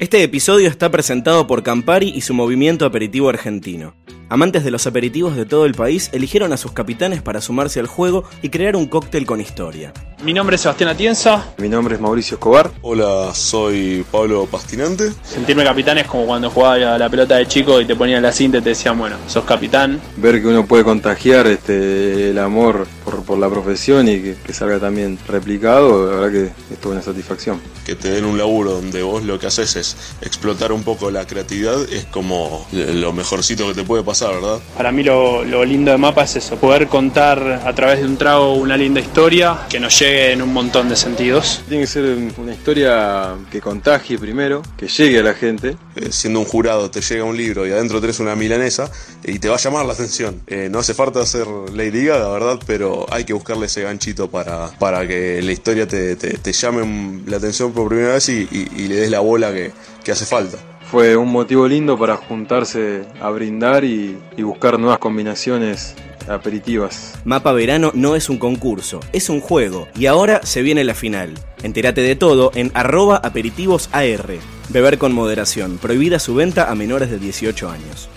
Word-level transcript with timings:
Este 0.00 0.22
episodio 0.22 0.66
está 0.66 0.90
presentado 0.90 1.46
por 1.46 1.62
Campari 1.62 2.08
y 2.08 2.22
su 2.22 2.32
movimiento 2.32 2.86
aperitivo 2.86 3.28
argentino. 3.28 3.94
Amantes 4.32 4.62
de 4.62 4.70
los 4.70 4.86
aperitivos 4.86 5.34
de 5.34 5.44
todo 5.44 5.66
el 5.66 5.74
país 5.74 6.08
eligieron 6.12 6.52
a 6.52 6.56
sus 6.56 6.70
capitanes 6.70 7.20
para 7.20 7.40
sumarse 7.40 7.80
al 7.80 7.88
juego 7.88 8.22
y 8.42 8.50
crear 8.50 8.76
un 8.76 8.86
cóctel 8.86 9.26
con 9.26 9.40
historia. 9.40 9.92
Mi 10.22 10.32
nombre 10.32 10.54
es 10.54 10.62
Sebastián 10.62 10.90
Atienza. 10.90 11.46
Mi 11.56 11.68
nombre 11.68 11.96
es 11.96 12.00
Mauricio 12.00 12.36
Escobar. 12.36 12.70
Hola, 12.82 13.34
soy 13.34 14.04
Pablo 14.12 14.46
Pastinante. 14.46 15.10
Sentirme 15.24 15.64
capitán 15.64 15.98
es 15.98 16.06
como 16.06 16.26
cuando 16.26 16.48
jugaba 16.48 16.94
a 16.94 16.98
la 16.98 17.08
pelota 17.08 17.36
de 17.38 17.46
chico 17.46 17.80
y 17.80 17.86
te 17.86 17.96
ponían 17.96 18.22
la 18.22 18.30
cinta 18.30 18.58
y 18.58 18.60
te 18.60 18.68
decían, 18.68 18.98
bueno, 18.98 19.16
sos 19.26 19.44
capitán. 19.44 19.98
Ver 20.18 20.40
que 20.40 20.46
uno 20.46 20.66
puede 20.66 20.84
contagiar 20.84 21.48
este, 21.48 22.30
el 22.30 22.38
amor 22.38 22.86
por, 23.02 23.24
por 23.24 23.38
la 23.38 23.48
profesión 23.48 24.08
y 24.08 24.20
que, 24.20 24.36
que, 24.44 24.52
salga 24.52 24.78
también 24.78 25.18
replicado, 25.26 26.06
la 26.06 26.20
verdad 26.20 26.30
que 26.30 26.74
es 26.74 26.80
toda 26.80 26.96
una 26.96 27.02
satisfacción. 27.02 27.58
Que 27.86 27.96
te 27.96 28.10
den 28.10 28.26
un 28.26 28.36
laburo 28.36 28.72
donde 28.72 29.02
vos 29.02 29.24
lo 29.24 29.38
que 29.38 29.46
haces 29.46 29.74
es 29.76 29.96
explotar 30.20 30.70
un 30.70 30.84
poco 30.84 31.10
la 31.10 31.26
creatividad, 31.26 31.80
es 31.90 32.04
como 32.04 32.66
lo 32.72 33.12
mejorcito 33.14 33.66
que 33.68 33.74
te 33.74 33.84
puede 33.84 34.04
pasar, 34.04 34.19
¿verdad? 34.28 34.58
Para 34.76 34.92
mí 34.92 35.02
lo, 35.02 35.44
lo 35.44 35.64
lindo 35.64 35.90
de 35.90 35.98
Mapa 35.98 36.24
es 36.24 36.36
eso, 36.36 36.56
poder 36.56 36.88
contar 36.88 37.62
a 37.64 37.74
través 37.74 38.00
de 38.00 38.06
un 38.06 38.16
trago 38.16 38.54
una 38.54 38.76
linda 38.76 39.00
historia 39.00 39.66
que 39.68 39.80
nos 39.80 39.98
llegue 39.98 40.32
en 40.32 40.42
un 40.42 40.52
montón 40.52 40.88
de 40.88 40.96
sentidos. 40.96 41.62
Tiene 41.68 41.84
que 41.84 41.86
ser 41.86 42.16
una 42.36 42.52
historia 42.52 43.34
que 43.50 43.60
contagie 43.60 44.18
primero, 44.18 44.62
que 44.76 44.88
llegue 44.88 45.20
a 45.20 45.22
la 45.22 45.34
gente. 45.34 45.76
Eh, 45.96 46.08
siendo 46.10 46.40
un 46.40 46.46
jurado 46.46 46.90
te 46.90 47.00
llega 47.00 47.24
un 47.24 47.36
libro 47.36 47.66
y 47.66 47.72
adentro 47.72 48.00
tenés 48.00 48.20
una 48.20 48.36
milanesa 48.36 48.90
y 49.24 49.38
te 49.38 49.48
va 49.48 49.56
a 49.56 49.58
llamar 49.58 49.86
la 49.86 49.92
atención. 49.92 50.40
Eh, 50.46 50.68
no 50.70 50.78
hace 50.80 50.94
falta 50.94 51.20
hacer 51.20 51.46
Lady 51.74 52.04
Gaga, 52.06 52.28
¿verdad? 52.30 52.58
Pero 52.66 53.06
hay 53.10 53.24
que 53.24 53.32
buscarle 53.32 53.66
ese 53.66 53.82
ganchito 53.82 54.30
para, 54.30 54.68
para 54.78 55.06
que 55.06 55.40
la 55.42 55.52
historia 55.52 55.86
te, 55.86 56.16
te, 56.16 56.38
te 56.38 56.52
llame 56.52 57.22
la 57.26 57.36
atención 57.36 57.72
por 57.72 57.88
primera 57.88 58.14
vez 58.14 58.28
y, 58.28 58.48
y, 58.50 58.68
y 58.76 58.88
le 58.88 58.96
des 58.96 59.10
la 59.10 59.20
bola 59.20 59.52
que, 59.52 59.72
que 60.04 60.12
hace 60.12 60.26
falta 60.26 60.58
fue 60.90 61.16
un 61.16 61.30
motivo 61.30 61.68
lindo 61.68 61.96
para 61.96 62.16
juntarse 62.16 63.04
a 63.20 63.30
brindar 63.30 63.84
y, 63.84 64.18
y, 64.36 64.42
buscar 64.42 64.76
nuevas 64.78 64.98
combinaciones 64.98 65.94
aperitivas. 66.28 67.14
Mapa 67.24 67.52
Verano 67.52 67.92
no 67.94 68.16
es 68.16 68.28
un 68.28 68.38
concurso, 68.38 68.98
es 69.12 69.30
un 69.30 69.40
juego 69.40 69.86
y 69.94 70.06
ahora 70.06 70.40
se 70.42 70.62
viene 70.62 70.82
la 70.82 70.94
final. 70.94 71.34
Entérate 71.62 72.00
de 72.00 72.16
todo 72.16 72.50
en 72.54 72.72
arroba 72.74 73.16
aperitivosAR. 73.16 74.38
Beber 74.70 74.98
con 74.98 75.12
moderación, 75.12 75.78
prohibida 75.78 76.18
su 76.18 76.34
venta 76.34 76.70
a 76.70 76.74
menores 76.74 77.08
de 77.08 77.18
18 77.20 77.70
años. 77.70 78.08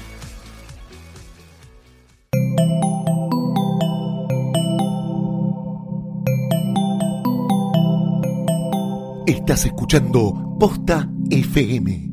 Estás 9.27 9.65
escuchando 9.65 10.55
Posta 10.59 11.09
FM, 11.29 12.12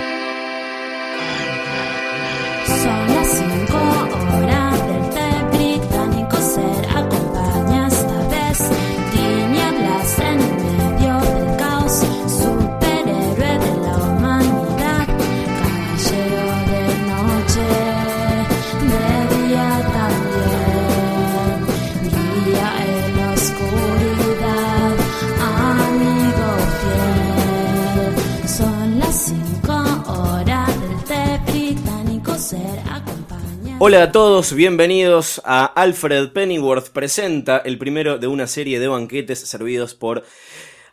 Son 28.47 28.99
las 28.99 29.25
cinco 29.27 29.73
horas 30.07 30.69
del 30.81 32.39
ser 32.39 32.79
acompaña. 32.89 33.77
Hola 33.79 34.03
a 34.03 34.11
todos, 34.11 34.53
bienvenidos 34.53 35.41
a 35.45 35.65
Alfred 35.65 36.29
Pennyworth 36.29 36.89
presenta 36.89 37.59
el 37.59 37.77
primero 37.77 38.17
de 38.17 38.27
una 38.27 38.47
serie 38.47 38.79
de 38.79 38.87
banquetes 38.87 39.39
servidos 39.39 39.93
por 39.93 40.23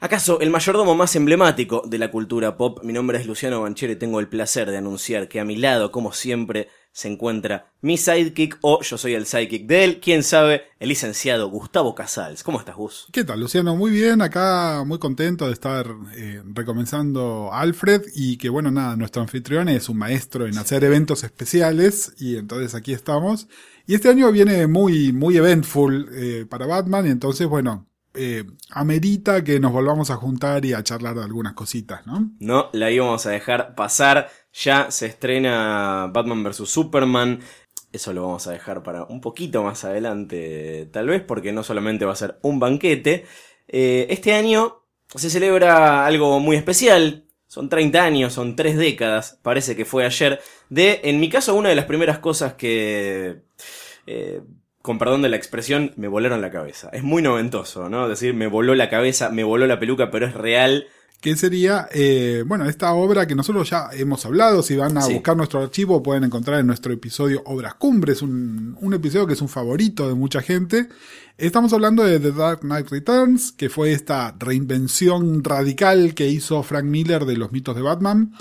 acaso 0.01 0.41
el 0.41 0.51
mayordomo 0.51 0.95
más 0.95 1.17
emblemático 1.17 1.83
de 1.87 1.99
la 1.99 2.11
cultura 2.11 2.57
pop. 2.57 2.81
Mi 2.83 2.93
nombre 2.93 3.19
es 3.19 3.27
Luciano 3.27 3.63
Banchero 3.63 3.93
y 3.93 3.97
tengo 3.97 4.21
el 4.21 4.29
placer 4.29 4.71
de 4.71 4.77
anunciar 4.77 5.29
que 5.29 5.41
a 5.41 5.45
mi 5.45 5.57
lado, 5.57 5.91
como 5.91 6.13
siempre, 6.13 6.69
se 6.93 7.09
encuentra 7.09 7.73
mi 7.81 7.97
sidekick 7.97 8.59
o 8.63 8.83
yo 8.83 8.99
soy 8.99 9.15
el 9.15 9.27
sidekick 9.27 9.67
de 9.67 9.85
él, 9.85 10.01
quién 10.01 10.23
sabe, 10.23 10.63
el 10.81 10.89
licenciado 10.89 11.49
Gustavo 11.49 11.95
Casals. 11.95 12.43
¿Cómo 12.43 12.59
estás, 12.59 12.77
Gus? 12.77 13.07
¿Qué 13.13 13.25
tal, 13.25 13.41
Luciano? 13.41 13.77
Muy 13.77 13.91
bien, 13.91 14.21
acá 14.21 14.83
muy 14.85 14.99
contento 14.99 15.47
de 15.47 15.53
estar 15.53 15.87
eh, 16.17 16.43
recomenzando 16.45 17.51
Alfred 17.53 18.03
y 18.15 18.37
que 18.37 18.49
bueno, 18.49 18.71
nada, 18.71 18.97
nuestro 18.97 19.23
anfitrión 19.23 19.69
es 19.69 19.89
un 19.89 19.99
maestro 19.99 20.47
en 20.47 20.59
hacer 20.59 20.83
eventos 20.85 21.23
especiales 21.25 22.15
y 22.19 22.37
entonces 22.37 22.75
aquí 22.75 22.93
estamos. 22.93 23.49
Y 23.87 23.95
este 23.95 24.09
año 24.09 24.31
viene 24.33 24.67
muy, 24.67 25.13
muy 25.13 25.37
eventful 25.37 26.09
eh, 26.13 26.47
para 26.49 26.67
Batman 26.67 27.07
y 27.07 27.11
entonces 27.11 27.47
bueno, 27.47 27.89
eh, 28.15 28.45
amerita 28.71 29.45
que 29.45 29.61
nos 29.61 29.71
volvamos 29.71 30.11
a 30.11 30.17
juntar 30.17 30.65
y 30.65 30.73
a 30.73 30.83
charlar 30.83 31.15
de 31.15 31.23
algunas 31.23 31.53
cositas, 31.53 32.05
¿no? 32.05 32.33
No, 32.41 32.69
la 32.73 32.91
íbamos 32.91 33.25
a 33.27 33.31
dejar 33.31 33.77
pasar. 33.77 34.29
Ya 34.63 34.91
se 34.91 35.07
estrena 35.07 36.11
Batman 36.13 36.43
vs. 36.43 36.69
Superman. 36.69 37.41
Eso 37.93 38.13
lo 38.13 38.23
vamos 38.23 38.47
a 38.47 38.53
dejar 38.53 38.83
para 38.83 39.05
un 39.05 39.21
poquito 39.21 39.63
más 39.63 39.85
adelante, 39.85 40.89
tal 40.93 41.07
vez, 41.07 41.23
porque 41.23 41.53
no 41.53 41.63
solamente 41.63 42.05
va 42.05 42.13
a 42.13 42.17
ser 42.17 42.39
un 42.43 42.59
banquete. 42.59 43.25
Eh, 43.69 44.07
este 44.11 44.35
año 44.35 44.83
se 45.15 45.31
celebra 45.31 46.07
algo 46.07 46.41
muy 46.41 46.57
especial. 46.57 47.25
Son 47.47 47.69
30 47.69 48.05
años, 48.05 48.35
son 48.35 48.57
3 48.57 48.77
décadas, 48.77 49.39
parece 49.43 49.75
que 49.75 49.87
fue 49.87 50.05
ayer, 50.05 50.39
de, 50.69 51.01
en 51.05 51.19
mi 51.19 51.31
caso, 51.31 51.55
una 51.55 51.71
de 51.71 51.77
las 51.77 51.87
primeras 51.87 52.19
cosas 52.19 52.55
que... 52.55 53.43
Eh, 54.07 54.43
con 54.83 54.99
perdón 54.99 55.23
de 55.23 55.29
la 55.29 55.37
expresión, 55.37 55.93
me 55.97 56.09
volaron 56.09 56.41
la 56.41 56.51
cabeza. 56.51 56.91
Es 56.93 57.03
muy 57.03 57.23
noventoso, 57.23 57.89
¿no? 57.89 58.09
Decir, 58.09 58.35
me 58.35 58.47
voló 58.47 58.75
la 58.75 58.89
cabeza, 58.89 59.31
me 59.31 59.45
voló 59.45 59.67
la 59.67 59.79
peluca, 59.79 60.11
pero 60.11 60.27
es 60.27 60.35
real. 60.35 60.89
Que 61.21 61.35
sería, 61.35 61.89
eh, 61.93 62.45
bueno, 62.47 62.67
esta 62.69 62.93
obra 62.93 63.27
que 63.27 63.35
nosotros 63.35 63.69
ya 63.69 63.89
hemos 63.93 64.25
hablado, 64.25 64.63
si 64.63 64.77
van 64.77 64.97
a 64.99 65.03
Sí. 65.03 65.15
buscar 65.15 65.37
nuestro 65.37 65.61
archivo 65.61 66.01
pueden 66.01 66.23
encontrar 66.23 66.61
en 66.61 66.67
nuestro 66.69 66.93
episodio 66.93 67.43
Obras 67.47 67.75
Cumbres, 67.75 68.23
un, 68.23 68.77
un 68.81 68.95
episodio 68.95 69.27
que 69.27 69.33
es 69.33 69.43
un 69.43 69.49
favorito 69.49 70.07
de 70.07 70.15
mucha 70.15 70.43
gente. 70.43 70.89
Estamos 71.37 71.73
hablando 71.73 72.05
de 72.05 72.21
The 72.21 72.31
Dark 72.31 72.61
Knight 72.61 72.89
Returns, 72.91 73.51
que 73.51 73.69
fue 73.69 73.93
esta 73.93 74.37
reinvención 74.39 75.43
radical 75.43 76.15
que 76.15 76.29
hizo 76.29 76.63
Frank 76.63 76.85
Miller 76.85 77.25
de 77.25 77.37
los 77.37 77.51
mitos 77.51 77.75
de 77.75 77.83
Batman, 77.83 78.33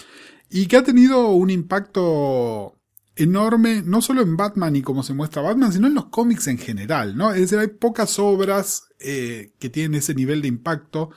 y 0.49 0.67
que 0.67 0.77
ha 0.77 0.83
tenido 0.83 1.29
un 1.31 1.49
impacto 1.49 2.75
enorme, 3.15 3.81
no 3.83 4.03
solo 4.03 4.21
en 4.21 4.37
Batman 4.37 4.75
y 4.75 4.83
cómo 4.83 5.01
se 5.01 5.13
muestra 5.15 5.41
Batman, 5.41 5.73
sino 5.73 5.87
en 5.87 5.95
los 5.95 6.05
cómics 6.05 6.45
en 6.47 6.59
general, 6.59 7.17
¿no? 7.17 7.31
Es 7.31 7.41
decir, 7.41 7.57
hay 7.57 7.67
pocas 7.67 8.19
obras 8.19 8.83
eh, 8.99 9.51
que 9.57 9.69
tienen 9.71 9.95
ese 9.95 10.13
nivel 10.13 10.43
de 10.43 10.47
impacto. 10.49 11.09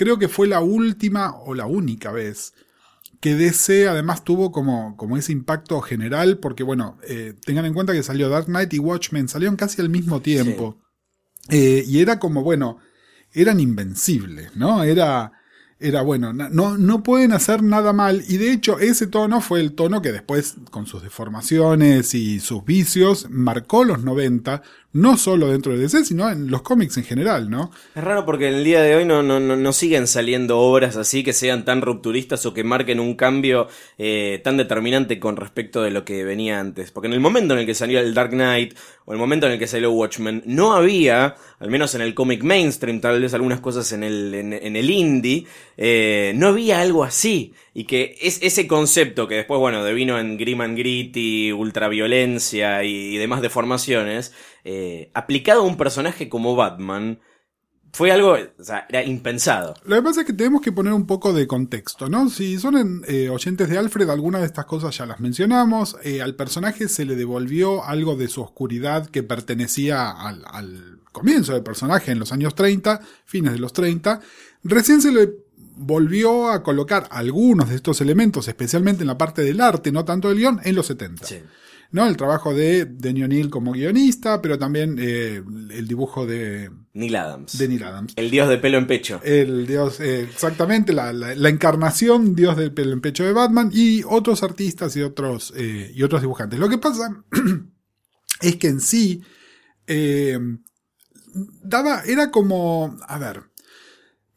Creo 0.00 0.18
que 0.18 0.28
fue 0.28 0.48
la 0.48 0.60
última 0.60 1.36
o 1.40 1.54
la 1.54 1.66
única 1.66 2.10
vez 2.10 2.54
que 3.20 3.34
DC 3.34 3.86
además 3.86 4.24
tuvo 4.24 4.50
como, 4.50 4.96
como 4.96 5.18
ese 5.18 5.30
impacto 5.30 5.78
general, 5.82 6.38
porque 6.38 6.62
bueno, 6.62 6.96
eh, 7.06 7.34
tengan 7.44 7.66
en 7.66 7.74
cuenta 7.74 7.92
que 7.92 8.02
salió 8.02 8.30
Dark 8.30 8.46
Knight 8.46 8.72
y 8.72 8.78
Watchmen, 8.78 9.28
salieron 9.28 9.56
casi 9.56 9.82
al 9.82 9.90
mismo 9.90 10.22
tiempo. 10.22 10.80
Eh, 11.50 11.84
y 11.86 12.00
era 12.00 12.18
como, 12.18 12.42
bueno, 12.42 12.78
eran 13.34 13.60
invencibles, 13.60 14.56
¿no? 14.56 14.84
Era, 14.84 15.32
era 15.78 16.00
bueno, 16.00 16.32
no, 16.32 16.78
no 16.78 17.02
pueden 17.02 17.32
hacer 17.32 17.62
nada 17.62 17.92
mal 17.92 18.24
y 18.26 18.38
de 18.38 18.52
hecho 18.52 18.78
ese 18.78 19.06
tono 19.06 19.42
fue 19.42 19.60
el 19.60 19.74
tono 19.74 20.00
que 20.00 20.12
después 20.12 20.54
con 20.70 20.86
sus 20.86 21.02
deformaciones 21.02 22.14
y 22.14 22.40
sus 22.40 22.64
vicios 22.64 23.28
marcó 23.28 23.84
los 23.84 24.02
90, 24.02 24.62
no 24.92 25.16
solo 25.16 25.48
dentro 25.48 25.72
de 25.72 25.78
DC, 25.78 26.04
sino 26.04 26.28
en 26.28 26.50
los 26.50 26.62
cómics 26.62 26.96
en 26.96 27.04
general, 27.04 27.48
¿no? 27.48 27.70
Es 27.94 28.02
raro 28.02 28.26
porque 28.26 28.48
en 28.48 28.54
el 28.54 28.64
día 28.64 28.82
de 28.82 28.96
hoy 28.96 29.04
no, 29.04 29.22
no, 29.22 29.38
no, 29.38 29.56
no 29.56 29.72
siguen 29.72 30.08
saliendo 30.08 30.58
obras 30.58 30.96
así 30.96 31.22
que 31.22 31.32
sean 31.32 31.64
tan 31.64 31.80
rupturistas 31.80 32.44
o 32.46 32.54
que 32.54 32.64
marquen 32.64 32.98
un 32.98 33.14
cambio 33.14 33.68
eh, 33.98 34.40
tan 34.42 34.56
determinante 34.56 35.20
con 35.20 35.36
respecto 35.36 35.82
de 35.82 35.92
lo 35.92 36.04
que 36.04 36.24
venía 36.24 36.58
antes. 36.58 36.90
Porque 36.90 37.06
en 37.06 37.12
el 37.12 37.20
momento 37.20 37.54
en 37.54 37.60
el 37.60 37.66
que 37.66 37.74
salió 37.74 38.00
el 38.00 38.14
Dark 38.14 38.30
Knight 38.30 38.76
o 39.04 39.12
el 39.12 39.18
momento 39.18 39.46
en 39.46 39.52
el 39.52 39.58
que 39.58 39.68
salió 39.68 39.92
Watchmen, 39.92 40.42
no 40.46 40.72
había, 40.72 41.36
al 41.60 41.70
menos 41.70 41.94
en 41.94 42.00
el 42.00 42.14
cómic 42.14 42.42
mainstream, 42.42 43.00
tal 43.00 43.20
vez 43.20 43.32
algunas 43.34 43.60
cosas 43.60 43.92
en 43.92 44.02
el, 44.02 44.34
en, 44.34 44.76
el 44.76 44.90
indie, 44.90 45.46
eh, 45.76 46.32
no 46.34 46.48
había 46.48 46.80
algo 46.80 47.04
así. 47.04 47.54
Y 47.72 47.84
que 47.84 48.16
es 48.20 48.40
ese 48.42 48.66
concepto 48.66 49.28
que 49.28 49.36
después, 49.36 49.60
bueno, 49.60 49.84
devino 49.84 50.18
en 50.18 50.36
Grim 50.36 50.60
and 50.60 50.76
Gritty, 50.76 51.52
ultraviolencia 51.52 52.82
y, 52.82 53.14
y 53.14 53.16
demás 53.16 53.40
deformaciones, 53.42 54.32
eh, 54.64 55.10
aplicado 55.14 55.62
a 55.62 55.64
un 55.64 55.76
personaje 55.76 56.28
como 56.28 56.56
Batman, 56.56 57.20
fue 57.92 58.12
algo, 58.12 58.36
o 58.58 58.64
sea, 58.64 58.86
era 58.88 59.04
impensado. 59.04 59.74
Lo 59.84 59.96
que 59.96 60.02
pasa 60.02 60.20
es 60.20 60.26
que 60.26 60.32
tenemos 60.32 60.60
que 60.60 60.72
poner 60.72 60.92
un 60.92 61.06
poco 61.06 61.32
de 61.32 61.46
contexto, 61.46 62.08
¿no? 62.08 62.28
Si 62.28 62.58
son 62.58 62.76
en, 62.76 63.02
eh, 63.08 63.28
oyentes 63.28 63.68
de 63.68 63.78
Alfred, 63.78 64.08
algunas 64.08 64.42
de 64.42 64.46
estas 64.46 64.66
cosas 64.66 64.96
ya 64.96 65.06
las 65.06 65.20
mencionamos. 65.20 65.96
Eh, 66.04 66.22
al 66.22 66.36
personaje 66.36 66.88
se 66.88 67.04
le 67.04 67.16
devolvió 67.16 67.84
algo 67.84 68.14
de 68.16 68.28
su 68.28 68.42
oscuridad 68.42 69.06
que 69.06 69.22
pertenecía 69.22 70.10
al, 70.10 70.44
al 70.46 71.00
comienzo 71.10 71.52
del 71.52 71.62
personaje 71.62 72.12
en 72.12 72.20
los 72.20 72.32
años 72.32 72.54
30, 72.54 73.00
fines 73.24 73.52
de 73.52 73.58
los 73.58 73.72
30. 73.72 74.20
Recién 74.62 75.02
se 75.02 75.10
le 75.10 75.30
volvió 75.56 76.50
a 76.50 76.62
colocar 76.62 77.08
algunos 77.10 77.70
de 77.70 77.76
estos 77.76 78.00
elementos, 78.00 78.46
especialmente 78.48 79.02
en 79.02 79.08
la 79.08 79.18
parte 79.18 79.42
del 79.42 79.60
arte, 79.60 79.90
no 79.90 80.04
tanto 80.04 80.28
del 80.28 80.38
guion, 80.38 80.60
en 80.62 80.74
los 80.74 80.86
70. 80.86 81.26
¿No? 81.92 82.06
El 82.06 82.16
trabajo 82.16 82.54
de 82.54 82.84
Denny 82.84 83.24
O'Neill 83.24 83.50
como 83.50 83.72
guionista, 83.72 84.40
pero 84.42 84.58
también 84.58 84.96
eh, 85.00 85.42
el 85.70 85.88
dibujo 85.88 86.26
de, 86.26 86.70
Neil 86.92 87.16
Adams. 87.16 87.58
de 87.58 87.68
Neil 87.68 87.82
Adams. 87.84 88.12
El 88.16 88.30
dios 88.30 88.48
de 88.48 88.58
pelo 88.58 88.78
en 88.78 88.86
pecho. 88.86 89.20
El 89.24 89.66
dios, 89.66 90.00
eh, 90.00 90.22
exactamente, 90.22 90.92
la, 90.92 91.12
la- 91.12 91.34
la 91.34 91.48
encarnación 91.48 92.34
dios 92.36 92.56
del 92.56 92.72
pelo 92.72 92.92
en 92.92 93.00
pecho 93.00 93.24
de 93.24 93.32
Batman 93.32 93.70
y 93.72 94.02
otros 94.04 94.42
artistas 94.42 94.96
y 94.96 95.02
otros, 95.02 95.52
eh, 95.56 95.90
y 95.94 96.02
otros 96.02 96.20
dibujantes. 96.20 96.58
Lo 96.60 96.68
que 96.68 96.78
pasa 96.78 97.24
es 98.40 98.56
que 98.56 98.68
en 98.68 98.80
sí 98.80 99.22
daba, 101.62 102.02
era 102.06 102.30
como, 102.30 102.96
a 103.06 103.18
ver, 103.18 103.42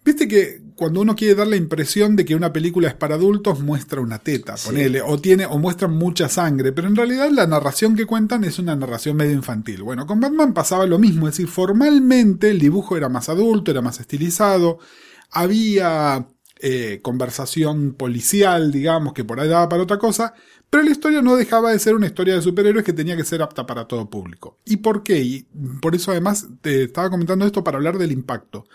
viste 0.03 0.27
que 0.27 0.61
cuando 0.75 1.02
uno 1.02 1.16
quiere 1.16 1.36
dar 1.36 1.48
la 1.48 1.56
impresión 1.56 2.16
de 2.16 2.25
que 2.25 2.36
una 2.36 2.54
película 2.54 2.88
es 2.88 2.94
para 2.94 3.16
adultos 3.16 3.60
muestra 3.60 4.02
una 4.02 4.20
teta, 4.20 4.56
ponele, 4.64 5.02
o 5.02 5.18
tiene, 5.20 5.46
o 5.46 5.58
muestra 5.58 5.88
mucha 5.88 6.30
sangre, 6.30 6.72
pero 6.72 6.88
en 6.88 6.96
realidad 6.96 7.30
la 7.31 7.48
narración 7.48 7.96
que 7.96 8.06
cuentan 8.06 8.44
es 8.44 8.60
una 8.60 8.75
narración 8.75 9.18
medio 9.18 9.34
infantil. 9.34 9.84
Bueno, 9.84 10.06
con 10.06 10.20
Batman 10.20 10.54
pasaba 10.54 10.86
lo 10.86 11.00
mismo, 11.00 11.28
es 11.28 11.36
decir, 11.36 11.48
formalmente 11.48 12.50
el 12.50 12.60
dibujo 12.60 12.98
era 12.98 13.10
más 13.10 13.30
adulto, 13.30 13.72
era 13.72 13.81
más 13.81 14.00
estilizado, 14.00 14.80
había 15.31 16.28
eh, 16.60 17.00
conversación 17.02 17.94
policial, 17.94 18.72
digamos, 18.72 19.14
que 19.14 19.24
por 19.25 19.40
ahí 19.40 19.50
daba 19.50 19.68
para 19.68 19.84
otra 19.84 19.98
cosa, 19.98 20.34
pero 20.70 20.84
la 20.84 20.92
historia 20.92 21.22
no 21.22 21.36
dejaba 21.36 21.72
de 21.72 21.78
ser 21.78 21.94
una 21.94 22.08
historia 22.08 22.36
de 22.36 22.42
superhéroes 22.42 22.84
que 22.84 22.94
tenía 22.94 23.16
que 23.16 23.24
ser 23.24 23.42
apta 23.42 23.66
para 23.66 23.86
todo 23.86 24.10
público. 24.10 24.58
¿Y 24.66 24.78
por 24.78 25.04
qué? 25.04 25.20
Y 25.20 25.46
por 25.81 25.94
eso 25.94 26.12
además 26.12 26.48
te 26.62 26.86
estaba 26.86 27.10
comentando 27.10 27.46
esto 27.46 27.64
para 27.64 27.78
hablar 27.78 27.98
del 27.98 28.12
impacto. 28.12 28.66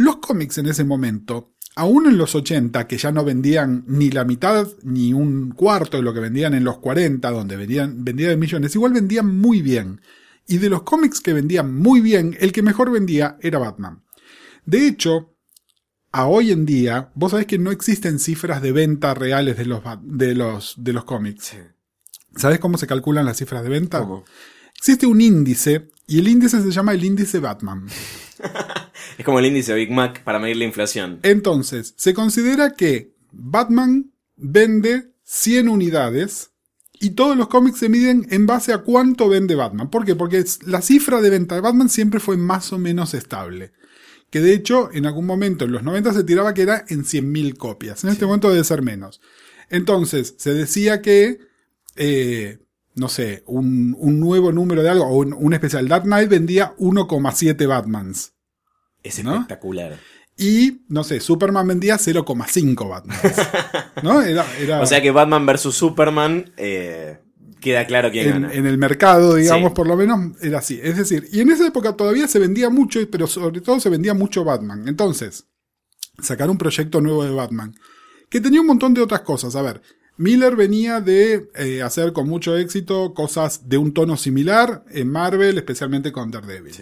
Los 0.00 0.16
cómics 0.16 0.56
en 0.56 0.64
ese 0.64 0.82
momento, 0.82 1.52
aún 1.76 2.06
en 2.06 2.16
los 2.16 2.34
80, 2.34 2.86
que 2.86 2.96
ya 2.96 3.12
no 3.12 3.22
vendían 3.22 3.84
ni 3.86 4.10
la 4.10 4.24
mitad 4.24 4.66
ni 4.82 5.12
un 5.12 5.50
cuarto 5.50 5.98
de 5.98 6.02
lo 6.02 6.14
que 6.14 6.20
vendían 6.20 6.54
en 6.54 6.64
los 6.64 6.78
40, 6.78 7.30
donde 7.30 7.58
vendían, 7.58 8.02
vendían 8.02 8.38
millones, 8.38 8.74
igual 8.74 8.94
vendían 8.94 9.26
muy 9.26 9.60
bien. 9.60 10.00
Y 10.46 10.56
de 10.56 10.70
los 10.70 10.84
cómics 10.84 11.20
que 11.20 11.34
vendían 11.34 11.74
muy 11.74 12.00
bien, 12.00 12.34
el 12.40 12.50
que 12.50 12.62
mejor 12.62 12.90
vendía 12.90 13.36
era 13.42 13.58
Batman. 13.58 14.02
De 14.64 14.86
hecho, 14.86 15.36
a 16.12 16.26
hoy 16.28 16.50
en 16.50 16.64
día, 16.64 17.10
vos 17.14 17.32
sabés 17.32 17.44
que 17.44 17.58
no 17.58 17.70
existen 17.70 18.18
cifras 18.20 18.62
de 18.62 18.72
venta 18.72 19.12
reales 19.12 19.58
de 19.58 19.66
los, 19.66 19.82
de 20.02 20.34
los, 20.34 20.76
de 20.78 20.94
los 20.94 21.04
cómics. 21.04 21.58
¿Sabés 22.36 22.58
cómo 22.58 22.78
se 22.78 22.86
calculan 22.86 23.26
las 23.26 23.36
cifras 23.36 23.62
de 23.62 23.68
venta? 23.68 24.08
Existe 24.80 25.04
un 25.04 25.20
índice, 25.20 25.90
y 26.06 26.20
el 26.20 26.28
índice 26.28 26.58
se 26.62 26.70
llama 26.70 26.94
el 26.94 27.04
índice 27.04 27.38
Batman. 27.38 27.86
Es 29.18 29.26
como 29.26 29.38
el 29.38 29.44
índice 29.44 29.74
Big 29.74 29.90
Mac 29.90 30.24
para 30.24 30.38
medir 30.38 30.56
la 30.56 30.64
inflación. 30.64 31.20
Entonces, 31.22 31.92
se 31.98 32.14
considera 32.14 32.70
que 32.70 33.12
Batman 33.30 34.12
vende 34.36 35.12
100 35.24 35.68
unidades 35.68 36.52
y 36.98 37.10
todos 37.10 37.36
los 37.36 37.48
cómics 37.48 37.78
se 37.78 37.90
miden 37.90 38.26
en 38.30 38.46
base 38.46 38.72
a 38.72 38.78
cuánto 38.78 39.28
vende 39.28 39.54
Batman. 39.54 39.90
¿Por 39.90 40.06
qué? 40.06 40.14
Porque 40.14 40.42
la 40.64 40.80
cifra 40.80 41.20
de 41.20 41.28
venta 41.28 41.56
de 41.56 41.60
Batman 41.60 41.90
siempre 41.90 42.18
fue 42.18 42.38
más 42.38 42.72
o 42.72 42.78
menos 42.78 43.12
estable. 43.12 43.72
Que 44.30 44.40
de 44.40 44.54
hecho, 44.54 44.88
en 44.94 45.04
algún 45.04 45.26
momento, 45.26 45.66
en 45.66 45.72
los 45.72 45.82
90 45.82 46.14
se 46.14 46.24
tiraba 46.24 46.54
que 46.54 46.62
era 46.62 46.86
en 46.88 47.04
100.000 47.04 47.58
copias. 47.58 48.02
En 48.04 48.10
este 48.10 48.24
momento 48.24 48.48
debe 48.48 48.64
ser 48.64 48.80
menos. 48.80 49.20
Entonces, 49.68 50.36
se 50.38 50.54
decía 50.54 51.02
que, 51.02 51.40
eh, 51.96 52.60
no 53.00 53.08
sé, 53.08 53.42
un, 53.46 53.96
un 53.98 54.20
nuevo 54.20 54.52
número 54.52 54.82
de 54.82 54.90
algo, 54.90 55.06
o 55.06 55.16
un, 55.16 55.32
un 55.32 55.54
especial 55.54 55.88
Dark 55.88 56.04
Knight 56.04 56.28
vendía 56.28 56.74
1,7 56.76 57.66
Batmans. 57.66 58.34
Es 59.02 59.24
¿No? 59.24 59.32
espectacular. 59.36 59.98
Y, 60.36 60.82
no 60.88 61.02
sé, 61.02 61.18
Superman 61.20 61.66
vendía 61.66 61.96
0,5 61.96 62.88
Batman. 62.88 63.18
¿No? 64.02 64.20
Era, 64.20 64.44
era 64.58 64.80
O 64.82 64.86
sea 64.86 65.00
que 65.00 65.10
Batman 65.10 65.46
vs 65.46 65.72
Superman 65.74 66.52
eh, 66.58 67.18
queda 67.60 67.86
claro 67.86 68.10
quién 68.10 68.26
en, 68.26 68.32
gana. 68.32 68.52
en 68.52 68.66
el 68.66 68.76
mercado, 68.76 69.34
digamos, 69.36 69.70
Sí. 69.70 69.74
por 69.74 69.86
lo 69.86 69.96
menos 69.96 70.36
era 70.42 70.58
así. 70.58 70.78
Es 70.82 70.98
decir, 70.98 71.26
y 71.32 71.40
en 71.40 71.50
esa 71.50 71.66
época 71.66 71.96
todavía 71.96 72.28
se 72.28 72.38
vendía 72.38 72.68
mucho, 72.68 73.00
pero 73.10 73.26
sobre 73.26 73.62
todo 73.62 73.80
se 73.80 73.88
vendía 73.88 74.12
mucho 74.12 74.44
Batman. 74.44 74.86
Entonces, 74.88 75.46
sacar 76.20 76.50
un 76.50 76.58
proyecto 76.58 77.00
nuevo 77.00 77.24
de 77.24 77.30
Batman, 77.30 77.74
que 78.28 78.42
tenía 78.42 78.60
un 78.60 78.66
montón 78.66 78.92
de 78.92 79.00
otras 79.00 79.22
cosas. 79.22 79.56
A 79.56 79.62
ver, 79.62 79.80
Miller 80.20 80.54
venía 80.54 81.00
de 81.00 81.48
eh, 81.54 81.80
hacer 81.80 82.12
con 82.12 82.28
mucho 82.28 82.54
éxito 82.54 83.14
cosas 83.14 83.70
de 83.70 83.78
un 83.78 83.94
tono 83.94 84.18
similar 84.18 84.84
en 84.90 85.10
Marvel, 85.10 85.56
especialmente 85.56 86.12
con 86.12 86.30
Daredevil. 86.30 86.74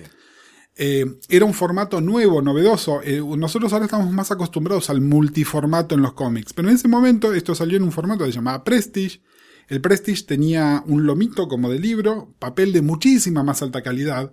Eh, 0.74 1.06
era 1.28 1.44
un 1.44 1.54
formato 1.54 2.00
nuevo, 2.00 2.42
novedoso. 2.42 3.00
Eh, 3.04 3.22
nosotros 3.36 3.72
ahora 3.72 3.84
estamos 3.84 4.10
más 4.10 4.32
acostumbrados 4.32 4.90
al 4.90 5.02
multiformato 5.02 5.94
en 5.94 6.02
los 6.02 6.14
cómics, 6.14 6.52
pero 6.52 6.68
en 6.68 6.74
ese 6.74 6.88
momento 6.88 7.32
esto 7.32 7.54
salió 7.54 7.76
en 7.76 7.84
un 7.84 7.92
formato 7.92 8.24
que 8.24 8.32
se 8.32 8.38
llamaba 8.38 8.64
Prestige. 8.64 9.20
El 9.68 9.80
Prestige 9.80 10.24
tenía 10.24 10.82
un 10.88 11.06
lomito 11.06 11.46
como 11.46 11.70
de 11.70 11.78
libro, 11.78 12.34
papel 12.40 12.72
de 12.72 12.82
muchísima 12.82 13.44
más 13.44 13.62
alta 13.62 13.82
calidad. 13.82 14.32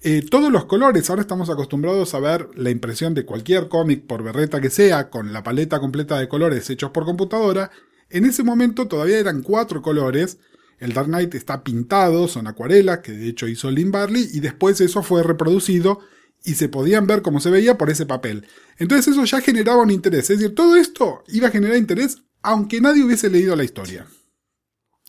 Eh, 0.00 0.24
todos 0.30 0.50
los 0.50 0.64
colores, 0.64 1.10
ahora 1.10 1.20
estamos 1.20 1.50
acostumbrados 1.50 2.14
a 2.14 2.20
ver 2.20 2.48
la 2.54 2.70
impresión 2.70 3.12
de 3.12 3.26
cualquier 3.26 3.68
cómic, 3.68 4.06
por 4.06 4.22
berreta 4.22 4.62
que 4.62 4.70
sea, 4.70 5.10
con 5.10 5.34
la 5.34 5.42
paleta 5.42 5.78
completa 5.78 6.18
de 6.18 6.26
colores 6.26 6.70
hechos 6.70 6.90
por 6.90 7.04
computadora. 7.04 7.70
En 8.10 8.24
ese 8.24 8.42
momento 8.42 8.88
todavía 8.88 9.18
eran 9.18 9.42
cuatro 9.42 9.82
colores. 9.82 10.38
El 10.78 10.92
Dark 10.92 11.08
Knight 11.08 11.34
está 11.34 11.62
pintado, 11.62 12.26
son 12.28 12.46
acuarelas, 12.46 12.98
que 12.98 13.12
de 13.12 13.28
hecho 13.28 13.46
hizo 13.48 13.70
Lynn 13.70 13.90
Barley, 13.90 14.28
y 14.32 14.40
después 14.40 14.80
eso 14.80 15.02
fue 15.02 15.22
reproducido 15.22 16.00
y 16.42 16.54
se 16.54 16.68
podían 16.68 17.06
ver 17.06 17.22
como 17.22 17.40
se 17.40 17.50
veía 17.50 17.76
por 17.76 17.90
ese 17.90 18.06
papel. 18.06 18.46
Entonces 18.78 19.08
eso 19.08 19.24
ya 19.24 19.40
generaba 19.40 19.82
un 19.82 19.90
interés. 19.90 20.30
Es 20.30 20.38
decir, 20.38 20.54
todo 20.54 20.76
esto 20.76 21.22
iba 21.28 21.48
a 21.48 21.50
generar 21.50 21.76
interés 21.76 22.22
aunque 22.42 22.80
nadie 22.80 23.04
hubiese 23.04 23.28
leído 23.28 23.54
la 23.54 23.64
historia. 23.64 24.06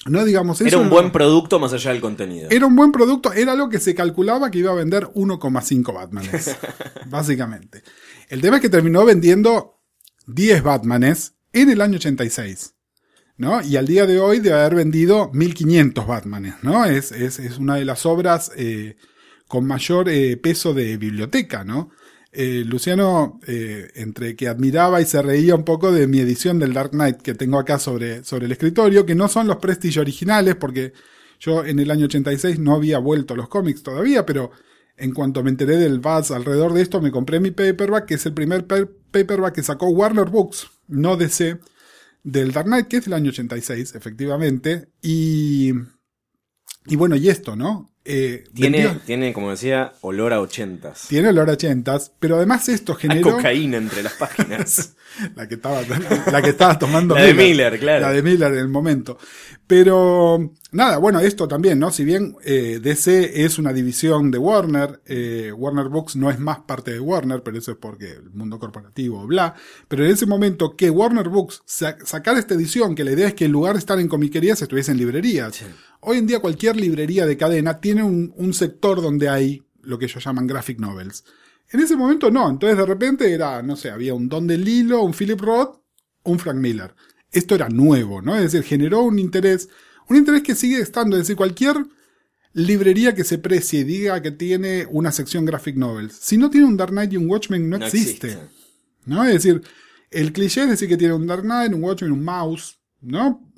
No 0.05 0.25
digamos 0.25 0.59
eso. 0.59 0.67
Era 0.67 0.77
un 0.79 0.89
buen 0.89 1.11
producto 1.11 1.59
más 1.59 1.73
allá 1.73 1.91
del 1.91 2.01
contenido. 2.01 2.49
era 2.49 2.65
un 2.65 2.75
buen 2.75 2.91
producto, 2.91 3.33
era 3.33 3.55
lo 3.55 3.69
que 3.69 3.79
se 3.79 3.93
calculaba 3.93 4.49
que 4.49 4.59
iba 4.59 4.71
a 4.71 4.75
vender 4.75 5.05
1,5 5.13 5.93
Batmanes. 5.93 6.57
básicamente. 7.09 7.83
El 8.27 8.41
tema 8.41 8.57
es 8.57 8.61
que 8.61 8.69
terminó 8.69 9.05
vendiendo 9.05 9.79
10 10.25 10.63
Batmanes 10.63 11.35
en 11.53 11.69
el 11.69 11.81
año 11.81 11.97
86. 11.97 12.73
¿No? 13.41 13.61
Y 13.61 13.75
al 13.75 13.85
día 13.87 14.05
de 14.05 14.19
hoy 14.19 14.39
debe 14.39 14.59
haber 14.59 14.75
vendido 14.75 15.29
1500 15.33 16.07
Batmanes, 16.07 16.55
¿no? 16.61 16.85
Es, 16.85 17.11
es, 17.11 17.39
es 17.39 17.57
una 17.57 17.75
de 17.75 17.83
las 17.85 18.05
obras 18.05 18.51
eh, 18.55 18.95
con 19.47 19.65
mayor 19.65 20.07
eh, 20.07 20.37
peso 20.37 20.73
de 20.73 20.95
biblioteca, 20.97 21.65
¿no? 21.65 21.89
Eh, 22.31 22.63
Luciano, 22.65 23.41
entre 23.45 24.37
que 24.37 24.47
admiraba 24.47 25.01
y 25.01 25.05
se 25.05 25.21
reía 25.21 25.53
un 25.53 25.65
poco 25.65 25.91
de 25.91 26.07
mi 26.07 26.19
edición 26.19 26.59
del 26.59 26.71
Dark 26.71 26.91
Knight 26.91 27.17
que 27.21 27.33
tengo 27.33 27.59
acá 27.59 27.77
sobre, 27.77 28.23
sobre 28.23 28.45
el 28.45 28.53
escritorio, 28.53 29.05
que 29.05 29.15
no 29.15 29.27
son 29.27 29.47
los 29.47 29.57
Prestige 29.57 29.99
originales, 29.99 30.55
porque 30.55 30.93
yo 31.41 31.65
en 31.65 31.79
el 31.79 31.91
año 31.91 32.05
86 32.05 32.57
no 32.59 32.75
había 32.75 32.99
vuelto 32.99 33.33
a 33.33 33.37
los 33.37 33.49
cómics 33.49 33.83
todavía, 33.83 34.25
pero 34.25 34.51
en 34.95 35.13
cuanto 35.13 35.43
me 35.43 35.49
enteré 35.49 35.75
del 35.75 35.99
buzz 35.99 36.31
alrededor 36.31 36.71
de 36.73 36.83
esto, 36.83 37.01
me 37.01 37.11
compré 37.11 37.39
mi 37.41 37.51
paperback, 37.51 38.05
que 38.05 38.13
es 38.13 38.25
el 38.25 38.33
primer 38.33 38.65
pa- 38.65 38.87
paperback 39.11 39.55
que 39.55 39.63
sacó 39.63 39.87
Warner 39.89 40.29
Books, 40.29 40.67
no 40.87 41.17
DC, 41.17 41.57
del 42.23 42.51
Dark 42.51 42.67
Knight, 42.67 42.87
que 42.87 42.97
es 42.97 43.05
del 43.05 43.13
año 43.13 43.29
86, 43.29 43.95
efectivamente. 43.95 44.89
Y, 45.01 45.71
y 46.85 46.95
bueno, 46.95 47.15
y 47.15 47.29
esto, 47.29 47.55
¿no? 47.55 47.90
Eh, 48.03 48.45
Tiene, 48.53 48.85
vendió- 48.85 49.01
tiene, 49.05 49.33
como 49.33 49.51
decía, 49.51 49.93
olor 50.01 50.33
a 50.33 50.41
ochentas. 50.41 51.05
tiene 51.07 51.29
olor 51.29 51.49
a 51.49 51.53
ochentas, 51.53 52.11
pero 52.19 52.37
además 52.37 52.67
esto 52.69 52.93
Hay 52.93 52.99
generó 53.09 53.31
cocaína 53.33 53.77
entre 53.77 54.01
las 54.03 54.13
páginas. 54.13 54.93
la 55.35 55.47
que 55.47 55.55
estaba 55.55 55.81
la 56.31 56.41
que 56.41 56.49
estaba 56.49 56.79
tomando 56.79 57.15
La 57.15 57.21
de 57.23 57.33
Miller, 57.33 57.77
claro. 57.79 58.01
la 58.07 58.11
de 58.13 58.23
Miller 58.23 58.51
en 58.53 58.59
el 58.59 58.69
momento. 58.69 59.17
Pero 59.67 60.51
nada, 60.71 60.97
bueno, 60.97 61.19
esto 61.19 61.47
también, 61.47 61.79
¿no? 61.79 61.91
Si 61.91 62.03
bien 62.03 62.35
eh, 62.43 62.79
DC 62.81 63.43
es 63.45 63.57
una 63.57 63.71
división 63.73 64.31
de 64.31 64.37
Warner, 64.37 65.01
eh, 65.05 65.51
Warner 65.55 65.87
Books 65.87 66.15
no 66.15 66.29
es 66.29 66.39
más 66.39 66.59
parte 66.59 66.91
de 66.91 66.99
Warner, 66.99 67.41
pero 67.43 67.57
eso 67.57 67.71
es 67.71 67.77
porque 67.77 68.11
el 68.11 68.31
mundo 68.31 68.57
corporativo, 68.59 69.25
bla. 69.27 69.53
Pero 69.87 70.05
en 70.05 70.11
ese 70.11 70.25
momento 70.25 70.75
que 70.75 70.89
Warner 70.89 71.29
Books 71.29 71.61
sa- 71.65 71.97
sacara 72.03 72.39
esta 72.39 72.53
edición, 72.55 72.95
que 72.95 73.03
la 73.03 73.11
idea 73.11 73.27
es 73.27 73.33
que 73.33 73.45
en 73.45 73.51
lugar 73.51 73.73
de 73.73 73.79
estar 73.79 73.99
en 73.99 74.07
comiquerías 74.07 74.61
estuviese 74.61 74.91
en 74.91 74.97
librerías. 74.97 75.61
Hoy 76.01 76.17
en 76.17 76.25
día 76.25 76.39
cualquier 76.39 76.75
librería 76.77 77.25
de 77.27 77.37
cadena 77.37 77.79
tiene 77.79 77.90
un, 77.99 78.33
un 78.37 78.53
sector 78.53 79.01
donde 79.01 79.27
hay 79.29 79.63
lo 79.81 79.97
que 79.97 80.05
ellos 80.05 80.23
llaman 80.23 80.47
graphic 80.47 80.79
novels. 80.79 81.23
En 81.71 81.79
ese 81.79 81.95
momento 81.95 82.29
no, 82.31 82.49
entonces 82.49 82.77
de 82.77 82.85
repente 82.85 83.31
era, 83.31 83.61
no 83.61 83.75
sé, 83.75 83.89
había 83.89 84.13
un 84.13 84.27
Don 84.29 84.45
DeLillo, 84.47 85.01
un 85.01 85.13
Philip 85.13 85.39
Roth, 85.39 85.79
un 86.23 86.37
Frank 86.39 86.57
Miller. 86.57 86.93
Esto 87.31 87.55
era 87.55 87.69
nuevo, 87.69 88.21
¿no? 88.21 88.35
Es 88.35 88.51
decir, 88.51 88.63
generó 88.63 89.03
un 89.03 89.19
interés, 89.19 89.69
un 90.09 90.17
interés 90.17 90.43
que 90.43 90.55
sigue 90.55 90.79
estando, 90.79 91.15
es 91.15 91.23
decir, 91.23 91.35
cualquier 91.37 91.77
librería 92.53 93.15
que 93.15 93.23
se 93.23 93.37
precie 93.37 93.79
y 93.79 93.83
diga 93.85 94.21
que 94.21 94.31
tiene 94.31 94.85
una 94.89 95.11
sección 95.11 95.45
graphic 95.45 95.77
novels, 95.77 96.17
si 96.19 96.37
no 96.37 96.49
tiene 96.49 96.67
un 96.67 96.75
Dark 96.75 96.91
Knight 96.91 97.13
y 97.13 97.17
un 97.17 97.29
Watchmen 97.29 97.69
no, 97.69 97.77
No 97.77 97.85
existe. 97.85 98.27
existe. 98.33 98.49
¿No? 99.05 99.23
Es 99.23 99.33
decir, 99.35 99.61
el 100.11 100.33
cliché 100.33 100.63
es 100.63 100.69
decir 100.69 100.89
que 100.89 100.97
tiene 100.97 101.13
un 101.13 101.25
Dark 101.25 101.43
Knight, 101.43 101.73
un 101.73 101.83
Watchmen, 101.83 102.11
un 102.11 102.23
Mouse, 102.23 102.77
¿no? 102.99 103.49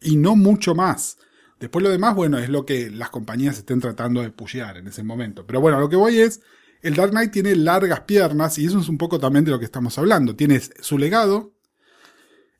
Y 0.00 0.16
no 0.16 0.34
mucho 0.34 0.74
más. 0.74 1.16
Después 1.64 1.82
lo 1.82 1.88
demás, 1.88 2.14
bueno, 2.14 2.38
es 2.38 2.50
lo 2.50 2.66
que 2.66 2.90
las 2.90 3.10
compañías 3.10 3.56
estén 3.56 3.80
tratando 3.80 4.20
de 4.20 4.30
pushear 4.30 4.76
en 4.76 4.86
ese 4.86 5.02
momento. 5.02 5.46
Pero 5.46 5.60
bueno, 5.60 5.80
lo 5.80 5.88
que 5.88 5.96
voy 5.96 6.20
es, 6.20 6.42
el 6.82 6.94
Dark 6.94 7.10
Knight 7.12 7.32
tiene 7.32 7.56
largas 7.56 8.00
piernas 8.00 8.58
y 8.58 8.66
eso 8.66 8.78
es 8.78 8.88
un 8.88 8.98
poco 8.98 9.18
también 9.18 9.46
de 9.46 9.50
lo 9.50 9.58
que 9.58 9.64
estamos 9.64 9.96
hablando. 9.96 10.36
Tiene 10.36 10.60
su 10.60 10.98
legado 10.98 11.54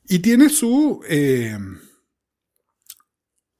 y 0.08 0.20
tiene 0.20 0.48
su... 0.48 1.02
eh, 1.08 1.58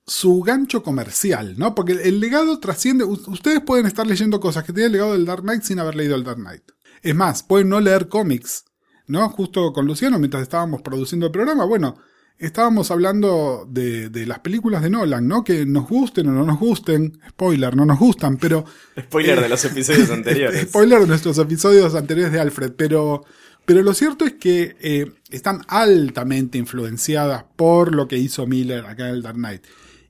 su 0.07 0.41
gancho 0.43 0.83
comercial, 0.83 1.55
¿no? 1.59 1.75
Porque 1.75 1.93
el, 1.93 2.21
legado 2.21 2.59
trasciende. 2.61 3.05
Ustedes 3.05 3.61
pueden 3.61 3.87
estar 3.87 4.07
leyendo 4.07 4.41
cosas 4.41 4.65
que 4.65 4.73
tienen 4.73 4.87
el 4.87 4.93
legado 4.93 5.13
del 5.13 5.25
Dark 5.25 5.43
Knight 5.43 5.63
sin 5.63 5.79
haber 5.79 5.95
leído 5.95 6.15
el 6.15 6.25
Dark 6.25 6.39
Knight. 6.39 6.63
Es 7.03 7.15
más, 7.15 7.43
pueden 7.43 7.69
no 7.69 7.81
leer 7.81 8.09
cómics, 8.09 8.65
¿no? 9.07 9.29
Justo 9.31 9.73
con 9.73 9.87
Luciano, 9.87 10.19
mientras 10.19 10.43
estábamos 10.43 10.83
produciendo 10.83 11.27
el 11.27 11.33
programa, 11.33 11.65
bueno, 11.65 11.97
estábamos 12.39 12.91
hablando 12.91 13.67
de, 13.69 14.09
de 14.09 14.27
las 14.27 14.41
películas 14.41 14.83
de 14.83 14.91
Nolan, 14.91 15.27
¿no? 15.27 15.45
Que 15.45 15.65
nos 15.67 15.89
gusten 15.89 16.29
o 16.29 16.33
no 16.33 16.45
nos 16.45 16.59
gusten, 16.59 17.19
spoiler, 17.29 17.77
no 17.77 17.87
nos 17.87 17.99
gustan, 17.99 18.37
pero 18.37 18.65
Spoiler 18.99 19.41
de 19.41 19.49
los 19.49 19.65
episodios 19.65 20.11
anteriores. 20.11 20.69
Spoiler 20.69 21.01
de 21.01 21.07
nuestros 21.07 21.39
episodios 21.39 21.95
anteriores 21.95 22.33
de 22.33 22.41
Alfred, 22.41 22.73
pero, 22.73 23.25
pero 23.65 23.83
lo 23.83 23.95
cierto 23.95 24.25
es 24.25 24.35
que 24.35 24.77
eh, 24.81 25.13
están 25.31 25.63
altamente 25.69 26.59
influenciadas 26.59 27.45
por 27.57 27.95
lo 27.95 28.09
que 28.09 28.19
hizo 28.19 28.47
Miller 28.47 28.87
acá 28.87 29.09
en 29.09 29.15
el 29.15 29.23
Dark 29.23 29.37
Knight. 29.37 29.63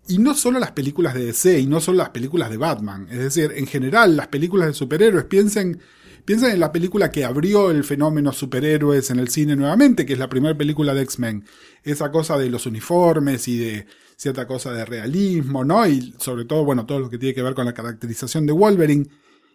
Y 0.07 0.19
no 0.19 0.35
solo 0.35 0.59
las 0.59 0.73
películas 0.73 1.15
de 1.15 1.25
DC 1.25 1.61
y 1.61 1.67
no 1.67 1.81
solo 1.81 1.99
las 1.99 2.11
películas 2.11 2.51
de 2.51 2.59
Batman. 2.59 3.07
Es 3.11 3.19
decir, 3.19 3.53
en 3.57 3.67
general, 3.67 4.17
las 4.17 4.29
películas 4.29 4.69
de 4.69 4.75
superhéroes, 4.75 5.25
piensen, 5.25 5.81
piensen 6.25 6.53
en 6.53 6.61
la 6.61 6.73
película 6.73 7.11
que 7.11 7.25
abrió 7.25 7.71
el 7.71 7.85
fenómeno 7.85 8.33
superhéroes 8.33 9.11
en 9.11 9.19
el 9.19 9.29
cine 9.29 9.57
nuevamente, 9.57 10.07
que 10.07 10.15
es 10.15 10.19
la 10.19 10.29
primera 10.29 10.57
película 10.57 10.95
de 10.95 11.03
X-Men. 11.03 11.45
Esa 11.83 12.11
cosa 12.11 12.39
de 12.39 12.51
los 12.51 12.67
uniformes 12.67 13.47
y 13.49 13.59
de 13.59 13.87
cierta 14.17 14.47
cosa 14.47 14.73
de 14.73 14.85
realismo, 14.85 15.65
¿no? 15.65 15.87
Y 15.87 16.15
sobre 16.19 16.45
todo, 16.45 16.65
bueno, 16.65 16.87
todo 16.87 17.01
lo 17.01 17.11
que 17.11 17.19
tiene 17.19 17.35
que 17.35 17.43
ver 17.43 17.55
con 17.55 17.67
la 17.67 17.75
caracterización 17.75 18.47
de 18.47 18.53
Wolverine. 18.53 19.07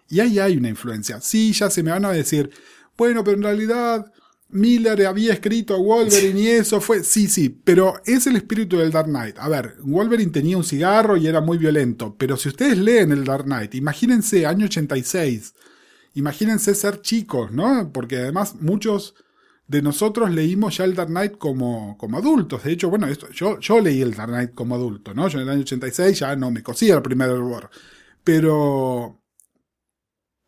Y 0.10 0.20
ahí 0.20 0.40
hay 0.40 0.58
una 0.58 0.70
influencia. 0.70 1.22
Sí, 1.22 1.54
ya 1.54 1.70
se 1.70 1.84
me 1.84 1.92
van 1.92 2.06
a 2.06 2.12
decir, 2.12 2.50
bueno, 2.98 3.24
pero 3.24 3.38
en 3.38 3.44
realidad 3.44 4.12
Miller 4.50 5.06
había 5.06 5.34
escrito 5.34 5.76
a 5.76 5.78
Wolverine 5.78 6.40
y 6.40 6.48
eso 6.48 6.82
fue. 6.82 7.04
Sí, 7.04 7.28
sí, 7.28 7.50
pero 7.50 8.02
es 8.06 8.26
el 8.26 8.36
espíritu 8.36 8.78
del 8.78 8.92
Dark 8.92 9.08
Knight. 9.08 9.38
A 9.38 9.48
ver, 9.48 9.76
Wolverine 9.84 10.32
tenía 10.32 10.58
un 10.58 10.64
cigarro 10.64 11.18
y 11.18 11.28
era 11.28 11.40
muy 11.40 11.58
violento, 11.58 12.16
pero 12.18 12.36
si 12.36 12.50
ustedes 12.50 12.78
leen 12.78 13.12
el 13.12 13.24
Dark 13.24 13.46
Knight, 13.46 13.76
imagínense 13.76 14.46
año 14.48 14.66
86, 14.66 15.54
imagínense 16.14 16.76
ser 16.76 17.02
chicos, 17.02 17.52
¿no? 17.52 17.92
Porque 17.92 18.18
además 18.18 18.56
muchos 18.62 19.16
de 19.68 19.84
nosotros 19.84 20.32
leímos 20.32 20.78
ya 20.78 20.86
el 20.86 20.96
Dark 20.96 21.10
Knight 21.10 21.38
como, 21.38 21.96
como 21.98 22.18
adultos. 22.18 22.64
De 22.64 22.72
hecho, 22.72 22.90
bueno, 22.90 23.08
esto, 23.08 23.30
yo, 23.30 23.60
yo 23.60 23.80
leí 23.80 24.02
el 24.02 24.16
Dark 24.16 24.32
Knight 24.32 24.54
como 24.56 24.76
adulto, 24.76 25.14
¿no? 25.14 25.28
Yo 25.28 25.40
en 25.40 25.44
el 25.44 25.54
año 25.54 25.62
86 25.62 26.20
ya 26.20 26.36
no 26.36 26.50
me 26.50 26.64
cosía 26.64 26.96
el 26.96 27.02
primer 27.02 27.30
error. 27.30 27.70
Pero. 28.24 29.22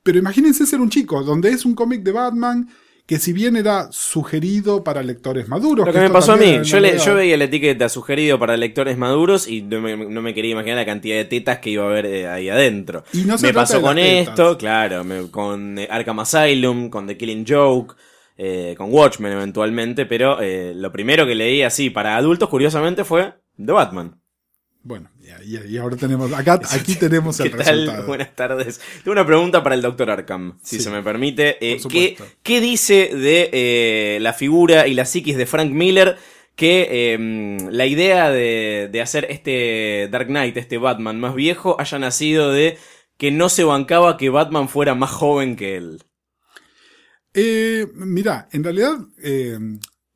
Pero 0.03 0.17
imagínense 0.17 0.65
ser 0.65 0.81
un 0.81 0.89
chico, 0.89 1.23
donde 1.23 1.51
es 1.51 1.63
un 1.63 1.75
cómic 1.75 2.01
de 2.01 2.11
Batman 2.11 2.67
que 3.05 3.19
si 3.19 3.33
bien 3.33 3.55
era 3.55 3.89
sugerido 3.91 4.83
para 4.83 5.03
lectores 5.03 5.47
maduros. 5.47 5.85
Lo 5.85 5.91
que 5.93 5.99
me 5.99 6.09
pasó 6.09 6.33
a 6.33 6.37
mí, 6.37 6.59
yo, 6.63 6.79
le- 6.79 6.97
yo 6.97 7.15
veía 7.15 7.35
la 7.37 7.43
etiqueta 7.45 7.89
sugerido 7.89 8.39
para 8.39 8.55
lectores 8.55 8.97
maduros 8.97 9.47
y 9.47 9.61
no 9.63 9.81
me, 9.81 9.97
no 9.97 10.21
me 10.21 10.33
quería 10.33 10.51
imaginar 10.51 10.77
la 10.77 10.85
cantidad 10.85 11.15
de 11.17 11.25
tetas 11.25 11.59
que 11.59 11.71
iba 11.71 11.83
a 11.83 11.87
haber 11.87 12.05
eh, 12.05 12.27
ahí 12.27 12.47
adentro. 12.49 13.03
Y 13.13 13.23
no 13.23 13.37
se 13.37 13.47
me 13.47 13.53
pasó 13.53 13.81
con 13.81 13.95
tetas. 13.95 14.29
esto, 14.29 14.57
claro, 14.57 15.03
me- 15.03 15.29
con 15.29 15.77
eh, 15.79 15.87
Arkham 15.91 16.19
Asylum, 16.21 16.89
con 16.89 17.07
The 17.07 17.17
Killing 17.17 17.45
Joke, 17.47 17.95
eh, 18.37 18.75
con 18.77 18.93
Watchmen 18.93 19.33
eventualmente, 19.33 20.05
pero 20.05 20.41
eh, 20.41 20.73
lo 20.75 20.91
primero 20.91 21.25
que 21.25 21.35
leí 21.35 21.63
así 21.63 21.89
para 21.89 22.15
adultos, 22.15 22.47
curiosamente, 22.49 23.03
fue 23.03 23.33
The 23.57 23.71
Batman. 23.73 24.20
Bueno, 24.83 25.11
y, 25.45 25.77
ahora 25.77 25.95
tenemos. 25.95 26.33
Acá, 26.33 26.59
aquí 26.71 26.95
tenemos 26.95 27.39
el 27.39 27.51
¿Qué 27.51 27.57
tal? 27.57 27.77
resultado. 27.79 28.07
Buenas 28.07 28.35
tardes. 28.35 28.81
Tengo 29.03 29.11
una 29.11 29.25
pregunta 29.25 29.61
para 29.63 29.75
el 29.75 29.81
Dr. 29.81 30.09
Arkham, 30.09 30.57
si 30.63 30.77
Sí, 30.77 30.83
se 30.83 30.89
me 30.89 31.03
permite. 31.03 31.57
Eh, 31.61 31.79
por 31.81 31.91
¿qué, 31.91 32.17
qué 32.41 32.61
dice 32.61 33.11
de 33.15 33.49
eh, 33.53 34.17
la 34.21 34.33
figura 34.33 34.87
y 34.87 34.93
la 34.93 35.05
psiquis 35.05 35.37
de 35.37 35.45
Frank 35.45 35.71
Miller 35.71 36.17
que 36.55 36.87
eh, 36.91 37.57
la 37.71 37.85
idea 37.85 38.29
de, 38.29 38.89
de 38.91 39.01
hacer 39.01 39.25
este 39.29 40.09
Dark 40.11 40.27
Knight, 40.27 40.57
este 40.57 40.77
Batman 40.77 41.19
más 41.19 41.33
viejo, 41.33 41.79
haya 41.79 41.97
nacido 41.97 42.51
de 42.51 42.77
que 43.17 43.31
no 43.31 43.49
se 43.49 43.63
bancaba 43.63 44.17
que 44.17 44.29
Batman 44.29 44.67
fuera 44.67 44.95
más 44.95 45.11
joven 45.11 45.55
que 45.55 45.77
él? 45.77 46.03
Eh, 47.33 47.87
mira, 47.93 48.49
en 48.51 48.63
realidad 48.63 48.97
eh, 49.23 49.57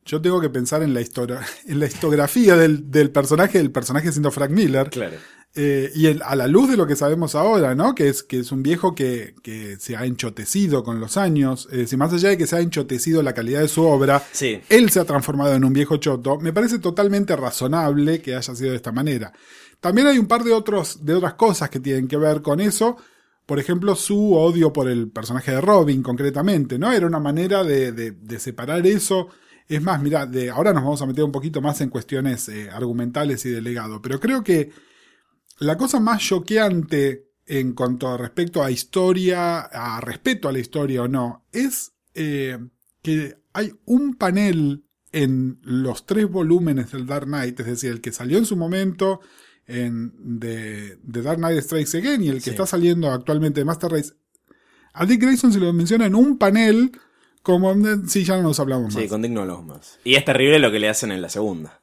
yo 0.06 0.22
tengo 0.22 0.40
que 0.40 0.50
pensar 0.50 0.84
en 0.84 0.94
la 0.94 1.02
historia, 1.02 1.42
en 1.68 1.80
la 1.80 1.88
historiografía 1.88 2.56
del, 2.56 2.90
del 2.92 3.12
personaje, 3.12 3.58
del 3.58 3.72
personaje 3.72 4.12
siendo 4.12 4.32
Frank 4.32 4.52
Miller. 4.52 4.90
Claro. 4.90 5.16
Eh, 5.58 5.90
y 5.96 6.08
el- 6.08 6.22
a 6.24 6.36
la 6.36 6.48
luz 6.48 6.70
de 6.70 6.76
lo 6.76 6.86
que 6.86 6.98
sabemos 6.98 7.34
ahora, 7.34 7.76
¿no? 7.76 7.96
Que 7.96 8.10
es, 8.10 8.24
que 8.24 8.40
es 8.40 8.52
un 8.52 8.62
viejo 8.62 8.94
que, 8.94 9.36
que 9.42 9.78
se 9.80 9.96
ha 9.96 10.06
enchotecido 10.06 10.84
con 10.84 11.00
los 11.00 11.16
años. 11.16 11.70
Es 11.72 11.78
decir, 11.78 11.98
más 11.98 12.12
allá 12.12 12.28
de 12.28 12.38
que 12.38 12.46
se 12.46 12.58
ha 12.58 12.60
enchotecido 12.60 13.24
la 13.24 13.34
calidad 13.34 13.62
de 13.62 13.70
su 13.70 13.84
obra, 13.84 14.22
Sí. 14.34 14.60
él 14.68 14.90
se 14.90 15.00
ha 15.00 15.06
transformado 15.06 15.54
en 15.56 15.64
un 15.64 15.72
viejo 15.72 15.96
choto. 15.96 16.38
Me 16.42 16.52
parece 16.52 16.80
totalmente 16.80 17.38
razonable 17.38 18.22
que 18.22 18.36
haya 18.36 18.54
sido 18.54 18.72
de 18.72 18.76
esta 18.76 18.92
manera. 18.92 19.32
También 19.80 20.08
hay 20.08 20.20
un 20.20 20.28
par 20.28 20.44
de, 20.44 20.52
otros, 20.52 21.06
de 21.06 21.14
otras 21.14 21.36
cosas 21.36 21.70
que 21.70 21.80
tienen 21.80 22.10
que 22.10 22.18
ver 22.18 22.42
con 22.42 22.60
eso. 22.60 22.98
Por 23.46 23.58
ejemplo, 23.58 23.96
su 23.96 24.34
odio 24.34 24.74
por 24.74 24.90
el 24.90 25.10
personaje 25.10 25.52
de 25.52 25.62
Robin, 25.62 26.04
concretamente, 26.04 26.78
¿no? 26.78 26.92
Era 26.92 27.08
una 27.08 27.20
manera 27.22 27.64
de, 27.64 27.94
de- 27.94 28.12
de 28.12 28.40
separar 28.40 28.86
eso. 28.86 29.30
Es 29.68 29.82
más, 29.82 30.02
mira, 30.02 30.26
de, 30.26 30.50
ahora 30.50 30.74
nos 30.74 30.84
vamos 30.84 31.02
a 31.02 31.06
meter 31.08 31.24
un 31.24 31.32
poquito 31.32 31.62
más 31.62 31.82
en 31.82 31.90
cuestiones 31.90 32.48
eh, 32.50 32.70
argumentales 32.72 33.46
y 33.46 33.50
de 33.50 33.62
legado, 33.62 34.02
pero 34.02 34.20
creo 34.20 34.44
que 34.44 34.72
la 35.60 35.78
cosa 35.78 36.00
más 36.00 36.22
choqueante 36.22 37.30
en 37.48 37.74
cuanto 37.74 38.08
a 38.08 38.18
respecto 38.18 38.64
a 38.64 38.72
historia, 38.72 39.62
a 39.62 40.02
respeto 40.02 40.50
a 40.50 40.52
la 40.52 40.60
historia 40.60 41.04
o 41.04 41.08
no, 41.08 41.46
es 41.52 41.94
eh, 42.14 42.58
que 43.02 43.38
hay 43.54 43.74
un 43.86 44.16
panel 44.16 44.84
en 45.12 45.60
los 45.62 46.06
tres 46.06 46.30
volúmenes 46.30 46.92
del 46.92 47.06
Dark 47.06 47.26
Knight, 47.26 47.60
es 47.60 47.66
decir, 47.66 47.92
el 47.92 48.02
que 48.02 48.12
salió 48.12 48.38
en 48.38 48.46
su 48.46 48.58
momento 48.58 49.22
en 49.68 50.14
de, 50.40 50.98
de 51.02 51.22
Dark 51.22 51.38
Knight 51.38 51.62
Strikes 51.62 51.98
Again 51.98 52.24
y 52.24 52.28
el 52.30 52.36
que 52.36 52.42
Sí. 52.42 52.50
está 52.52 52.66
saliendo 52.68 53.10
actualmente 53.12 53.62
de 53.62 53.66
Master 53.66 53.92
Race. 53.92 54.14
A 54.94 55.06
Dick 55.06 55.22
Grayson 55.22 55.52
se 55.54 55.60
lo 55.60 55.72
menciona 55.74 56.06
en 56.06 56.16
un 56.16 56.38
panel 56.38 56.92
como... 57.46 57.74
Sí, 58.08 58.24
ya 58.26 58.36
no 58.38 58.44
nos 58.44 58.60
hablamos 58.60 58.94
más. 58.94 59.04
Sí, 59.04 59.08
con 59.08 59.22
Dick 59.22 59.32
no 59.32 59.42
hablamos 59.42 59.66
más. 59.66 60.00
Y 60.04 60.16
es 60.16 60.26
terrible 60.26 60.58
lo 60.60 60.72
que 60.72 60.80
le 60.80 60.90
hacen 60.90 61.12
en 61.12 61.22
la 61.22 61.30
segunda. 61.30 61.80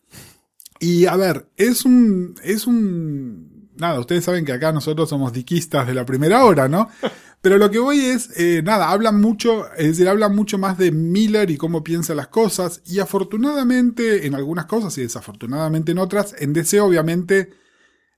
Y 0.83 1.07
a 1.07 1.15
ver, 1.15 1.47
es 1.57 1.85
un. 1.85 2.35
Es 2.43 2.67
un. 2.67 3.71
Nada, 3.77 4.01
ustedes 4.01 4.25
saben 4.25 4.45
que 4.45 4.51
acá 4.51 4.73
nosotros 4.73 5.09
somos 5.09 5.33
diquistas 5.33 5.87
de 5.87 5.95
la 5.95 6.05
primera 6.05 6.45
hora, 6.45 6.69
¿no? 6.69 6.91
Pero 7.41 7.57
lo 7.57 7.71
que 7.71 7.79
voy 7.79 8.01
es, 8.01 8.31
eh, 8.37 8.63
nada, 8.65 8.91
hablan 8.91 9.21
mucho, 9.21 9.73
es 9.75 9.87
decir, 9.87 10.09
hablan 10.09 10.35
mucho 10.35 10.59
más 10.59 10.79
de 10.79 10.91
Miller 10.91 11.51
y 11.51 11.57
cómo 11.57 11.85
piensa 11.85 12.17
las 12.17 12.29
cosas. 12.29 12.83
Y 12.85 12.99
afortunadamente 12.99 14.27
en 14.27 14.35
algunas 14.35 14.67
cosas 14.67 14.99
y 14.99 15.03
desafortunadamente 15.03 15.93
en 15.93 15.99
otras, 15.99 16.35
en 16.37 16.53
DC 16.53 16.81
obviamente, 16.81 17.51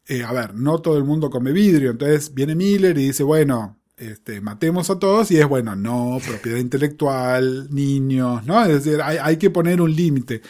eh, 0.07 0.25
a 0.25 0.33
ver, 0.33 0.55
no 0.55 0.81
todo 0.81 0.97
el 0.97 1.05
mundo 1.05 1.29
come 1.29 1.53
vidrio. 1.53 1.91
Entonces 1.91 2.33
viene 2.33 2.55
Miller 2.55 2.97
y 2.97 3.09
dice, 3.09 3.25
bueno, 3.25 3.79
este, 3.97 4.41
matemos 4.41 4.91
a 4.91 4.99
todos 4.99 5.31
y 5.31 5.39
es 5.39 5.47
bueno, 5.47 5.77
no, 5.77 6.19
propiedad 6.27 6.59
intelectual, 6.59 7.69
niños, 7.71 8.45
¿no? 8.45 8.65
Es 8.65 8.85
decir, 8.85 9.01
hay, 9.03 9.19
hay 9.21 9.37
que 9.37 9.51
poner 9.51 9.81
un 9.81 9.95
límite. 9.95 10.43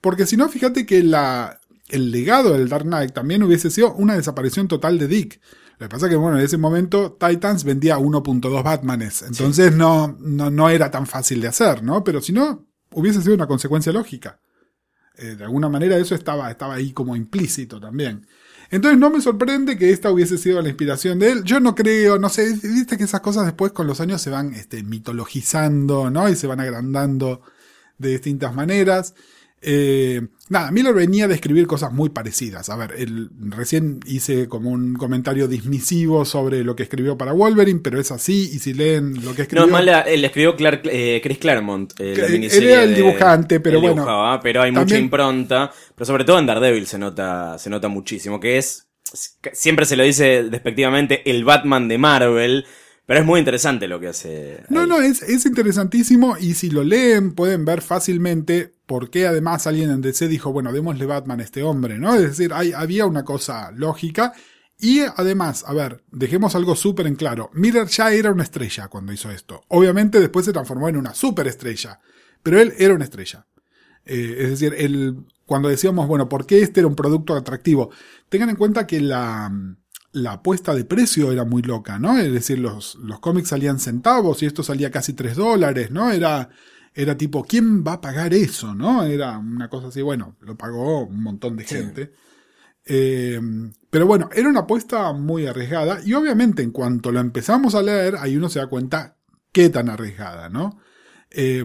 Porque 0.00 0.26
si 0.26 0.36
no, 0.36 0.48
fíjate 0.48 0.86
que 0.86 1.02
la, 1.02 1.60
el 1.88 2.10
legado 2.10 2.52
del 2.52 2.68
Dark 2.68 2.84
Knight 2.84 3.12
también 3.12 3.42
hubiese 3.42 3.70
sido 3.70 3.94
una 3.94 4.16
desaparición 4.16 4.68
total 4.68 4.98
de 4.98 5.08
Dick. 5.08 5.40
Lo 5.78 5.88
que 5.88 5.90
pasa 5.90 6.06
es 6.06 6.10
que, 6.10 6.16
bueno, 6.16 6.38
en 6.38 6.44
ese 6.44 6.58
momento 6.58 7.12
Titans 7.18 7.64
vendía 7.64 7.98
1.2 7.98 8.62
Batmanes, 8.62 9.22
entonces 9.22 9.74
no, 9.74 10.16
no, 10.20 10.50
no 10.50 10.70
era 10.70 10.90
tan 10.90 11.06
fácil 11.06 11.40
de 11.40 11.48
hacer, 11.48 11.82
¿no? 11.82 12.04
Pero 12.04 12.20
si 12.20 12.32
no, 12.32 12.66
hubiese 12.92 13.20
sido 13.20 13.34
una 13.34 13.46
consecuencia 13.46 13.92
lógica. 13.92 14.40
Eh, 15.16 15.34
de 15.36 15.44
alguna 15.44 15.68
manera 15.68 15.96
eso 15.96 16.14
estaba, 16.14 16.50
estaba 16.50 16.74
ahí 16.74 16.92
como 16.92 17.16
implícito 17.16 17.80
también. 17.80 18.26
Entonces 18.72 18.98
no 18.98 19.10
me 19.10 19.20
sorprende 19.20 19.76
que 19.76 19.90
esta 19.90 20.10
hubiese 20.10 20.38
sido 20.38 20.62
la 20.62 20.68
inspiración 20.70 21.18
de 21.18 21.30
él. 21.30 21.44
Yo 21.44 21.60
no 21.60 21.74
creo, 21.74 22.18
no 22.18 22.30
sé, 22.30 22.54
viste 22.54 22.96
que 22.96 23.04
esas 23.04 23.20
cosas 23.20 23.44
después 23.44 23.70
con 23.72 23.86
los 23.86 24.00
años 24.00 24.22
se 24.22 24.30
van 24.30 24.54
este, 24.54 24.82
mitologizando, 24.82 26.08
¿no? 26.08 26.26
Y 26.30 26.36
se 26.36 26.46
van 26.46 26.58
agrandando 26.58 27.42
de 27.98 28.12
distintas 28.12 28.54
maneras. 28.54 29.14
Eh, 29.60 30.26
nada, 30.52 30.70
Miller 30.70 30.94
venía 30.94 31.26
de 31.26 31.34
escribir 31.34 31.66
cosas 31.66 31.92
muy 31.92 32.10
parecidas. 32.10 32.68
A 32.70 32.76
ver, 32.76 32.94
él, 32.96 33.30
recién 33.48 33.98
hice 34.06 34.46
como 34.46 34.70
un 34.70 34.94
comentario 34.94 35.48
dismisivo 35.48 36.24
sobre 36.24 36.62
lo 36.62 36.76
que 36.76 36.84
escribió 36.84 37.18
para 37.18 37.32
Wolverine, 37.32 37.80
pero 37.82 37.98
es 37.98 38.12
así, 38.12 38.50
y 38.52 38.58
si 38.60 38.74
leen 38.74 39.24
lo 39.24 39.34
que 39.34 39.42
escribió... 39.42 39.62
No, 39.62 39.66
es 39.66 39.72
mala, 39.72 40.00
él 40.02 40.24
escribió 40.24 40.56
Clark- 40.56 40.88
eh, 40.90 41.20
Chris 41.22 41.38
Claremont. 41.38 41.92
eh, 41.98 42.14
la 42.16 42.26
él 42.26 42.64
era 42.68 42.84
el 42.84 42.94
dibujante, 42.94 43.58
pero 43.58 43.80
bueno, 43.80 43.96
dibujaba, 44.02 44.40
pero 44.40 44.62
hay 44.62 44.70
mucha 44.70 44.96
impronta. 44.96 45.72
Pero 45.94 46.06
sobre 46.06 46.24
todo 46.24 46.38
en 46.38 46.46
Daredevil 46.46 46.86
se 46.86 46.98
nota, 46.98 47.58
se 47.58 47.70
nota 47.70 47.88
muchísimo. 47.88 48.38
Que 48.38 48.58
es. 48.58 48.86
Siempre 49.52 49.84
se 49.84 49.96
lo 49.96 50.04
dice 50.04 50.44
despectivamente 50.44 51.28
el 51.30 51.44
Batman 51.44 51.88
de 51.88 51.98
Marvel. 51.98 52.66
Pero 53.12 53.20
es 53.20 53.26
muy 53.26 53.40
interesante 53.40 53.88
lo 53.88 54.00
que 54.00 54.08
hace. 54.08 54.64
No, 54.70 54.86
no, 54.86 55.02
es, 55.02 55.20
es 55.20 55.44
interesantísimo 55.44 56.38
y 56.38 56.54
si 56.54 56.70
lo 56.70 56.82
leen 56.82 57.34
pueden 57.34 57.66
ver 57.66 57.82
fácilmente 57.82 58.74
por 58.86 59.10
qué 59.10 59.26
además 59.26 59.66
alguien 59.66 59.90
en 59.90 60.00
DC 60.00 60.28
dijo, 60.28 60.50
bueno, 60.50 60.72
démosle 60.72 61.04
Batman 61.04 61.40
a 61.40 61.42
este 61.42 61.62
hombre, 61.62 61.98
¿no? 61.98 62.14
Es 62.14 62.22
decir, 62.22 62.54
hay, 62.54 62.72
había 62.72 63.04
una 63.04 63.22
cosa 63.22 63.70
lógica 63.72 64.32
y 64.78 65.00
además, 65.00 65.62
a 65.66 65.74
ver, 65.74 66.02
dejemos 66.10 66.54
algo 66.54 66.74
súper 66.74 67.06
en 67.06 67.16
claro, 67.16 67.50
Miller 67.52 67.86
ya 67.86 68.10
era 68.14 68.32
una 68.32 68.44
estrella 68.44 68.88
cuando 68.88 69.12
hizo 69.12 69.30
esto. 69.30 69.60
Obviamente 69.68 70.18
después 70.18 70.46
se 70.46 70.54
transformó 70.54 70.88
en 70.88 70.96
una 70.96 71.12
superestrella, 71.12 72.00
pero 72.42 72.62
él 72.62 72.72
era 72.78 72.94
una 72.94 73.04
estrella. 73.04 73.46
Eh, 74.06 74.36
es 74.38 74.48
decir, 74.52 74.74
él, 74.78 75.26
cuando 75.44 75.68
decíamos, 75.68 76.08
bueno, 76.08 76.30
¿por 76.30 76.46
qué 76.46 76.62
este 76.62 76.80
era 76.80 76.86
un 76.86 76.96
producto 76.96 77.34
atractivo? 77.34 77.90
Tengan 78.30 78.48
en 78.48 78.56
cuenta 78.56 78.86
que 78.86 79.02
la, 79.02 79.52
la 80.12 80.32
apuesta 80.32 80.74
de 80.74 80.84
precio 80.84 81.32
era 81.32 81.44
muy 81.44 81.62
loca, 81.62 81.98
¿no? 81.98 82.18
Es 82.18 82.32
decir, 82.32 82.58
los, 82.58 82.96
los 82.96 83.20
cómics 83.20 83.48
salían 83.48 83.78
centavos 83.80 84.42
y 84.42 84.46
esto 84.46 84.62
salía 84.62 84.90
casi 84.90 85.14
3 85.14 85.36
dólares, 85.36 85.90
¿no? 85.90 86.10
Era, 86.10 86.50
era 86.94 87.16
tipo, 87.16 87.44
¿quién 87.44 87.82
va 87.82 87.94
a 87.94 88.00
pagar 88.00 88.34
eso, 88.34 88.74
no? 88.74 89.04
Era 89.04 89.38
una 89.38 89.68
cosa 89.70 89.88
así, 89.88 90.02
bueno, 90.02 90.36
lo 90.40 90.56
pagó 90.56 91.06
un 91.06 91.22
montón 91.22 91.56
de 91.56 91.64
gente. 91.64 92.12
Eh, 92.84 93.40
pero 93.90 94.06
bueno, 94.06 94.28
era 94.34 94.48
una 94.48 94.60
apuesta 94.60 95.12
muy 95.12 95.46
arriesgada 95.46 96.00
y 96.04 96.14
obviamente 96.14 96.62
en 96.62 96.72
cuanto 96.72 97.12
lo 97.12 97.20
empezamos 97.20 97.74
a 97.74 97.82
leer, 97.82 98.16
ahí 98.18 98.36
uno 98.36 98.48
se 98.48 98.58
da 98.58 98.66
cuenta 98.66 99.16
qué 99.52 99.68
tan 99.68 99.88
arriesgada, 99.88 100.48
¿no? 100.48 100.78
Eh, 101.30 101.64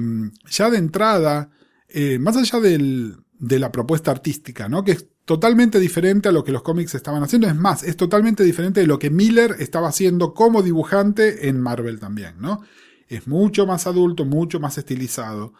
ya 0.49 0.69
de 0.69 0.77
entrada, 0.77 1.49
eh, 1.89 2.19
más 2.19 2.37
allá 2.37 2.59
del- 2.59 3.17
de 3.39 3.59
la 3.59 3.71
propuesta 3.71 4.11
artística, 4.11 4.69
¿no? 4.69 4.83
Que 4.83 4.91
es 4.93 5.07
totalmente 5.27 5.81
diferente 5.81 6.29
a 6.29 6.31
lo 6.31 6.45
que 6.45 6.53
los 6.53 6.63
cómics 6.63 6.95
estaban 6.95 7.21
haciendo. 7.21 7.49
Es 7.49 7.55
más, 7.55 7.83
es 7.83 7.97
totalmente 7.97 8.45
diferente 8.45 8.79
de 8.79 8.87
lo 8.87 8.97
que 8.97 9.09
Miller 9.09 9.57
estaba 9.59 9.89
haciendo 9.89 10.33
como 10.33 10.63
dibujante 10.63 11.49
en 11.49 11.59
Marvel 11.59 11.99
también, 11.99 12.35
¿no? 12.39 12.63
Es 13.09 13.27
mucho 13.27 13.67
más 13.67 13.87
adulto, 13.87 14.23
mucho 14.23 14.61
más 14.61 14.77
estilizado. 14.77 15.51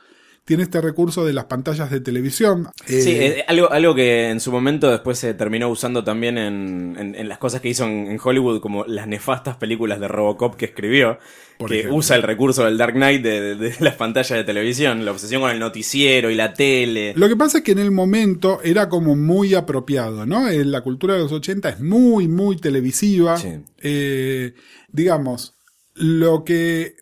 Tiene 0.48 0.64
este 0.64 0.80
recurso 0.80 1.26
de 1.26 1.34
las 1.34 1.44
pantallas 1.46 1.92
de 1.92 2.00
televisión. 2.00 2.70
Sí, 2.86 2.94
Eh, 3.12 3.26
eh, 3.40 3.44
algo, 3.50 3.70
algo 3.70 3.94
que 3.94 4.30
en 4.30 4.40
su 4.40 4.50
momento 4.50 4.90
después 4.90 5.20
se 5.20 5.34
terminó 5.34 5.68
usando 5.68 6.06
también 6.06 6.38
en, 6.38 6.96
en- 6.98 7.16
en 7.16 7.28
las 7.28 7.38
cosas 7.38 7.60
que 7.60 7.68
hizo 7.68 7.84
en, 7.84 8.08
en 8.10 8.18
Hollywood, 8.24 8.62
como 8.62 8.86
las 8.86 9.08
nefastas 9.08 9.58
películas 9.58 10.00
de 10.00 10.08
Robocop 10.08 10.56
que 10.56 10.64
escribió, 10.64 11.20
Por 11.58 11.70
que 11.70 11.80
ejemplo. 11.80 11.98
usa 11.98 12.16
el 12.16 12.24
recurso 12.24 12.64
del 12.64 12.78
Dark 12.78 12.94
Knight 12.94 13.22
de, 13.22 13.42
de- 13.42 13.56
de 13.56 13.76
las 13.82 13.96
pantallas 13.96 14.38
de 14.38 14.46
televisión, 14.46 15.04
la 15.04 15.12
obsesión 15.12 15.42
con 15.42 15.52
el 15.52 15.60
noticiero 15.60 16.32
y 16.32 16.36
la 16.36 16.54
tele. 16.54 17.12
Lo 17.18 17.28
que 17.28 17.36
pasa 17.36 17.58
es 17.58 17.64
que 17.66 17.74
en 17.74 17.80
el 17.80 17.92
momento 17.92 18.62
era 18.64 18.88
como 18.88 19.18
muy 19.18 19.54
apropiado, 19.54 20.26
¿no? 20.26 20.48
Eh, 20.48 20.64
La 20.64 20.80
cultura 20.80 21.16
de 21.16 21.20
los 21.24 21.32
80 21.34 21.68
es 21.72 21.82
muy, 21.82 22.30
muy 22.30 22.56
televisiva. 22.56 23.36
Sí. 23.36 23.50
Eh, 23.82 24.54
digamos, 24.92 25.56
lo 25.96 26.44
que. 26.46 26.96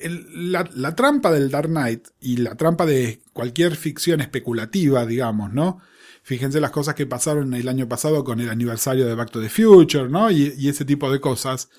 El- 0.00 0.52
la, 0.52 0.68
la 0.74 0.94
trampa 0.94 1.30
del 1.30 1.50
Dark 1.50 1.68
Knight 1.68 2.08
y 2.20 2.38
la 2.38 2.54
trampa 2.56 2.86
de 2.86 3.22
cualquier 3.32 3.76
ficción 3.76 4.20
especulativa, 4.20 5.06
digamos, 5.06 5.52
¿no? 5.52 5.78
Fíjense 6.22 6.60
las 6.60 6.70
cosas 6.70 6.94
que 6.94 7.06
pasaron 7.06 7.54
el 7.54 7.68
año 7.68 7.88
pasado 7.88 8.24
con 8.24 8.40
el 8.40 8.50
aniversario 8.50 9.06
de 9.06 9.14
Back 9.14 9.30
to 9.30 9.40
the 9.40 9.48
Future, 9.48 10.08
¿no? 10.08 10.30
Y, 10.30 10.54
y 10.58 10.68
ese 10.68 10.84
tipo 10.84 11.10
de 11.10 11.20
cosas. 11.20 11.70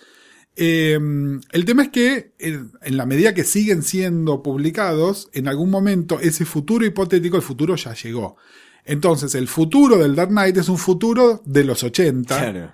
Eh, 0.56 1.00
el 1.52 1.66
tema 1.66 1.84
es 1.84 1.90
que 1.90 2.34
en, 2.40 2.72
en 2.82 2.98
la 2.98 3.06
medida 3.06 3.34
que 3.34 3.44
siguen 3.44 3.84
siendo 3.84 4.44
publicados, 4.44 5.30
en 5.34 5.48
algún 5.48 5.70
momento 5.70 6.20
ese 6.20 6.44
futuro 6.46 6.86
hipotético, 6.86 7.38
el 7.38 7.44
futuro 7.44 7.76
ya 7.76 7.94
llegó. 7.94 8.36
Entonces, 8.84 9.36
el 9.36 9.48
futuro 9.48 9.98
del 9.98 10.16
Dark 10.16 10.30
Knight 10.32 10.58
es 10.58 10.68
un 10.68 10.78
futuro 10.78 11.42
de 11.46 11.64
los 11.64 11.84
80. 11.84 12.38
Claro. 12.38 12.74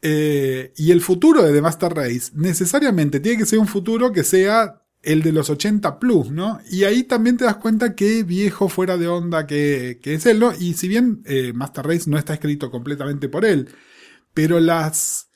eh, 0.00 0.72
y 0.76 0.92
el 0.92 1.00
futuro 1.02 1.42
de 1.42 1.52
The 1.52 1.60
Master 1.60 1.92
Race 1.92 2.30
necesariamente 2.34 3.20
tiene 3.20 3.38
que 3.38 3.46
ser 3.46 3.58
un 3.58 3.66
futuro 3.66 4.12
que 4.12 4.24
sea 4.24 4.79
el 5.02 5.22
de 5.22 5.32
los 5.32 5.48
80 5.48 5.98
plus, 5.98 6.30
¿no? 6.30 6.60
Y 6.70 6.84
ahí 6.84 7.04
también 7.04 7.36
te 7.36 7.44
das 7.44 7.56
cuenta 7.56 7.94
qué 7.94 8.22
viejo 8.22 8.68
fuera 8.68 8.98
de 8.98 9.08
onda 9.08 9.46
que, 9.46 9.98
que 10.02 10.14
es 10.14 10.26
él, 10.26 10.40
¿no? 10.40 10.52
Y 10.58 10.74
si 10.74 10.88
bien 10.88 11.22
eh, 11.24 11.52
Master 11.54 11.86
Race 11.86 12.10
no 12.10 12.18
está 12.18 12.34
escrito 12.34 12.70
completamente 12.70 13.28
por 13.28 13.44
él, 13.44 13.68
pero 14.34 14.60
las, 14.60 15.29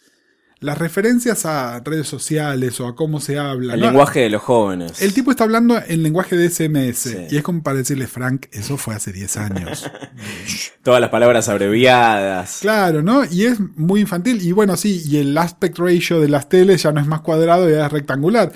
las 0.65 0.79
referencias 0.79 1.45
a 1.45 1.81
redes 1.85 2.09
sociales 2.09 2.81
o 2.81 2.87
a 2.87 2.97
cómo 2.97 3.21
se 3.21 3.39
habla. 3.39 3.75
El 3.75 3.81
¿no? 3.81 3.87
lenguaje 3.87 4.21
de 4.21 4.31
los 4.31 4.41
jóvenes. 4.41 5.03
El 5.03 5.13
tipo 5.13 5.31
está 5.31 5.45
hablando 5.45 5.79
en 5.87 6.03
lenguaje 6.03 6.37
de 6.37 6.49
SMS. 6.49 6.97
Sí. 6.97 7.17
Y 7.31 7.37
es 7.37 7.43
como 7.43 7.63
para 7.63 7.77
decirle, 7.77 8.07
Frank, 8.07 8.47
eso 8.51 8.79
fue 8.79 8.95
hace 8.95 9.13
10 9.13 9.37
años. 9.37 9.91
Todas 10.83 11.03
las 11.03 11.11
palabras 11.11 11.51
abreviadas. 11.51 12.59
claro, 12.63 13.03
¿no? 13.03 13.25
Y 13.31 13.45
es 13.45 13.59
muy 13.77 14.01
infantil. 14.01 14.41
Y 14.41 14.53
bueno, 14.53 14.77
sí, 14.79 15.03
y 15.05 15.19
el 15.19 15.37
aspect 15.37 15.79
ratio 15.79 16.19
de 16.19 16.29
las 16.29 16.49
teles 16.49 16.83
ya 16.83 16.93
no 16.93 17.01
es 17.01 17.07
más 17.07 17.21
cuadrado, 17.21 17.69
ya 17.69 17.85
es 17.85 17.93
rectangular. 17.93 18.51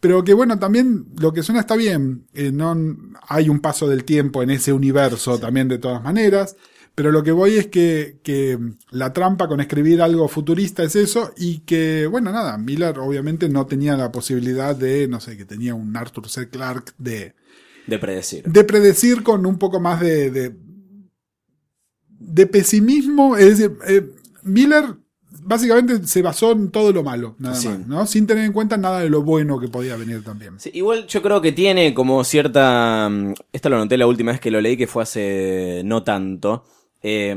Pero 0.00 0.22
que 0.22 0.34
bueno, 0.34 0.58
también 0.58 1.06
lo 1.18 1.32
que 1.32 1.42
suena 1.42 1.62
está 1.62 1.76
bien. 1.76 2.26
Eh, 2.34 2.52
no 2.52 2.76
hay 3.26 3.48
un 3.48 3.60
paso 3.60 3.88
del 3.88 4.04
tiempo 4.04 4.42
en 4.42 4.50
ese 4.50 4.74
universo 4.74 5.38
también 5.38 5.68
de 5.68 5.78
todas 5.78 6.02
maneras. 6.02 6.56
Pero 6.94 7.10
lo 7.10 7.24
que 7.24 7.32
voy 7.32 7.56
es 7.56 7.66
que, 7.66 8.20
que 8.22 8.56
la 8.90 9.12
trampa 9.12 9.48
con 9.48 9.60
escribir 9.60 10.00
algo 10.00 10.28
futurista 10.28 10.84
es 10.84 10.94
eso 10.94 11.32
y 11.36 11.58
que, 11.60 12.06
bueno, 12.06 12.30
nada, 12.30 12.56
Miller 12.56 12.98
obviamente 13.00 13.48
no 13.48 13.66
tenía 13.66 13.96
la 13.96 14.12
posibilidad 14.12 14.76
de, 14.76 15.08
no 15.08 15.20
sé, 15.20 15.36
que 15.36 15.44
tenía 15.44 15.74
un 15.74 15.96
Arthur 15.96 16.28
C. 16.28 16.48
Clarke 16.48 16.92
de, 16.98 17.34
De 17.88 17.98
predecir. 17.98 18.44
de 18.44 18.62
predecir 18.64 19.24
con 19.24 19.44
un 19.44 19.58
poco 19.58 19.80
más 19.80 20.00
de, 20.00 20.30
de, 20.30 20.54
de 22.08 22.46
pesimismo. 22.46 23.36
Es 23.36 23.58
decir, 23.58 23.76
eh, 23.88 24.08
Miller 24.42 24.84
básicamente 25.46 26.06
se 26.06 26.22
basó 26.22 26.52
en 26.52 26.70
todo 26.70 26.92
lo 26.92 27.02
malo, 27.02 27.34
nada 27.38 27.54
Sí. 27.56 27.68
más, 27.68 27.86
¿no? 27.86 28.06
Sin 28.06 28.26
tener 28.26 28.44
en 28.44 28.52
cuenta 28.52 28.76
nada 28.76 29.00
de 29.00 29.10
lo 29.10 29.22
bueno 29.22 29.58
que 29.58 29.68
podía 29.68 29.96
venir 29.96 30.22
también. 30.22 30.58
Sí, 30.60 30.70
igual 30.74 31.06
yo 31.06 31.20
creo 31.22 31.40
que 31.40 31.52
tiene 31.52 31.92
como 31.92 32.22
cierta... 32.24 33.08
mm, 33.10 33.34
Esto 33.52 33.68
lo 33.68 33.78
noté 33.78 33.98
la 33.98 34.06
última 34.06 34.32
vez 34.32 34.40
que 34.40 34.50
lo 34.50 34.60
leí, 34.60 34.76
que 34.76 34.86
fue 34.86 35.02
hace 35.02 35.82
no 35.84 36.02
tanto. 36.02 36.64
Eh, 37.06 37.36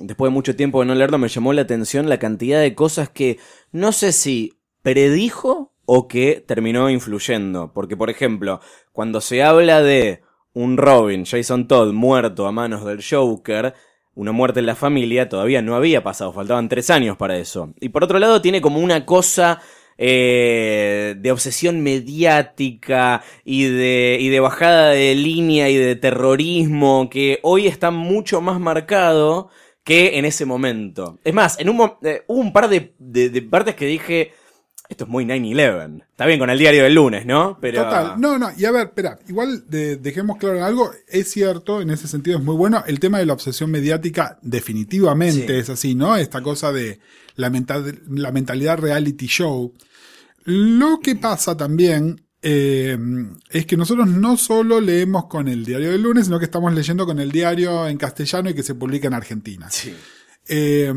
después 0.00 0.30
de 0.30 0.34
mucho 0.34 0.56
tiempo 0.56 0.80
de 0.80 0.86
no 0.86 0.94
leerlo, 0.96 1.16
me 1.18 1.28
llamó 1.28 1.52
la 1.52 1.62
atención 1.62 2.08
la 2.08 2.18
cantidad 2.18 2.60
de 2.60 2.74
cosas 2.74 3.08
que 3.08 3.38
no 3.70 3.92
sé 3.92 4.10
si 4.10 4.58
predijo 4.82 5.72
o 5.84 6.08
que 6.08 6.44
terminó 6.44 6.90
influyendo. 6.90 7.72
Porque, 7.72 7.96
por 7.96 8.10
ejemplo, 8.10 8.60
cuando 8.92 9.20
se 9.20 9.44
habla 9.44 9.80
de 9.80 10.22
un 10.54 10.76
Robin, 10.76 11.24
Jason 11.24 11.68
Todd, 11.68 11.92
muerto 11.92 12.48
a 12.48 12.52
manos 12.52 12.84
del 12.84 12.98
Joker, 13.08 13.74
una 14.16 14.32
muerte 14.32 14.58
en 14.58 14.66
la 14.66 14.74
familia, 14.74 15.28
todavía 15.28 15.62
no 15.62 15.76
había 15.76 16.02
pasado, 16.02 16.32
faltaban 16.32 16.68
tres 16.68 16.90
años 16.90 17.16
para 17.16 17.36
eso. 17.38 17.74
Y 17.80 17.90
por 17.90 18.02
otro 18.02 18.18
lado, 18.18 18.42
tiene 18.42 18.60
como 18.60 18.80
una 18.80 19.06
cosa 19.06 19.60
eh, 19.98 21.14
de 21.18 21.30
obsesión 21.32 21.82
mediática 21.82 23.22
y 23.44 23.64
de, 23.64 24.18
y 24.20 24.28
de 24.28 24.40
bajada 24.40 24.90
de 24.90 25.14
línea 25.14 25.68
y 25.70 25.76
de 25.76 25.96
terrorismo 25.96 27.08
que 27.10 27.38
hoy 27.42 27.66
está 27.66 27.90
mucho 27.90 28.40
más 28.40 28.60
marcado 28.60 29.48
que 29.84 30.18
en 30.18 30.24
ese 30.24 30.44
momento. 30.46 31.18
Es 31.24 31.32
más, 31.34 31.58
en 31.60 31.68
un, 31.68 31.92
eh, 32.02 32.22
hubo 32.26 32.40
un 32.40 32.52
par 32.52 32.68
de, 32.68 32.92
de- 32.98 33.30
de 33.30 33.42
partes 33.42 33.74
que 33.76 33.86
dije, 33.86 34.32
esto 34.88 35.04
es 35.04 35.10
muy 35.10 35.24
9-11. 35.24 36.02
Está 36.10 36.26
bien 36.26 36.38
con 36.38 36.48
el 36.50 36.58
diario 36.58 36.82
del 36.84 36.94
lunes, 36.94 37.26
¿no? 37.26 37.58
Pero... 37.60 37.82
Total, 37.84 38.20
no, 38.20 38.38
no, 38.38 38.48
y 38.56 38.64
a 38.64 38.70
ver, 38.70 38.86
espera, 38.88 39.18
igual 39.28 39.64
de- 39.68 39.96
dejemos 39.96 40.36
claro 40.38 40.64
algo, 40.64 40.90
es 41.08 41.30
cierto, 41.30 41.80
en 41.80 41.90
ese 41.90 42.06
sentido 42.08 42.38
es 42.38 42.44
muy 42.44 42.54
bueno, 42.56 42.82
el 42.86 43.00
tema 43.00 43.18
de 43.18 43.26
la 43.26 43.32
obsesión 43.32 43.70
mediática 43.70 44.38
definitivamente 44.42 45.46
Sí. 45.54 45.60
es 45.60 45.70
así, 45.70 45.94
¿no? 45.94 46.16
Esta 46.16 46.40
cosa 46.42 46.72
de 46.72 47.00
la, 47.34 47.50
mental- 47.50 48.00
la 48.10 48.32
mentalidad 48.32 48.78
reality 48.78 49.26
show. 49.26 49.74
Lo 50.44 51.00
que 51.00 51.16
pasa 51.16 51.56
también 51.56 52.22
eh, 52.42 52.96
es 53.50 53.66
que 53.66 53.76
nosotros 53.76 54.06
no 54.08 54.36
solo 54.36 54.80
leemos 54.80 55.26
con 55.26 55.48
el 55.48 55.64
diario 55.64 55.90
del 55.90 56.02
lunes, 56.02 56.26
sino 56.26 56.38
que 56.38 56.44
estamos 56.44 56.72
leyendo 56.72 57.04
con 57.04 57.18
el 57.18 57.32
diario 57.32 57.88
en 57.88 57.96
castellano 57.98 58.50
y 58.50 58.54
que 58.54 58.62
se 58.62 58.76
publica 58.76 59.08
en 59.08 59.14
Argentina. 59.14 59.68
Sí. 59.70 59.92
Eh, 60.48 60.92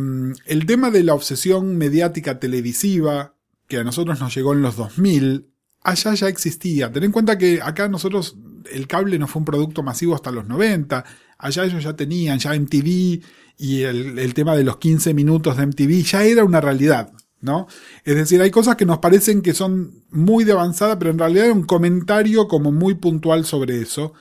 el 0.45 0.65
tema 0.67 0.91
de 0.91 1.04
la 1.04 1.15
obsesión 1.15 1.75
mediática 1.75 2.39
televisiva, 2.39 3.34
que 3.69 3.77
a 3.77 3.84
nosotros 3.84 4.19
nos 4.19 4.36
llegó 4.36 4.53
en 4.53 4.63
los 4.63 4.75
2000, 4.75 5.47
allá 5.84 6.13
ya 6.15 6.27
existía. 6.27 6.91
Ten 6.91 7.03
en 7.03 7.12
cuenta 7.12 7.38
que 7.38 7.62
acá 7.62 7.88
nosotros 7.88 8.36
el 8.71 8.88
cable 8.88 9.17
no 9.17 9.27
fue 9.27 9.39
un 9.39 9.45
producto 9.45 9.84
masivo 9.84 10.15
hasta 10.15 10.32
los 10.32 10.47
90, 10.47 11.05
allá 11.38 11.63
ellos 11.63 11.84
ya 11.84 11.95
tenían, 11.95 12.39
ya 12.39 12.53
MTV 12.53 13.21
y 13.58 13.82
el, 13.84 14.17
el 14.17 14.34
tema 14.34 14.55
de 14.55 14.63
los 14.63 14.77
15 14.77 15.13
minutos 15.13 15.55
de 15.55 15.67
MTV 15.67 16.03
ya 16.03 16.23
era 16.23 16.43
una 16.43 16.60
realidad. 16.60 17.13
¿No? 17.41 17.67
Es 18.03 18.15
decir, 18.15 18.41
hay 18.41 18.51
cosas 18.51 18.75
que 18.75 18.86
nos 18.86 18.97
parecen 18.97 19.41
que 19.41 19.53
son 19.53 20.03
muy 20.10 20.43
de 20.43 20.51
avanzada, 20.51 20.99
pero 20.99 21.12
en 21.12 21.19
realidad 21.19 21.45
hay 21.45 21.51
un 21.51 21.63
comentario 21.63 22.49
como 22.49 22.73
muy 22.73 22.95
puntual 22.95 23.45
sobre 23.45 23.82
eso. 23.82 24.12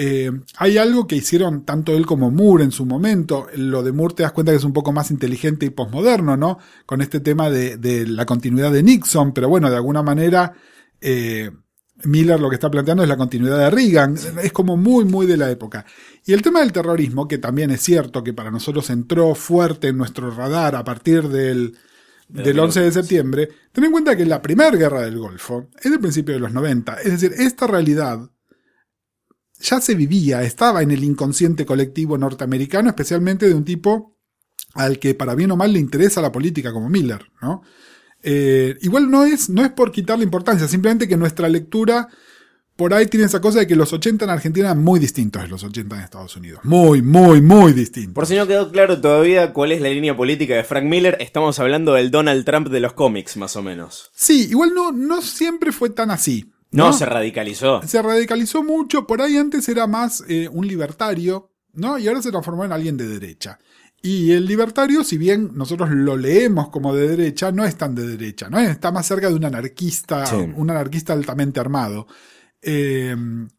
Eh, 0.00 0.30
hay 0.58 0.78
algo 0.78 1.08
que 1.08 1.16
hicieron 1.16 1.64
tanto 1.64 1.92
él 1.96 2.06
como 2.06 2.30
Moore 2.30 2.62
en 2.62 2.70
su 2.70 2.86
momento. 2.86 3.48
Lo 3.56 3.82
de 3.82 3.90
Moore 3.90 4.14
te 4.14 4.22
das 4.22 4.30
cuenta 4.30 4.52
que 4.52 4.58
es 4.58 4.64
un 4.64 4.72
poco 4.72 4.92
más 4.92 5.10
inteligente 5.10 5.66
y 5.66 5.70
posmoderno, 5.70 6.36
¿no? 6.36 6.58
Con 6.86 7.02
este 7.02 7.18
tema 7.18 7.50
de, 7.50 7.78
de 7.78 8.06
la 8.06 8.24
continuidad 8.24 8.70
de 8.70 8.84
Nixon, 8.84 9.32
pero 9.32 9.48
bueno, 9.48 9.68
de 9.68 9.74
alguna 9.74 10.04
manera 10.04 10.54
eh, 11.00 11.50
Miller 12.04 12.38
lo 12.38 12.48
que 12.48 12.54
está 12.54 12.70
planteando 12.70 13.02
es 13.02 13.08
la 13.08 13.16
continuidad 13.16 13.58
de 13.58 13.70
Reagan. 13.70 14.14
Es 14.40 14.52
como 14.52 14.76
muy, 14.76 15.04
muy 15.04 15.26
de 15.26 15.36
la 15.36 15.50
época. 15.50 15.84
Y 16.24 16.32
el 16.32 16.42
tema 16.42 16.60
del 16.60 16.72
terrorismo, 16.72 17.26
que 17.26 17.38
también 17.38 17.72
es 17.72 17.80
cierto 17.80 18.22
que 18.22 18.32
para 18.32 18.52
nosotros 18.52 18.88
entró 18.90 19.34
fuerte 19.34 19.88
en 19.88 19.96
nuestro 19.96 20.30
radar 20.30 20.76
a 20.76 20.84
partir 20.84 21.28
del, 21.28 21.76
del 22.28 22.56
11 22.56 22.82
de 22.82 22.92
septiembre, 22.92 23.48
ten 23.72 23.82
en 23.82 23.90
cuenta 23.90 24.16
que 24.16 24.26
la 24.26 24.40
primera 24.40 24.70
guerra 24.76 25.00
del 25.00 25.18
Golfo 25.18 25.70
es 25.82 25.90
del 25.90 25.98
principio 25.98 26.34
de 26.34 26.40
los 26.40 26.52
90. 26.52 27.00
Es 27.02 27.20
decir, 27.20 27.32
esta 27.36 27.66
realidad 27.66 28.30
ya 29.60 29.80
se 29.80 29.94
vivía, 29.94 30.42
estaba 30.42 30.82
en 30.82 30.90
el 30.90 31.04
inconsciente 31.04 31.66
colectivo 31.66 32.16
norteamericano, 32.16 32.88
especialmente 32.88 33.48
de 33.48 33.54
un 33.54 33.64
tipo 33.64 34.16
al 34.74 34.98
que 34.98 35.14
para 35.14 35.34
bien 35.34 35.50
o 35.50 35.56
mal 35.56 35.72
le 35.72 35.80
interesa 35.80 36.20
la 36.20 36.32
política 36.32 36.72
como 36.72 36.88
Miller, 36.88 37.30
¿no? 37.42 37.62
Eh, 38.22 38.76
igual 38.82 39.10
no 39.10 39.24
es, 39.24 39.48
no 39.48 39.64
es 39.64 39.70
por 39.70 39.92
quitarle 39.92 40.24
importancia, 40.24 40.68
simplemente 40.68 41.08
que 41.08 41.16
nuestra 41.16 41.48
lectura 41.48 42.08
por 42.78 42.94
ahí 42.94 43.06
tiene 43.06 43.26
esa 43.26 43.40
cosa 43.40 43.58
de 43.58 43.66
que 43.66 43.74
los 43.74 43.92
80 43.92 44.24
en 44.24 44.30
Argentina 44.30 44.68
eran 44.68 44.84
muy 44.84 45.00
distintos 45.00 45.42
de 45.42 45.48
los 45.48 45.64
80 45.64 45.96
en 45.96 46.02
Estados 46.02 46.36
Unidos. 46.36 46.60
Muy, 46.62 47.02
muy, 47.02 47.40
muy 47.40 47.72
distintos. 47.72 48.14
Por 48.14 48.26
si 48.26 48.36
no 48.36 48.46
quedó 48.46 48.70
claro 48.70 49.00
todavía 49.00 49.52
cuál 49.52 49.72
es 49.72 49.80
la 49.80 49.88
línea 49.88 50.16
política 50.16 50.54
de 50.54 50.62
Frank 50.62 50.84
Miller, 50.84 51.16
estamos 51.18 51.58
hablando 51.58 51.94
del 51.94 52.12
Donald 52.12 52.44
Trump 52.44 52.68
de 52.68 52.78
los 52.78 52.92
cómics, 52.92 53.36
más 53.36 53.56
o 53.56 53.62
menos. 53.62 54.12
Sí, 54.14 54.46
igual 54.48 54.74
no, 54.74 54.92
no 54.92 55.22
siempre 55.22 55.72
fue 55.72 55.90
tan 55.90 56.12
así. 56.12 56.52
No, 56.70 56.86
¿no? 56.88 56.92
se 56.92 57.06
radicalizó. 57.06 57.80
Se 57.86 58.00
radicalizó 58.02 58.62
mucho, 58.62 59.06
por 59.06 59.22
ahí 59.22 59.36
antes 59.36 59.68
era 59.68 59.86
más 59.86 60.22
eh, 60.28 60.48
un 60.52 60.66
libertario, 60.66 61.50
¿no? 61.72 61.98
Y 61.98 62.08
ahora 62.08 62.20
se 62.22 62.30
transformó 62.30 62.64
en 62.64 62.72
alguien 62.72 62.96
de 62.96 63.08
derecha. 63.08 63.58
Y 64.02 64.30
el 64.32 64.46
libertario, 64.46 65.02
si 65.02 65.18
bien 65.18 65.50
nosotros 65.54 65.90
lo 65.90 66.16
leemos 66.16 66.68
como 66.68 66.94
de 66.94 67.08
derecha, 67.08 67.50
no 67.50 67.64
es 67.64 67.76
tan 67.76 67.94
de 67.94 68.06
derecha, 68.06 68.48
¿no? 68.48 68.58
Está 68.60 68.92
más 68.92 69.06
cerca 69.06 69.28
de 69.28 69.34
un 69.34 69.44
anarquista, 69.44 70.24
Sí. 70.26 70.36
un 70.36 70.70
anarquista 70.70 71.12
altamente 71.14 71.58
armado. 71.58 72.06
Eh, 72.62 73.16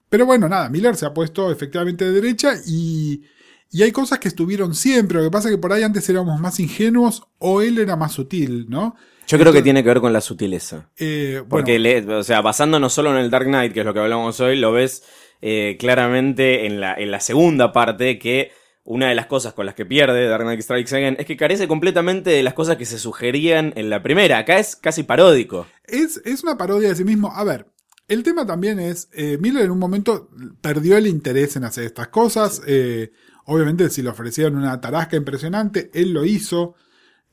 pero 0.10 0.26
bueno, 0.26 0.48
nada, 0.48 0.69
Miller 0.69 0.95
se 0.95 1.06
ha 1.06 1.13
puesto 1.13 1.52
efectivamente 1.52 2.06
de 2.06 2.12
derecha 2.12 2.54
y, 2.65 3.24
y 3.72 3.84
hay 3.84 3.91
cosas 3.91 4.19
que 4.19 4.28
estuvieron 4.28 4.74
siempre. 4.76 5.17
Lo 5.19 5.26
que 5.26 5.32
pasa 5.32 5.50
es 5.50 5.56
que 5.56 5.62
por 5.62 5.74
ahí 5.74 5.84
antes 5.84 6.08
éramos 6.10 6.39
más 6.39 6.60
ingenuos 6.60 7.24
o 7.38 7.62
él 7.62 7.78
era 7.78 7.95
más 7.95 8.13
sutil, 8.13 8.65
¿no? 8.69 8.95
Yo 9.29 9.37
creo 9.39 9.53
que 9.53 9.61
tiene 9.61 9.83
que 9.83 9.89
ver 9.89 9.99
con 9.99 10.11
la 10.13 10.21
sutileza. 10.21 10.89
Eh, 10.97 11.35
bueno, 11.37 11.49
Porque, 11.49 11.79
le- 11.79 11.99
o 12.15 12.23
sea, 12.23 12.41
basándonos 12.41 12.93
solo 12.93 13.11
en 13.11 13.17
el 13.17 13.29
Dark 13.29 13.45
Knight, 13.45 13.73
que 13.73 13.81
es 13.81 13.85
lo 13.85 13.93
que 13.93 13.99
hablamos 13.99 14.39
hoy, 14.39 14.57
lo 14.57 14.71
ves 14.71 15.03
eh, 15.41 15.77
claramente 15.79 16.65
en 16.65 16.79
la, 16.81 16.95
en 16.95 17.11
la 17.11 17.19
segunda 17.19 17.71
parte 17.71 18.17
que 18.19 18.51
una 18.83 19.07
de 19.09 19.15
las 19.15 19.27
cosas 19.27 19.53
con 19.53 19.65
las 19.67 19.75
que 19.75 19.85
pierde 19.85 20.27
Dark 20.27 20.43
Knight 20.43 20.61
Strikes 20.61 20.95
Again 20.95 21.15
es 21.19 21.25
que 21.27 21.37
carece 21.37 21.67
completamente 21.67 22.31
de 22.31 22.41
las 22.43 22.55
cosas 22.55 22.75
que 22.77 22.85
se 22.85 22.97
sugerían 22.97 23.71
en 23.75 23.89
la 23.91 24.01
primera. 24.01 24.39
Acá 24.39 24.57
es 24.57 24.75
casi 24.75 25.03
paródico. 25.03 25.67
Es, 25.85 26.21
es 26.25 26.41
una 26.43 26.57
parodia 26.57 26.89
de 26.89 26.95
sí 26.95 27.03
mismo. 27.03 27.31
A 27.35 27.43
ver, 27.43 27.67
el 28.07 28.23
tema 28.23 28.47
también 28.47 28.79
es, 28.79 29.07
eh, 29.13 29.37
Miller 29.39 29.65
en 29.65 29.71
un 29.71 29.77
momento 29.79 30.29
perdió 30.61 30.97
el 30.97 31.05
interés 31.05 31.55
en 31.55 31.65
hacer 31.65 31.83
estas 31.83 32.07
cosas. 32.07 32.61
eh, 32.65 33.11
obviamente 33.45 33.89
si 33.91 34.01
le 34.01 34.09
ofrecieron 34.09 34.55
una 34.57 34.81
tarasca 34.81 35.15
impresionante, 35.17 35.91
él 35.93 36.11
lo 36.13 36.25
hizo. 36.25 36.73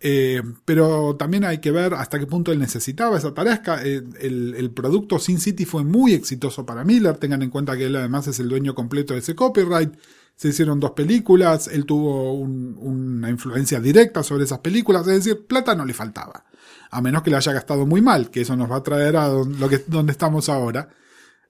Eh, 0.00 0.42
pero 0.64 1.16
también 1.16 1.44
hay 1.44 1.58
que 1.58 1.70
ver 1.70 1.94
hasta 1.94 2.18
qué 2.18 2.26
punto 2.26 2.52
él 2.52 2.58
necesitaba 2.58 3.16
esa 3.18 3.32
tarasca. 3.34 3.82
Eh, 3.84 4.02
el, 4.20 4.70
producto 4.72 5.18
Sin 5.18 5.40
City 5.40 5.64
fue 5.64 5.84
muy 5.84 6.12
exitoso 6.12 6.66
para 6.66 6.84
Miller. 6.84 7.16
Tengan 7.16 7.42
en 7.42 7.50
cuenta 7.50 7.76
que 7.76 7.86
él 7.86 7.96
además 7.96 8.26
es 8.28 8.38
el 8.40 8.48
dueño 8.48 8.74
completo 8.74 9.14
de 9.14 9.20
ese 9.20 9.34
copyright. 9.34 9.96
Se 10.36 10.48
hicieron 10.48 10.80
dos 10.80 10.90
películas, 10.90 11.66
él 11.68 11.86
tuvo 11.86 12.34
un- 12.34 12.76
una 12.78 13.30
influencia 13.30 13.80
directa 13.80 14.22
sobre 14.22 14.44
esas 14.44 14.58
películas, 14.58 15.06
es 15.08 15.24
decir, 15.24 15.46
plata 15.46 15.74
no 15.74 15.86
le 15.86 15.94
faltaba. 15.94 16.44
A 16.90 17.00
menos 17.00 17.22
que 17.22 17.30
le 17.30 17.36
haya 17.36 17.52
gastado 17.54 17.86
muy 17.86 18.02
mal, 18.02 18.30
que 18.30 18.42
eso 18.42 18.54
nos 18.54 18.70
va 18.70 18.76
a 18.76 18.82
traer 18.82 19.16
a 19.16 19.28
donde 19.28 20.12
estamos 20.12 20.48
ahora. 20.50 20.88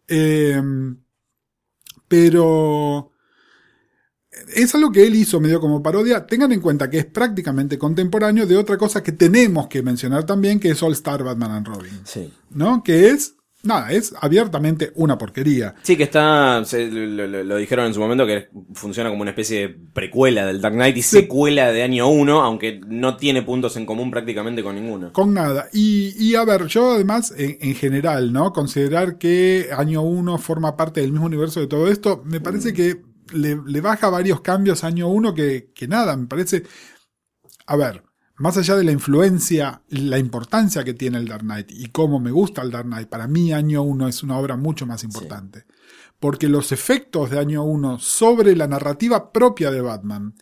Eh, 0.07 0.63
pero 2.09 3.11
es 4.55 4.75
algo 4.75 4.93
que 4.93 5.07
él 5.07 5.15
hizo 5.15 5.41
medio 5.41 5.61
como 5.61 5.83
parodia. 5.83 6.27
Tengan 6.27 6.53
en 6.53 6.61
cuenta 6.61 6.89
que 6.91 6.99
es 6.99 7.05
prácticamente 7.07 7.79
contemporáneo 7.79 8.47
de 8.47 8.57
otra 8.57 8.77
cosa 8.77 9.03
que 9.03 9.13
tenemos 9.13 9.67
que 9.69 9.83
mencionar 9.83 10.25
también, 10.25 10.61
que 10.61 10.71
es 10.71 10.83
All 10.83 10.93
Star 10.93 11.23
Batman 11.25 11.51
and 11.53 11.67
Robin. 11.67 12.01
Sí. 12.05 12.33
¿No? 12.51 12.83
Que 12.85 13.09
es, 13.11 13.35
nada, 13.63 13.91
es 13.91 14.15
abiertamente 14.21 14.93
una 14.95 15.19
porquería. 15.19 15.75
Sí, 15.83 15.97
que 15.97 16.05
está. 16.05 16.63
se- 16.65 16.89
lo, 16.91 17.27
lo- 17.27 17.43
lo 17.45 17.57
dijeron 17.57 17.87
en 17.87 17.95
su 17.95 18.01
momento 18.01 18.25
que 18.27 18.49
funciona 18.75 19.11
como 19.11 19.23
una 19.23 19.31
especie 19.33 19.61
de 19.61 19.69
precuela 19.93 20.47
del 20.47 20.61
Dark 20.61 20.75
Knight 20.75 20.97
y 20.97 21.03
secuela 21.03 21.73
de 21.73 21.83
año 21.83 22.09
1, 22.09 22.43
aunque 22.43 22.81
no 22.87 23.17
tiene 23.17 23.43
puntos 23.43 23.77
en 23.77 23.87
común 23.87 24.11
prácticamente 24.11 24.63
con 24.63 24.77
ninguno. 24.77 25.13
Con 25.13 25.35
nada. 25.35 25.69
Y, 25.73 26.15
y 26.19 26.35
a 26.37 26.45
ver, 26.45 26.67
yo 26.67 26.93
además, 26.93 27.35
en, 27.37 27.59
en 27.61 27.75
general, 27.75 28.33
¿no? 28.33 28.53
Considerar 28.53 29.19
que 29.19 29.69
año 29.77 30.03
1 30.03 30.39
forma 30.39 30.77
parte 30.77 31.01
del 31.01 31.11
mismo 31.13 31.27
universo 31.27 31.59
de 31.61 31.67
todo 31.67 31.89
esto, 31.89 32.23
me 32.25 32.41
parece 32.41 32.73
que 32.73 33.03
le, 33.33 33.61
le 33.65 33.81
baja 33.81 34.09
varios 34.09 34.41
cambios 34.41 34.85
año 34.85 35.09
1 35.09 35.35
que, 35.35 35.73
que 35.75 35.89
nada, 35.89 36.17
me 36.17 36.27
parece. 36.27 36.65
A 37.67 37.77
ver, 37.77 38.05
más 38.37 38.57
allá 38.57 38.77
de 38.77 38.85
la 38.85 38.93
influencia, 38.93 39.83
la 39.89 40.19
importancia 40.19 40.85
que 40.85 40.95
tiene 40.95 41.19
el 41.19 41.27
Dark 41.27 41.43
Knight 41.43 41.71
y 41.71 41.89
cómo 41.89 42.21
me 42.21 42.31
gusta 42.31 42.63
el 42.63 42.71
Dark 42.71 42.87
Knight, 42.87 43.09
para 43.09 43.27
mí 43.27 43.53
año 43.53 43.83
1 43.83 44.09
es 44.09 44.23
una 44.23 44.39
obra 44.39 44.57
mucho 44.57 44.87
más 44.87 45.05
importante. 45.05 45.65
Porque 46.21 46.49
los 46.49 46.73
efectos 46.73 47.31
de 47.31 47.39
año 47.39 47.65
1 47.65 47.99
sobre 47.99 48.55
la 48.55 48.67
narrativa 48.67 49.33
propia 49.33 49.71
de 49.71 49.81
Batman 49.81 50.35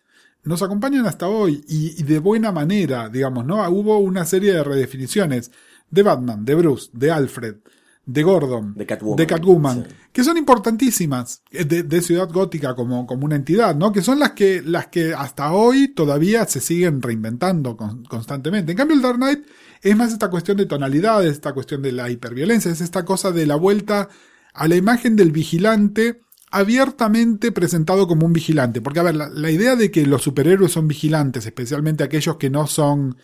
nos 0.43 0.63
acompañan 0.63 1.07
hasta 1.07 1.29
hoy 1.29 1.65
y, 1.69 2.01
y 2.01 2.03
de 2.03 2.19
buena 2.19 2.53
manera, 2.53 3.09
digamos, 3.09 3.47
¿no? 3.47 3.67
Hubo 3.69 3.99
una 3.99 4.25
serie 4.25 4.53
de 4.53 4.65
redefiniciones 4.65 5.51
de 5.89 6.03
Batman, 6.03 6.45
de 6.45 6.55
Bruce, 6.55 6.91
de 6.93 7.11
Alfred, 7.11 7.57
de 8.07 8.23
Gordon, 8.23 8.75
De 8.75 8.85
Catwoman. 8.87 9.17
de 9.17 9.27
Catwoman, 9.27 9.85
Sí. 9.89 9.95
que 10.13 10.25
son 10.25 10.37
importantísimas 10.37 11.43
eh, 11.51 11.65
de, 11.65 11.83
de 11.85 12.03
Ciudad 12.03 12.29
Gótica 12.31 12.75
como, 12.75 13.07
como 13.07 13.25
una 13.25 13.37
entidad, 13.37 13.75
¿no? 13.75 13.93
Que 13.93 14.03
son 14.03 14.19
las 14.19 14.33
que, 14.33 14.61
las 14.63 14.89
que 14.89 15.15
hasta 15.15 15.53
hoy 15.53 15.89
todavía 15.89 16.45
se 16.47 16.61
siguen 16.61 17.01
reinventando 17.01 17.77
con- 17.77 18.05
constantemente. 18.05 18.73
En 18.73 18.77
cambio, 18.79 18.97
el 18.97 19.03
Dark 19.03 19.17
Knight 19.17 19.47
es 19.83 19.97
más 19.97 20.13
esta 20.13 20.29
cuestión 20.29 20.57
de 20.59 20.67
tonalidades, 20.67 21.33
esta 21.33 21.53
cuestión 21.55 21.81
de 21.83 21.93
la 21.93 22.11
hiperviolencia, 22.11 22.71
es 22.71 22.81
esta 22.83 23.05
cosa 23.07 23.33
de 23.33 23.47
la 23.47 23.57
vuelta 23.57 24.09
a 24.53 24.69
la 24.69 24.77
imagen 24.77 25.17
del 25.17 25.33
vigilante 25.33 26.21
abiertamente 26.51 27.53
presentado 27.53 28.07
como 28.07 28.27
un 28.27 28.33
vigilante. 28.33 28.81
Porque, 28.81 29.01
a 29.01 29.05
ver, 29.05 29.17
la, 29.17 29.29
la 29.29 29.51
idea 29.51 29.77
de 29.77 29.91
que 29.91 30.07
los 30.07 30.23
superhéroes 30.23 30.73
son 30.73 30.89
vigilantes, 30.89 31.47
especialmente 31.47 32.05
aquellos 32.05 32.37
que 32.37 32.51
no 32.51 32.67
son 32.67 33.17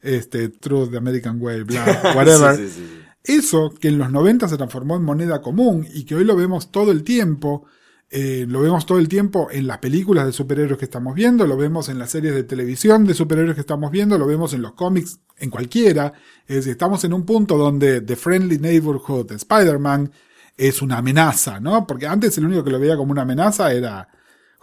este, 0.00 0.48
Truth, 0.48 0.90
the 0.90 0.96
American 0.96 1.36
Way, 1.40 1.62
bla, 1.62 2.02
whatever. 2.16 2.56
Sí, 2.56 2.68
sí. 2.68 2.84
Eso 3.24 3.72
que 3.78 3.88
en 3.88 3.98
los 3.98 4.10
90 4.10 4.48
se 4.48 4.56
transformó 4.56 4.96
en 4.96 5.04
moneda 5.04 5.42
común 5.42 5.86
y 5.92 6.04
que 6.04 6.14
hoy 6.14 6.24
lo 6.24 6.34
vemos 6.34 6.72
todo 6.72 6.90
el 6.90 7.04
tiempo, 7.04 7.66
eh, 8.10 8.46
lo 8.48 8.60
vemos 8.60 8.84
todo 8.84 8.98
el 8.98 9.08
tiempo 9.08 9.48
en 9.50 9.66
las 9.66 9.78
películas 9.78 10.26
de 10.26 10.32
superhéroes 10.32 10.78
que 10.78 10.84
estamos 10.84 11.14
viendo, 11.14 11.46
lo 11.46 11.56
vemos 11.56 11.88
en 11.88 11.98
las 11.98 12.10
series 12.10 12.34
de 12.34 12.42
televisión 12.42 13.04
de 13.04 13.14
superhéroes 13.14 13.54
que 13.54 13.60
estamos 13.60 13.90
viendo, 13.90 14.18
lo 14.18 14.26
vemos 14.26 14.52
en 14.54 14.62
los 14.62 14.72
cómics, 14.72 15.20
en 15.38 15.50
cualquiera. 15.50 16.12
Es 16.46 16.56
decir, 16.56 16.72
estamos 16.72 17.04
en 17.04 17.12
un 17.12 17.24
punto 17.24 17.56
donde 17.56 18.00
The 18.00 18.16
Friendly 18.16 18.58
Neighborhood 18.58 19.28
de 19.28 19.36
Spider-Man 19.36 20.12
es 20.56 20.82
una 20.82 20.98
amenaza, 20.98 21.60
¿no? 21.60 21.86
Porque 21.86 22.06
antes 22.06 22.36
el 22.38 22.46
único 22.46 22.64
que 22.64 22.70
lo 22.70 22.80
veía 22.80 22.96
como 22.96 23.12
una 23.12 23.22
amenaza 23.22 23.72
era 23.72 24.08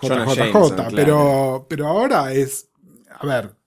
JJJ, 0.02 0.38
Jameson, 0.38 0.76
claro. 0.76 0.92
pero, 0.96 1.66
pero 1.70 1.88
ahora 1.88 2.34
es, 2.34 2.70
a 3.20 3.26
ver, 3.26 3.59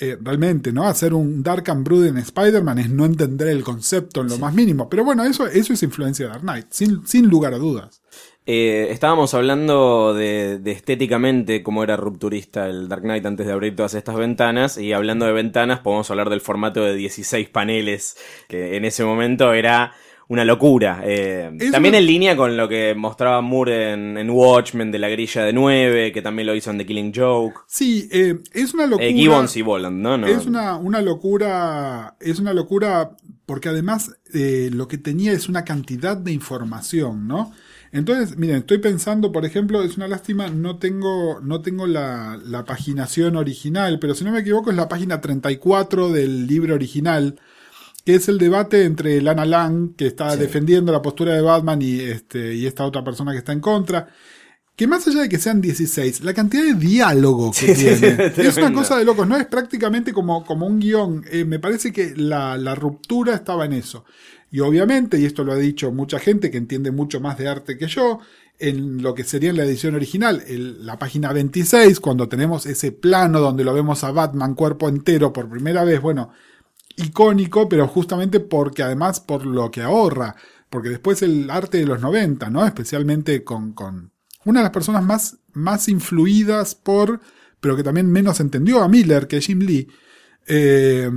eh, 0.00 0.16
realmente, 0.20 0.72
¿no? 0.72 0.86
Hacer 0.88 1.12
un 1.12 1.42
Dark 1.42 1.70
and 1.70 1.84
Brood 1.84 2.06
en 2.06 2.16
Spider-Man 2.16 2.78
es 2.78 2.90
no 2.90 3.04
entender 3.04 3.48
el 3.48 3.62
concepto 3.62 4.22
en 4.22 4.28
lo 4.28 4.38
más 4.38 4.54
mínimo. 4.54 4.88
Pero 4.88 5.04
bueno, 5.04 5.24
eso, 5.24 5.46
eso 5.46 5.72
es 5.74 5.82
influencia 5.82 6.24
de 6.24 6.30
Dark 6.30 6.42
Knight, 6.42 6.66
sin, 6.70 7.06
sin 7.06 7.28
lugar 7.28 7.52
a 7.52 7.58
dudas. 7.58 8.00
Eh, 8.46 8.88
estábamos 8.90 9.34
hablando 9.34 10.14
de, 10.14 10.58
de 10.58 10.72
estéticamente 10.72 11.62
cómo 11.62 11.84
era 11.84 11.96
rupturista 11.96 12.66
el 12.66 12.88
Dark 12.88 13.02
Knight 13.02 13.26
antes 13.26 13.46
de 13.46 13.52
abrir 13.52 13.76
todas 13.76 13.92
estas 13.92 14.16
ventanas 14.16 14.78
y 14.78 14.94
hablando 14.94 15.26
de 15.26 15.32
ventanas 15.32 15.80
podemos 15.80 16.10
hablar 16.10 16.30
del 16.30 16.40
formato 16.40 16.82
de 16.82 16.94
16 16.94 17.50
paneles 17.50 18.16
que 18.48 18.76
en 18.76 18.86
ese 18.86 19.04
momento 19.04 19.52
era 19.52 19.92
una 20.30 20.44
locura. 20.44 21.02
Eh, 21.04 21.50
también 21.72 21.92
una- 21.94 21.98
en 21.98 22.06
línea 22.06 22.36
con 22.36 22.56
lo 22.56 22.68
que 22.68 22.94
mostraba 22.94 23.40
Moore 23.40 23.92
en, 23.94 24.16
en 24.16 24.30
Watchmen 24.30 24.92
de 24.92 24.98
la 25.00 25.08
grilla 25.08 25.42
de 25.44 25.52
9, 25.52 26.12
que 26.12 26.22
también 26.22 26.46
lo 26.46 26.54
hizo 26.54 26.70
en 26.70 26.78
The 26.78 26.86
Killing 26.86 27.12
Joke. 27.14 27.60
Sí, 27.66 28.08
eh, 28.12 28.38
es 28.52 28.72
una 28.72 28.86
locura. 28.86 29.06
Eh, 29.08 29.12
Gibbons 29.12 29.56
y 29.56 29.62
Boland, 29.62 30.00
¿no? 30.00 30.16
no 30.16 30.26
Es 30.28 30.46
una, 30.46 30.76
una 30.76 31.02
locura, 31.02 32.14
es 32.20 32.38
una 32.38 32.52
locura 32.54 33.10
porque 33.44 33.68
además 33.68 34.14
eh, 34.32 34.70
lo 34.72 34.86
que 34.86 34.98
tenía 34.98 35.32
es 35.32 35.48
una 35.48 35.64
cantidad 35.64 36.16
de 36.16 36.30
información, 36.32 37.26
¿no? 37.26 37.52
Entonces, 37.92 38.36
miren, 38.38 38.58
estoy 38.58 38.78
pensando, 38.78 39.32
por 39.32 39.44
ejemplo, 39.44 39.82
es 39.82 39.96
una 39.96 40.06
lástima, 40.06 40.46
no 40.48 40.78
tengo, 40.78 41.40
no 41.42 41.60
tengo 41.60 41.88
la, 41.88 42.38
la 42.44 42.64
paginación 42.64 43.34
original, 43.34 43.98
pero 43.98 44.14
si 44.14 44.22
no 44.22 44.30
me 44.30 44.38
equivoco 44.38 44.70
es 44.70 44.76
la 44.76 44.88
página 44.88 45.20
34 45.20 46.10
del 46.12 46.46
libro 46.46 46.76
original, 46.76 47.40
que 48.04 48.14
es 48.14 48.28
el 48.28 48.38
debate 48.38 48.84
entre 48.84 49.20
Lana 49.20 49.44
Lang, 49.44 49.94
que 49.96 50.06
está 50.06 50.36
defendiendo 50.36 50.92
la 50.92 51.02
postura 51.02 51.34
de 51.34 51.40
Batman, 51.42 51.80
y, 51.82 52.00
este, 52.00 52.54
y 52.54 52.66
esta 52.66 52.84
otra 52.86 53.04
persona 53.04 53.32
que 53.32 53.38
está 53.38 53.52
en 53.52 53.60
contra. 53.60 54.08
Que 54.76 54.86
más 54.86 55.06
allá 55.06 55.20
de 55.22 55.28
que 55.28 55.38
sean 55.38 55.60
16, 55.60 56.24
la 56.24 56.32
cantidad 56.32 56.62
de 56.64 56.74
diálogo 56.74 57.50
que 57.52 57.74
Sí, 57.74 57.84
tiene 57.98 58.30
sí, 58.34 58.40
es 58.40 58.56
una 58.56 58.72
cosa 58.72 58.96
de 58.98 59.04
locos, 59.04 59.28
no 59.28 59.36
es 59.36 59.44
prácticamente 59.46 60.12
como, 60.12 60.44
como 60.44 60.66
un 60.66 60.80
guion. 60.80 61.22
Eh, 61.30 61.44
me 61.44 61.58
parece 61.58 61.92
que 61.92 62.14
la, 62.16 62.56
la 62.56 62.74
ruptura 62.74 63.34
estaba 63.34 63.66
en 63.66 63.74
eso. 63.74 64.04
Y 64.50 64.60
obviamente, 64.60 65.18
y 65.20 65.26
esto 65.26 65.44
lo 65.44 65.52
ha 65.52 65.56
dicho 65.56 65.92
mucha 65.92 66.18
gente 66.18 66.50
que 66.50 66.56
entiende 66.58 66.90
mucho 66.90 67.20
más 67.20 67.36
de 67.38 67.48
arte 67.48 67.76
que 67.76 67.86
yo, 67.88 68.20
en 68.58 69.02
lo 69.02 69.14
que 69.14 69.24
sería 69.24 69.50
en 69.50 69.58
la 69.58 69.64
edición 69.64 69.94
original, 69.94 70.42
el- 70.46 70.84
la 70.86 70.98
página 70.98 71.32
26, 71.32 72.00
cuando 72.00 72.28
tenemos 72.28 72.64
ese 72.66 72.90
plano 72.92 73.40
donde 73.40 73.64
lo 73.64 73.74
vemos 73.74 74.02
a 74.02 74.10
Batman 74.12 74.54
cuerpo 74.54 74.88
entero 74.88 75.32
por 75.32 75.48
primera 75.48 75.84
vez, 75.84 76.00
bueno, 76.00 76.32
icónico, 77.00 77.68
pero 77.68 77.88
justamente 77.88 78.40
porque 78.40 78.82
además 78.82 79.20
por 79.20 79.46
lo 79.46 79.70
que 79.70 79.82
ahorra, 79.82 80.36
porque 80.68 80.88
después 80.88 81.22
el 81.22 81.50
arte 81.50 81.78
de 81.78 81.86
los 81.86 82.00
90, 82.00 82.50
¿no? 82.50 82.64
Especialmente 82.64 83.44
con, 83.44 83.72
con 83.72 84.12
una 84.44 84.60
de 84.60 84.64
las 84.64 84.72
personas 84.72 85.04
más, 85.04 85.38
más 85.52 85.88
influidas 85.88 86.74
por, 86.74 87.20
pero 87.60 87.76
que 87.76 87.82
también 87.82 88.10
menos 88.10 88.40
entendió 88.40 88.82
a 88.82 88.88
Miller, 88.88 89.26
que 89.26 89.40
Jim 89.40 89.60
Lee, 89.60 89.88
eh, 90.46 91.10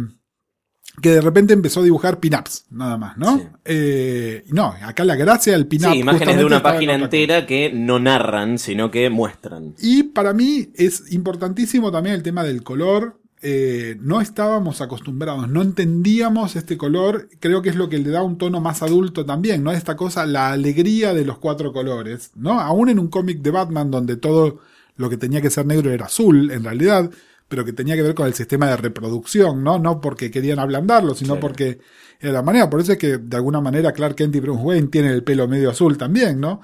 que 1.02 1.10
de 1.10 1.22
repente 1.22 1.54
empezó 1.54 1.80
a 1.80 1.84
dibujar 1.84 2.20
pin-ups, 2.20 2.66
nada 2.70 2.98
más, 2.98 3.18
¿no? 3.18 3.38
Sí. 3.38 3.44
Eh, 3.66 4.44
no, 4.50 4.76
acá 4.84 5.04
la 5.04 5.16
gracia 5.16 5.54
del 5.54 5.66
pin-up. 5.66 5.94
Sí, 5.94 6.00
imágenes 6.00 6.38
de 6.38 6.46
una 6.46 6.58
en 6.58 6.64
página 6.64 6.94
entera 6.94 7.46
que 7.48 7.72
no 7.74 8.00
narran, 8.00 8.60
sino 8.60 8.92
que 8.92 9.10
muestran. 9.10 9.74
Y 9.80 10.04
para 10.04 10.34
mí 10.34 10.70
es 10.76 11.12
importantísimo 11.12 11.92
también 11.92 12.16
el 12.16 12.24
tema 12.24 12.44
del 12.44 12.64
color. 12.64 13.20
Eh, 13.46 13.98
no 14.00 14.22
estábamos 14.22 14.80
acostumbrados, 14.80 15.50
no 15.50 15.62
entendíamos 15.62 16.56
este 16.56 16.78
color. 16.78 17.28
Creo 17.42 17.62
que 17.62 17.68
es 17.68 17.76
lo 17.76 17.90
que 17.90 17.98
le 17.98 18.10
da 18.10 18.24
un 18.24 18.38
tono 18.38 18.62
más 18.62 18.82
adulto 18.82 19.26
también, 19.26 19.64
¿no? 19.64 19.74
Esta 19.74 19.98
cosa, 19.98 20.26
la 20.26 20.54
alegría 20.54 21.14
de 21.14 21.26
los 21.26 21.40
cuatro 21.40 21.74
colores, 21.74 22.32
¿no? 22.36 22.62
Aún 22.62 22.88
en 22.88 23.00
un 23.00 23.10
cómic 23.10 23.42
de 23.42 23.52
Batman 23.52 23.92
donde 23.92 24.16
todo 24.16 24.62
lo 24.96 25.10
que 25.10 25.18
tenía 25.18 25.42
que 25.42 25.50
ser 25.50 25.66
negro 25.66 25.92
era 25.92 26.06
azul, 26.06 26.52
en 26.52 26.64
realidad, 26.64 27.12
pero 27.50 27.66
que 27.66 27.74
tenía 27.74 27.96
que 27.96 28.04
ver 28.04 28.16
con 28.16 28.28
el 28.28 28.34
sistema 28.34 28.68
de 28.68 28.78
reproducción, 28.78 29.62
¿no? 29.62 29.78
No 29.78 30.00
porque 30.00 30.32
querían 30.32 30.60
ablandarlo, 30.60 31.14
sino 31.14 31.38
porque 31.38 31.80
era 32.22 32.32
la 32.32 32.44
manera. 32.44 32.70
Por 32.70 32.80
eso 32.80 32.94
es 32.94 32.98
que 32.98 33.18
de 33.18 33.36
alguna 33.36 33.60
manera 33.60 33.92
Clark 33.92 34.16
Kent 34.16 34.38
y 34.38 34.40
Bruce 34.40 34.64
Wayne 34.64 34.88
tienen 34.88 35.12
el 35.12 35.24
pelo 35.24 35.50
medio 35.50 35.70
azul 35.70 35.98
también, 35.98 36.40
¿no? 36.40 36.62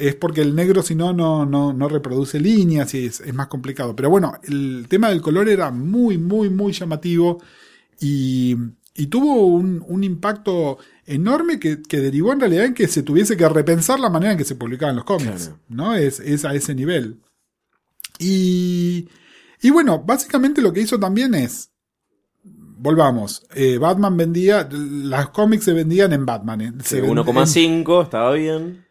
Es 0.00 0.14
porque 0.14 0.40
el 0.40 0.54
negro 0.54 0.82
si 0.82 0.94
no, 0.94 1.12
no, 1.12 1.44
no, 1.46 1.88
reproduce 1.88 2.40
líneas 2.40 2.94
y 2.94 3.04
es, 3.06 3.20
es 3.20 3.34
más 3.34 3.48
complicado. 3.48 3.94
Pero 3.94 4.08
bueno, 4.10 4.32
el 4.44 4.86
tema 4.88 5.08
del 5.10 5.20
color 5.20 5.48
era 5.48 5.70
muy, 5.70 6.16
muy, 6.18 6.48
muy 6.48 6.72
llamativo 6.72 7.42
y, 8.00 8.56
y 8.94 9.06
tuvo 9.08 9.46
un, 9.46 9.84
un 9.86 10.02
impacto 10.04 10.78
enorme 11.06 11.58
que, 11.60 11.82
que 11.82 11.98
derivó 12.00 12.32
en 12.32 12.40
realidad 12.40 12.64
en 12.66 12.74
que 12.74 12.88
se 12.88 13.02
tuviese 13.02 13.36
que 13.36 13.48
repensar 13.48 14.00
la 14.00 14.08
manera 14.10 14.32
en 14.32 14.38
que 14.38 14.44
se 14.44 14.54
publicaban 14.56 14.96
los 14.96 15.04
cómics, 15.04 15.48
Claro. 15.48 15.58
¿no? 15.68 15.94
Es, 15.94 16.18
es 16.20 16.44
a 16.44 16.54
ese 16.54 16.74
nivel. 16.74 17.18
Y, 18.18 19.08
y 19.62 19.70
bueno, 19.70 19.98
básicamente 20.04 20.62
lo 20.62 20.72
que 20.72 20.80
hizo 20.80 20.98
también 20.98 21.34
es, 21.34 21.70
volvamos, 22.42 23.42
eh, 23.54 23.78
Batman 23.78 24.16
vendía, 24.16 24.68
las 24.70 25.28
cómics 25.30 25.64
se 25.64 25.72
vendían 25.72 26.12
en 26.12 26.26
Batman. 26.26 26.60
eh, 26.60 26.72
se 26.82 26.96
Sí, 26.96 27.00
ven- 27.02 27.10
1,5, 27.10 28.02
estaba 28.02 28.32
bien. 28.32 28.84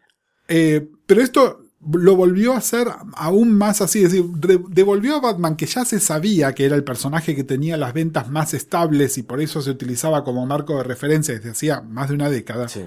eh, 0.48 0.88
pero 1.10 1.22
esto 1.22 1.64
lo 1.92 2.14
volvió 2.14 2.52
a 2.52 2.58
hacer 2.58 2.86
aún 3.16 3.52
más 3.58 3.80
así, 3.80 4.04
es 4.04 4.12
decir, 4.12 4.26
devolvió 4.68 5.16
a 5.16 5.20
Batman 5.20 5.56
que 5.56 5.66
ya 5.66 5.84
se 5.84 5.98
sabía 5.98 6.54
que 6.54 6.64
era 6.64 6.76
el 6.76 6.84
personaje 6.84 7.34
que 7.34 7.42
tenía 7.42 7.76
las 7.76 7.92
ventas 7.94 8.30
más 8.30 8.54
estables 8.54 9.18
y 9.18 9.24
por 9.24 9.40
eso 9.40 9.60
se 9.60 9.70
utilizaba 9.70 10.22
como 10.22 10.46
marco 10.46 10.76
de 10.76 10.84
referencia 10.84 11.34
desde 11.34 11.50
hacía 11.50 11.80
más 11.80 12.10
de 12.10 12.14
una 12.14 12.30
década, 12.30 12.68
Sí. 12.68 12.82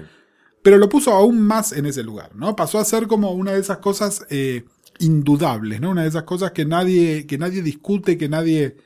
pero 0.62 0.78
lo 0.78 0.88
puso 0.88 1.12
aún 1.12 1.38
más 1.42 1.72
en 1.72 1.84
ese 1.84 2.02
lugar, 2.02 2.34
¿no? 2.34 2.56
Pasó 2.56 2.78
a 2.78 2.84
ser 2.86 3.06
como 3.08 3.32
una 3.32 3.52
de 3.52 3.60
esas 3.60 3.76
cosas 3.76 4.24
eh, 4.30 4.64
indudables, 5.00 5.82
¿no? 5.82 5.90
Una 5.90 6.04
de 6.04 6.08
esas 6.08 6.22
cosas 6.22 6.52
que 6.52 6.64
nadie, 6.64 7.26
que 7.26 7.36
nadie 7.36 7.60
discute, 7.60 8.16
que 8.16 8.30
nadie... 8.30 8.78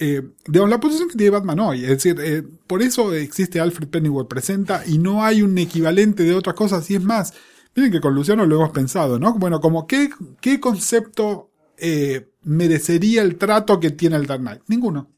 Eh, 0.00 0.22
digamos, 0.48 0.70
la 0.70 0.80
posición 0.80 1.08
que 1.08 1.14
tiene 1.16 1.30
Batman 1.30 1.60
hoy, 1.60 1.84
es 1.84 1.90
decir, 1.90 2.16
eh, 2.18 2.42
por 2.66 2.82
eso 2.82 3.14
existe 3.14 3.60
Alfred 3.60 3.86
Pennyworth 3.86 4.26
presenta 4.26 4.82
y 4.84 4.98
no 4.98 5.24
hay 5.24 5.42
un 5.42 5.56
equivalente 5.58 6.24
de 6.24 6.34
otras 6.34 6.56
cosas, 6.56 6.90
y 6.90 6.96
es 6.96 7.02
más, 7.04 7.34
miren 7.74 7.92
que 7.92 8.00
con 8.00 8.14
Luciano 8.14 8.46
lo 8.46 8.56
hemos 8.56 8.70
pensado, 8.70 9.18
¿no? 9.18 9.34
Bueno, 9.34 9.60
como 9.60 9.86
qué, 9.86 10.10
qué 10.40 10.60
concepto 10.60 11.50
eh, 11.76 12.28
merecería 12.42 13.22
el 13.22 13.36
trato 13.36 13.80
que 13.80 13.90
tiene 13.90 14.16
el 14.16 14.26
Dark 14.26 14.40
Knight? 14.40 14.62
Ninguno. 14.68 15.10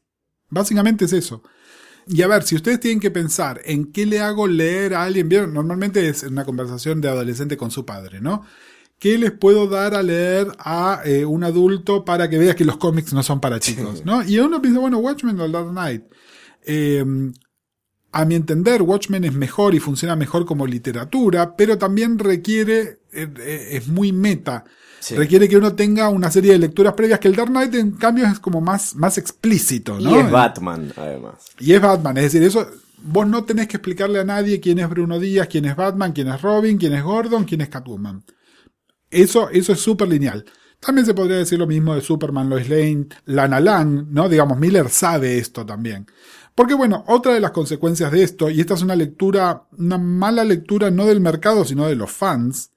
Básicamente 0.49 1.05
es 1.05 1.13
eso. 1.13 1.43
Y 2.07 2.21
a 2.21 2.27
ver, 2.27 2.43
si 2.43 2.55
ustedes 2.55 2.79
tienen 2.79 2.99
que 2.99 3.11
pensar 3.11 3.61
en 3.65 3.91
qué 3.91 4.05
le 4.05 4.21
hago 4.21 4.47
leer 4.47 4.93
a 4.93 5.03
alguien, 5.03 5.27
¿vieron? 5.27 5.53
normalmente 5.53 6.07
es 6.07 6.23
una 6.23 6.45
conversación 6.45 7.01
de 7.01 7.09
adolescente 7.09 7.57
con 7.57 7.69
su 7.69 7.85
padre, 7.85 8.21
¿no? 8.21 8.43
¿Qué 8.97 9.17
les 9.17 9.31
puedo 9.31 9.67
dar 9.67 9.93
a 9.93 10.01
leer 10.01 10.47
a 10.57 11.01
eh, 11.05 11.25
un 11.25 11.43
adulto 11.43 12.03
para 12.03 12.29
que 12.29 12.39
vea 12.39 12.55
que 12.55 12.65
los 12.65 12.77
cómics 12.77 13.13
no 13.13 13.21
son 13.21 13.39
para 13.39 13.59
chicos? 13.59 14.03
¿no? 14.05 14.23
Y 14.23 14.39
uno 14.39 14.59
piensa, 14.61 14.79
bueno, 14.79 14.97
Watchmen 14.97 15.39
o 15.39 15.47
Dark 15.49 15.69
Knight. 15.69 16.03
Eh, 16.65 17.05
a 18.11 18.25
mi 18.25 18.35
entender, 18.35 18.81
Watchmen 18.81 19.25
es 19.25 19.33
mejor 19.33 19.75
y 19.75 19.79
funciona 19.79 20.15
mejor 20.15 20.45
como 20.45 20.65
literatura, 20.65 21.55
pero 21.55 21.77
también 21.77 22.17
requiere, 22.17 22.99
eh, 23.11 23.27
eh, 23.39 23.67
es 23.71 23.87
muy 23.87 24.11
meta. 24.11 24.63
Sí. 24.99 25.15
Requiere 25.15 25.47
que 25.47 25.57
uno 25.57 25.75
tenga 25.75 26.09
una 26.09 26.31
serie 26.31 26.53
de 26.53 26.59
lecturas 26.59 26.93
previas 26.93 27.19
que 27.19 27.27
el 27.27 27.35
Dark 27.35 27.49
Knight, 27.49 27.75
en 27.75 27.91
cambio, 27.91 28.25
es 28.25 28.39
como 28.39 28.61
más, 28.61 28.95
más 28.95 29.17
explícito, 29.17 29.99
¿no? 29.99 30.15
Y 30.15 30.19
es 30.19 30.31
Batman, 30.31 30.91
además. 30.95 31.45
Y 31.59 31.73
es 31.73 31.81
Batman, 31.81 32.17
es 32.17 32.23
decir, 32.23 32.43
eso 32.43 32.67
vos 32.97 33.27
no 33.27 33.43
tenés 33.43 33.67
que 33.67 33.77
explicarle 33.77 34.19
a 34.19 34.23
nadie 34.23 34.59
quién 34.59 34.79
es 34.79 34.89
Bruno 34.89 35.19
Díaz, 35.19 35.47
quién 35.47 35.65
es 35.65 35.75
Batman, 35.75 36.13
quién 36.13 36.27
es 36.27 36.41
Robin, 36.41 36.77
quién 36.77 36.93
es 36.93 37.03
Gordon, 37.03 37.45
quién 37.45 37.61
es 37.61 37.69
Catwoman. 37.69 38.23
Eso, 39.09 39.49
eso 39.49 39.73
es 39.73 39.79
súper 39.79 40.07
lineal. 40.07 40.45
También 40.79 41.05
se 41.05 41.13
podría 41.13 41.37
decir 41.37 41.57
lo 41.57 41.67
mismo 41.67 41.95
de 41.95 42.01
Superman, 42.01 42.49
Lois 42.49 42.69
Lane, 42.69 43.07
Lana 43.25 43.59
Lang, 43.59 44.07
¿no? 44.09 44.29
Digamos, 44.29 44.59
Miller 44.59 44.89
sabe 44.89 45.37
esto 45.37 45.65
también. 45.65 46.05
Porque 46.57 46.73
bueno, 46.73 47.03
otra 47.07 47.33
de 47.35 47.39
las 47.39 47.51
consecuencias 47.51 48.11
de 48.11 48.23
esto, 48.23 48.49
y 48.49 48.59
esta 48.59 48.73
es 48.73 48.81
una 48.81 48.95
lectura, 48.95 49.67
una 49.77 49.99
mala 49.99 50.43
lectura 50.43 50.89
no 50.89 51.05
del 51.05 51.21
mercado, 51.21 51.63
sino 51.65 51.85
de 51.87 51.95
los 51.95 52.09
fans, 52.11 52.71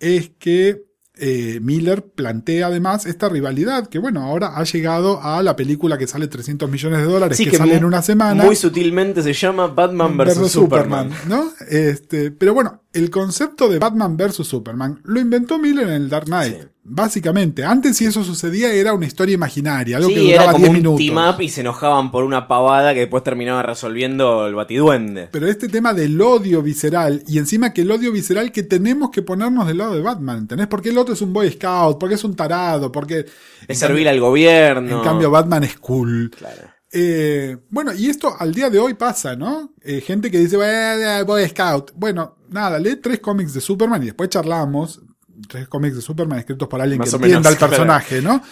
es 0.00 0.32
que 0.40 0.86
eh, 1.14 1.60
Miller 1.62 2.04
plantea 2.16 2.66
además 2.66 3.06
esta 3.06 3.28
rivalidad 3.28 3.86
que 3.86 4.00
bueno, 4.00 4.22
ahora 4.22 4.56
ha 4.56 4.64
llegado 4.64 5.22
a 5.22 5.40
la 5.44 5.54
película 5.54 5.98
que 5.98 6.08
sale 6.08 6.26
300 6.26 6.68
millones 6.68 6.98
de 6.98 7.04
dólares, 7.04 7.36
Sí, 7.36 7.44
que, 7.44 7.52
que 7.52 7.56
sale 7.58 7.74
en 7.76 7.82
mu- 7.82 7.88
una 7.88 8.02
semana. 8.02 8.42
Muy 8.44 8.56
sutilmente 8.56 9.22
se 9.22 9.32
llama 9.34 9.68
Batman 9.68 10.16
vs. 10.16 10.50
Superman. 10.50 11.10
¿no? 11.28 11.44
Este, 11.68 12.32
pero 12.32 12.54
bueno, 12.54 12.82
el 12.92 13.08
concepto 13.10 13.68
de 13.68 13.78
Batman 13.78 14.16
vs 14.16 14.34
Superman 14.44 15.00
lo 15.04 15.20
inventó 15.20 15.58
Miller 15.60 15.86
en 15.88 15.94
el 15.94 16.08
Dark 16.08 16.24
Knight. 16.26 16.56
Sí. 16.60 16.66
Básicamente, 16.84 17.64
antes 17.64 17.96
si 17.96 18.06
eso 18.06 18.24
sucedía 18.24 18.72
era 18.72 18.92
una 18.92 19.06
historia 19.06 19.34
imaginaria, 19.34 19.98
algo 19.98 20.08
que 20.08 20.16
Sí, 20.16 20.30
era 20.32 20.42
duraba 20.42 20.52
como 20.52 20.64
10 20.64 20.70
un 20.70 20.76
minutos. 20.76 20.98
team 20.98 21.16
up 21.36 21.40
y 21.40 21.48
se 21.48 21.60
enojaban 21.60 22.10
por 22.10 22.24
una 22.24 22.48
pavada 22.48 22.92
que 22.92 23.00
después 23.00 23.22
terminaba 23.22 23.62
resolviendo 23.62 24.46
el 24.48 24.54
batiduende. 24.56 25.28
Pero 25.30 25.46
este 25.46 25.68
tema 25.68 25.94
del 25.94 26.20
odio 26.20 26.60
visceral, 26.60 27.22
y 27.28 27.38
encima 27.38 27.72
que 27.72 27.82
el 27.82 27.90
odio 27.92 28.10
visceral 28.10 28.50
que 28.50 28.64
tenemos 28.64 29.10
que 29.10 29.22
ponernos 29.22 29.66
del 29.68 29.78
lado 29.78 29.94
de 29.94 30.00
Batman, 30.02 30.38
¿entendés? 30.38 30.66
Porque 30.66 30.88
el 30.88 30.98
otro 30.98 31.14
es 31.14 31.22
un 31.22 31.32
boy 31.32 31.52
scout, 31.52 31.98
porque 32.00 32.16
es 32.16 32.24
un 32.24 32.34
tarado, 32.34 32.90
porque... 32.90 33.26
Es 33.68 33.78
servir 33.78 34.08
al 34.08 34.18
gobierno. 34.18 34.98
En 34.98 35.04
cambio, 35.04 35.30
Batman 35.30 35.62
es 35.62 35.78
cool. 35.78 36.30
Claro. 36.36 36.62
Eh, 36.94 37.56
bueno, 37.70 37.92
y 37.94 38.10
esto 38.10 38.34
al 38.38 38.52
día 38.52 38.68
de 38.68 38.78
hoy 38.80 38.94
pasa, 38.94 39.34
¿no? 39.36 39.72
Eh, 39.82 40.02
gente 40.02 40.30
que 40.30 40.38
dice, 40.38 40.58
"Eh, 40.60 41.22
Boy 41.26 41.48
Scout. 41.48 41.92
Bueno, 41.94 42.36
nada, 42.50 42.78
lee 42.78 42.96
tres 42.96 43.20
cómics 43.20 43.54
de 43.54 43.60
Superman 43.62 44.02
y 44.02 44.06
después 44.06 44.28
charlamos. 44.28 45.00
Tres 45.48 45.68
cómics 45.68 45.96
de 45.96 46.02
Superman 46.02 46.38
escritos 46.38 46.68
por 46.68 46.80
alguien 46.80 46.98
Más 46.98 47.10
que 47.10 47.16
menos, 47.16 47.26
entienda 47.26 47.48
al 47.50 47.56
claro. 47.56 47.70
personaje, 47.70 48.22
¿no? 48.22 48.42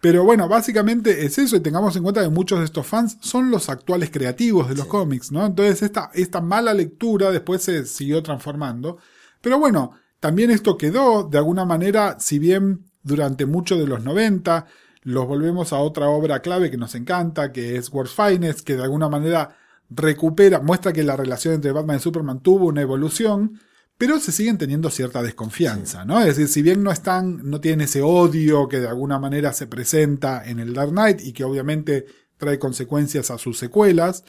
Pero 0.00 0.24
bueno, 0.24 0.48
básicamente 0.48 1.26
es 1.26 1.38
eso 1.38 1.56
y 1.56 1.60
tengamos 1.60 1.96
en 1.96 2.04
cuenta 2.04 2.22
que 2.22 2.28
muchos 2.28 2.60
de 2.60 2.64
estos 2.64 2.86
fans 2.86 3.18
son 3.20 3.50
los 3.50 3.68
actuales 3.68 4.10
creativos 4.10 4.68
de 4.68 4.76
los 4.76 4.86
cómics, 4.86 5.32
¿no? 5.32 5.44
Entonces 5.44 5.82
esta, 5.82 6.10
esta 6.14 6.40
mala 6.40 6.72
lectura 6.72 7.32
después 7.32 7.62
se 7.62 7.84
siguió 7.84 8.22
transformando. 8.22 8.98
Pero 9.40 9.58
bueno, 9.58 9.92
también 10.20 10.50
esto 10.50 10.78
quedó 10.78 11.24
de 11.24 11.38
alguna 11.38 11.64
manera, 11.64 12.16
si 12.20 12.38
bien 12.38 12.84
durante 13.02 13.46
mucho 13.46 13.76
de 13.76 13.86
los 13.86 14.04
90 14.04 14.66
los 15.02 15.26
volvemos 15.26 15.72
a 15.72 15.78
otra 15.78 16.08
obra 16.08 16.40
clave 16.42 16.70
que 16.70 16.76
nos 16.76 16.94
encanta, 16.94 17.50
que 17.50 17.76
es 17.76 17.92
World's 17.92 18.14
Finest, 18.14 18.60
que 18.60 18.76
de 18.76 18.82
alguna 18.82 19.08
manera 19.08 19.56
recupera, 19.90 20.60
muestra 20.60 20.92
que 20.92 21.02
la 21.02 21.16
relación 21.16 21.54
entre 21.54 21.72
Batman 21.72 21.96
y 21.96 22.00
Superman 22.00 22.40
tuvo 22.40 22.66
una 22.66 22.82
evolución, 22.82 23.58
pero 23.98 24.20
se 24.20 24.30
siguen 24.30 24.58
teniendo 24.58 24.90
cierta 24.90 25.22
desconfianza, 25.22 26.04
¿no? 26.04 26.20
Es 26.20 26.26
decir, 26.26 26.46
si 26.46 26.62
bien 26.62 26.84
no 26.84 26.92
están, 26.92 27.50
no 27.50 27.60
tienen 27.60 27.82
ese 27.82 28.00
odio 28.00 28.68
que 28.68 28.78
de 28.78 28.86
alguna 28.86 29.18
manera 29.18 29.52
se 29.52 29.66
presenta 29.66 30.48
en 30.48 30.60
el 30.60 30.72
Dark 30.72 30.92
Knight 30.92 31.20
y 31.20 31.32
que 31.32 31.42
obviamente 31.42 32.06
trae 32.36 32.60
consecuencias 32.60 33.32
a 33.32 33.38
sus 33.38 33.58
secuelas, 33.58 34.24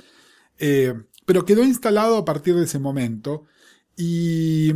eh, 0.57 0.95
pero 1.27 1.45
quedó 1.45 1.63
instalado 1.63 2.17
a 2.17 2.25
partir 2.25 2.55
de 2.55 2.63
ese 2.63 2.79
momento. 2.79 3.45
Y, 3.95 4.73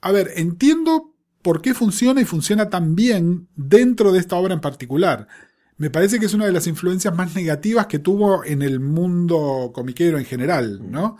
a 0.00 0.12
ver, 0.12 0.32
entiendo 0.36 1.12
por 1.42 1.60
qué 1.60 1.74
funciona 1.74 2.22
y 2.22 2.24
funciona 2.24 2.70
tan 2.70 2.96
bien 2.96 3.48
dentro 3.54 4.12
de 4.12 4.18
esta 4.18 4.36
obra 4.36 4.54
en 4.54 4.62
particular. 4.62 5.28
Me 5.76 5.90
parece 5.90 6.18
que 6.18 6.24
es 6.24 6.32
una 6.32 6.46
de 6.46 6.52
las 6.52 6.66
influencias 6.66 7.14
más 7.14 7.34
negativas 7.34 7.86
que 7.86 7.98
tuvo 7.98 8.44
en 8.44 8.62
el 8.62 8.80
mundo 8.80 9.72
comiquero 9.74 10.16
en 10.16 10.24
general, 10.24 10.90
¿no? 10.90 11.18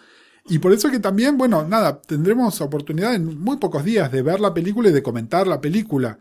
Y 0.48 0.58
por 0.58 0.72
eso 0.72 0.90
que 0.90 1.00
también, 1.00 1.36
bueno, 1.36 1.66
nada, 1.66 2.00
tendremos 2.00 2.60
oportunidad 2.60 3.14
en 3.14 3.38
muy 3.40 3.56
pocos 3.56 3.84
días 3.84 4.12
de 4.12 4.22
ver 4.22 4.40
la 4.40 4.54
película 4.54 4.88
y 4.88 4.92
de 4.92 5.02
comentar 5.02 5.46
la 5.46 5.60
película. 5.60 6.18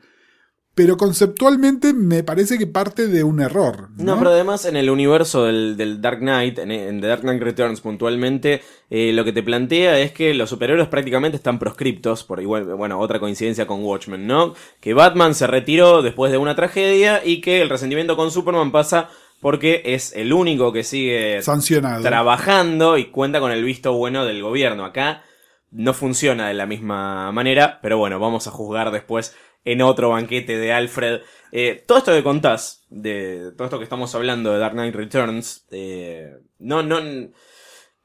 Pero 0.74 0.98
conceptualmente 0.98 1.94
me 1.94 2.24
parece 2.24 2.58
que 2.58 2.68
parte 2.68 3.08
de 3.08 3.24
un 3.24 3.40
error. 3.40 3.92
No, 3.96 4.18
pero 4.18 4.32
además 4.32 4.66
en 4.66 4.76
el 4.76 4.90
universo 4.90 5.46
del, 5.46 6.02
Dark 6.02 6.20
Knight, 6.20 6.60
en, 6.60 6.70
en 6.70 7.00
The 7.00 7.08
Dark 7.08 7.22
Knight 7.22 7.42
Returns 7.42 7.80
puntualmente, 7.80 8.62
eh, 8.90 9.14
lo 9.14 9.24
que 9.24 9.32
te 9.32 9.42
plantea 9.42 10.00
es 10.00 10.12
que 10.12 10.34
los 10.34 10.50
superhéroes 10.50 10.90
prácticamente 10.90 11.38
están 11.38 11.60
proscriptos, 11.60 12.26
por 12.26 12.42
igual, 12.42 12.66
bueno, 12.76 13.00
otra 13.00 13.22
coincidencia 13.22 13.66
con 13.66 13.86
Watchmen, 13.86 14.28
¿no? 14.28 14.54
Que 14.82 14.94
Batman 14.94 15.34
se 15.34 15.48
retiró 15.48 16.02
después 16.02 16.30
de 16.34 16.40
una 16.40 16.58
tragedia 16.58 17.22
y 17.24 17.40
que 17.40 17.62
el 17.62 17.70
resentimiento 17.70 18.18
con 18.18 18.30
Superman 18.30 18.74
pasa 18.74 19.10
porque 19.46 19.84
es 19.86 20.12
el 20.16 20.34
único 20.34 20.74
que 20.74 20.84
sigue 20.84 21.40
sancionado. 21.44 22.02
trabajando 22.02 22.98
y 22.98 23.12
cuenta 23.12 23.40
con 23.40 23.52
el 23.52 23.64
visto 23.64 23.94
bueno 23.94 24.26
del 24.26 24.42
gobierno. 24.42 24.86
Acá 24.86 25.24
no 25.70 25.94
funciona 25.94 26.48
de 26.48 26.56
la 26.56 26.66
misma 26.66 27.32
manera, 27.32 27.78
pero 27.80 28.00
bueno, 28.00 28.20
vamos 28.20 28.48
a 28.48 28.50
juzgar 28.50 28.90
después 28.90 29.36
en 29.64 29.84
otro 29.84 30.10
banquete 30.10 30.58
de 30.58 30.74
Alfred. 30.74 31.22
Eh, 31.52 31.84
todo 31.86 32.00
esto 32.00 32.12
que 32.12 32.24
contás, 32.24 32.88
de 32.90 33.52
todo 33.56 33.66
esto 33.66 33.78
que 33.78 33.84
estamos 33.84 34.16
hablando 34.16 34.52
de 34.52 34.58
Dark 34.58 34.74
Knight 34.74 34.96
Returns, 34.96 35.68
eh, 35.70 36.38
no, 36.58 36.82
no, 36.82 36.98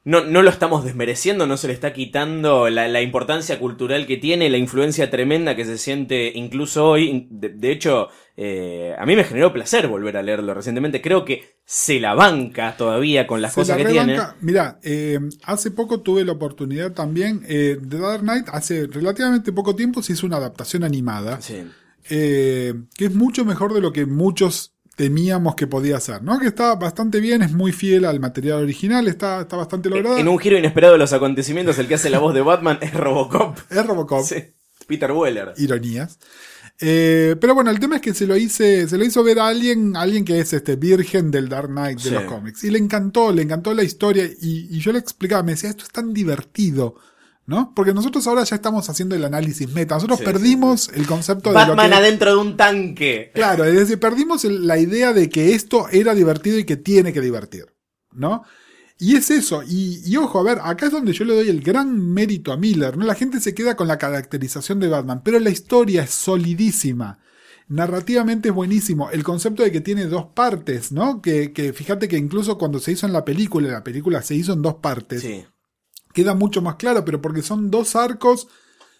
no, 0.04 0.24
no 0.24 0.42
lo 0.42 0.48
estamos 0.48 0.84
desmereciendo, 0.84 1.46
no 1.46 1.56
se 1.58 1.66
le 1.68 1.74
está 1.74 1.92
quitando 1.92 2.70
la, 2.70 2.88
la 2.88 3.02
importancia 3.02 3.58
cultural 3.58 4.06
que 4.06 4.16
tiene, 4.16 4.48
la 4.48 4.56
influencia 4.56 5.10
tremenda 5.10 5.56
que 5.56 5.66
se 5.66 5.76
siente 5.76 6.32
incluso 6.34 6.88
hoy. 6.88 7.26
De, 7.30 7.50
de 7.50 7.70
hecho, 7.70 8.08
eh, 8.36 8.94
a 8.98 9.04
mí 9.04 9.14
me 9.14 9.24
generó 9.24 9.52
placer 9.52 9.88
volver 9.88 10.16
a 10.16 10.22
leerlo 10.22 10.54
recientemente. 10.54 11.02
Creo 11.02 11.26
que 11.26 11.58
se 11.66 12.00
la 12.00 12.14
banca 12.14 12.76
todavía 12.78 13.26
con 13.26 13.42
las 13.42 13.52
Se 13.52 13.60
cosas 13.60 13.78
la 13.78 13.84
que 13.84 13.92
tiene. 13.92 14.18
Mirá, 14.40 14.78
eh, 14.82 15.18
hace 15.44 15.70
poco 15.70 16.00
tuve 16.00 16.24
la 16.24 16.32
oportunidad 16.32 16.92
también, 16.92 17.42
eh, 17.46 17.76
de 17.80 17.98
Dark 17.98 18.22
Knight, 18.22 18.48
hace 18.52 18.86
relativamente 18.86 19.52
poco 19.52 19.76
tiempo 19.76 20.02
se 20.02 20.14
hizo 20.14 20.26
una 20.26 20.38
adaptación 20.38 20.82
animada, 20.82 21.40
Sí. 21.42 21.62
eh, 22.08 22.72
que 22.96 23.04
es 23.04 23.14
mucho 23.14 23.44
mejor 23.44 23.74
de 23.74 23.82
lo 23.82 23.92
que 23.92 24.06
muchos 24.06 24.74
temíamos 25.00 25.54
que 25.54 25.66
podía 25.66 25.98
ser, 25.98 26.22
¿no? 26.22 26.38
Que 26.38 26.48
está 26.48 26.74
bastante 26.74 27.20
bien, 27.20 27.40
es 27.40 27.52
muy 27.52 27.72
fiel 27.72 28.04
al 28.04 28.20
material 28.20 28.62
original, 28.62 29.08
está, 29.08 29.40
está 29.40 29.56
bastante 29.56 29.88
lograda. 29.88 30.20
En 30.20 30.28
un 30.28 30.38
giro 30.38 30.58
inesperado 30.58 30.92
de 30.92 30.98
los 30.98 31.14
acontecimientos, 31.14 31.78
el 31.78 31.88
que 31.88 31.94
hace 31.94 32.10
la 32.10 32.18
voz 32.18 32.34
de 32.34 32.42
Batman 32.42 32.76
es 32.82 32.92
Robocop. 32.92 33.56
Es 33.70 33.86
Robocop, 33.86 34.22
Sí. 34.26 34.36
Peter 34.86 35.10
Weller. 35.12 35.54
ironías. 35.56 36.18
Eh, 36.78 37.34
pero 37.40 37.54
bueno, 37.54 37.70
el 37.70 37.80
tema 37.80 37.96
es 37.96 38.02
que 38.02 38.12
se 38.12 38.26
lo 38.26 38.36
hice, 38.36 38.86
se 38.88 38.98
lo 38.98 39.04
hizo 39.06 39.24
ver 39.24 39.38
a 39.38 39.48
alguien, 39.48 39.96
a 39.96 40.02
alguien 40.02 40.22
que 40.22 40.38
es 40.38 40.52
este 40.52 40.76
virgen 40.76 41.30
del 41.30 41.48
Dark 41.48 41.68
Knight 41.68 41.96
de 42.00 42.08
Sí. 42.10 42.14
los 42.14 42.24
cómics. 42.24 42.62
Y 42.64 42.70
le 42.70 42.78
encantó, 42.78 43.32
le 43.32 43.40
encantó 43.40 43.72
la 43.72 43.82
historia. 43.82 44.24
Y, 44.26 44.68
y 44.76 44.80
yo 44.80 44.92
le 44.92 44.98
explicaba, 44.98 45.42
me 45.42 45.52
decía, 45.52 45.70
esto 45.70 45.84
es 45.84 45.90
tan 45.90 46.12
divertido. 46.12 46.96
¿No? 47.46 47.72
Porque 47.74 47.92
nosotros 47.92 48.26
ahora 48.28 48.44
ya 48.44 48.54
estamos 48.56 48.88
haciendo 48.88 49.16
el 49.16 49.24
análisis 49.24 49.68
meta. 49.72 49.96
Nosotros 49.96 50.18
Sí, 50.20 50.24
perdimos 50.24 50.88
el 50.94 51.06
concepto 51.06 51.50
de 51.50 51.54
lo 51.54 51.60
Batman 51.60 51.92
adentro 51.94 52.30
de 52.30 52.36
un 52.36 52.56
tanque. 52.56 53.32
Claro, 53.34 53.64
es 53.64 53.74
decir, 53.74 53.98
perdimos 53.98 54.44
el- 54.44 54.66
la 54.68 54.78
idea 54.78 55.12
de 55.12 55.28
que 55.28 55.54
esto 55.54 55.88
era 55.90 56.14
divertido 56.14 56.58
y 56.58 56.64
que 56.64 56.76
tiene 56.76 57.12
que 57.12 57.20
divertir. 57.20 57.64
¿No? 58.12 58.44
Y 58.98 59.16
es 59.16 59.30
eso, 59.30 59.62
y, 59.66 60.02
y 60.04 60.16
ojo, 60.16 60.38
a 60.38 60.42
ver, 60.42 60.58
acá 60.62 60.86
es 60.86 60.92
donde 60.92 61.12
yo 61.14 61.24
le 61.24 61.34
doy 61.34 61.48
el 61.48 61.62
gran 61.62 61.98
mérito 62.12 62.52
a 62.52 62.58
Miller, 62.58 62.98
¿no? 62.98 63.06
La 63.06 63.14
gente 63.14 63.40
se 63.40 63.54
queda 63.54 63.74
con 63.74 63.88
la 63.88 63.96
caracterización 63.96 64.78
de 64.78 64.88
Batman, 64.88 65.22
pero 65.24 65.40
la 65.40 65.48
historia 65.48 66.02
es 66.02 66.10
solidísima. 66.10 67.18
Narrativamente 67.68 68.48
es 68.50 68.54
buenísimo. 68.54 69.10
El 69.10 69.22
concepto 69.24 69.62
de 69.62 69.72
que 69.72 69.80
tiene 69.80 70.04
dos 70.06 70.26
partes, 70.34 70.92
¿no? 70.92 71.22
Que, 71.22 71.52
que 71.52 71.72
fíjate 71.72 72.08
que 72.08 72.18
incluso 72.18 72.58
cuando 72.58 72.78
se 72.80 72.92
hizo 72.92 73.06
en 73.06 73.12
la 73.12 73.24
película, 73.24 73.70
la 73.70 73.84
película 73.84 74.20
se 74.22 74.34
hizo 74.34 74.52
en 74.52 74.60
dos 74.62 74.74
partes, 74.82 75.22
Sí. 75.22 75.44
Queda 76.12 76.34
mucho 76.34 76.62
más 76.62 76.76
claro, 76.76 77.04
pero 77.04 77.20
porque 77.20 77.42
son 77.42 77.70
dos 77.70 77.96
arcos 77.96 78.48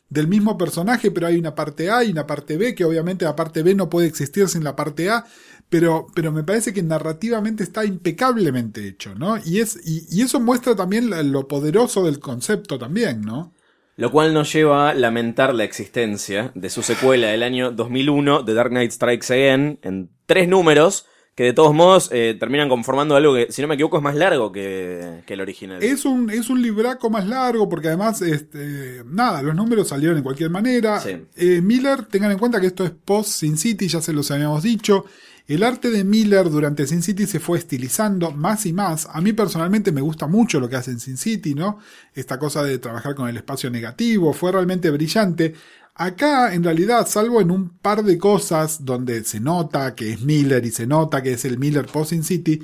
del 0.08 0.26
mismo 0.26 0.58
personaje, 0.58 1.10
pero 1.10 1.28
hay 1.28 1.36
una 1.36 1.54
parte 1.54 1.90
A 1.90 2.02
y 2.04 2.10
una 2.10 2.26
parte 2.26 2.56
B, 2.56 2.74
que 2.74 2.84
obviamente 2.84 3.24
la 3.24 3.36
parte 3.36 3.62
B 3.62 3.74
no 3.74 3.88
puede 3.88 4.08
existir 4.08 4.48
sin 4.48 4.64
la 4.64 4.74
parte 4.74 5.08
A, 5.08 5.24
pero, 5.68 6.08
pero 6.14 6.32
me 6.32 6.42
parece 6.42 6.74
que 6.74 6.82
narrativamente 6.82 7.62
está 7.62 7.84
impecablemente 7.84 8.86
hecho, 8.86 9.14
¿no? 9.14 9.38
Y, 9.44 9.60
es, 9.60 9.78
y, 9.84 10.20
eso 10.20 10.40
muestra 10.40 10.74
también 10.74 11.10
lo 11.32 11.46
poderoso 11.46 12.04
del 12.04 12.18
concepto 12.18 12.76
también, 12.76 13.22
¿no? 13.22 13.54
Lo 13.96 14.10
cual 14.10 14.34
nos 14.34 14.52
lleva 14.52 14.90
a 14.90 14.94
lamentar 14.94 15.54
la 15.54 15.62
existencia 15.62 16.50
de 16.54 16.70
su 16.70 16.82
secuela 16.82 17.28
del 17.28 17.44
año 17.44 17.70
2001, 17.70 18.44
The 18.44 18.54
Dark 18.54 18.70
Knight 18.70 18.90
Strikes 18.90 19.32
Again, 19.32 19.78
en 19.82 20.10
tres 20.26 20.48
números, 20.48 21.06
que 21.34 21.44
de 21.44 21.52
todos 21.52 21.72
modos 21.72 22.10
eh, 22.12 22.36
terminan 22.38 22.68
conformando 22.68 23.16
algo 23.16 23.34
que, 23.34 23.46
si 23.50 23.62
no 23.62 23.68
me 23.68 23.74
equivoco, 23.74 23.96
es 23.96 24.02
más 24.02 24.14
largo 24.14 24.52
que, 24.52 25.22
que 25.26 25.34
el 25.34 25.40
original. 25.40 25.82
Es 25.82 26.04
un, 26.04 26.28
es 26.30 26.50
un 26.50 26.60
libraco 26.60 27.08
más 27.08 27.26
largo, 27.26 27.68
porque 27.68 27.88
además, 27.88 28.20
este, 28.20 29.02
nada, 29.06 29.42
los 29.42 29.54
números 29.54 29.88
salieron 29.88 30.16
de 30.16 30.22
cualquier 30.22 30.50
manera. 30.50 31.00
Sí. 31.00 31.16
Eh, 31.36 31.60
Miller, 31.62 32.04
tengan 32.04 32.32
en 32.32 32.38
cuenta 32.38 32.60
que 32.60 32.66
esto 32.66 32.84
es 32.84 32.90
post 32.90 33.30
Sin 33.30 33.56
City, 33.56 33.88
ya 33.88 34.00
se 34.00 34.12
los 34.12 34.30
habíamos 34.30 34.62
dicho. 34.62 35.06
El 35.50 35.64
arte 35.64 35.90
de 35.90 36.04
Miller 36.04 36.48
durante 36.48 36.86
Sin 36.86 37.02
City 37.02 37.26
se 37.26 37.40
fue 37.40 37.58
estilizando 37.58 38.30
más 38.30 38.66
y 38.66 38.72
más. 38.72 39.08
A 39.10 39.20
mí 39.20 39.32
personalmente 39.32 39.90
me 39.90 40.00
gusta 40.00 40.28
mucho 40.28 40.60
lo 40.60 40.68
que 40.68 40.76
hace 40.76 40.92
en 40.92 41.00
Sin 41.00 41.16
City, 41.16 41.56
¿no? 41.56 41.78
Esta 42.14 42.38
cosa 42.38 42.62
de 42.62 42.78
trabajar 42.78 43.16
con 43.16 43.28
el 43.28 43.36
espacio 43.36 43.68
negativo, 43.68 44.32
fue 44.32 44.52
realmente 44.52 44.90
brillante. 44.90 45.54
Acá, 46.02 46.54
en 46.54 46.64
realidad, 46.64 47.06
salvo 47.06 47.42
en 47.42 47.50
un 47.50 47.68
par 47.78 48.02
de 48.02 48.16
cosas 48.16 48.86
donde 48.86 49.22
se 49.24 49.38
nota 49.38 49.94
que 49.94 50.12
es 50.12 50.22
Miller 50.22 50.64
y 50.64 50.70
se 50.70 50.86
nota 50.86 51.22
que 51.22 51.34
es 51.34 51.44
el 51.44 51.58
Miller 51.58 51.84
post 51.84 52.08
Sin 52.12 52.24
City, 52.24 52.58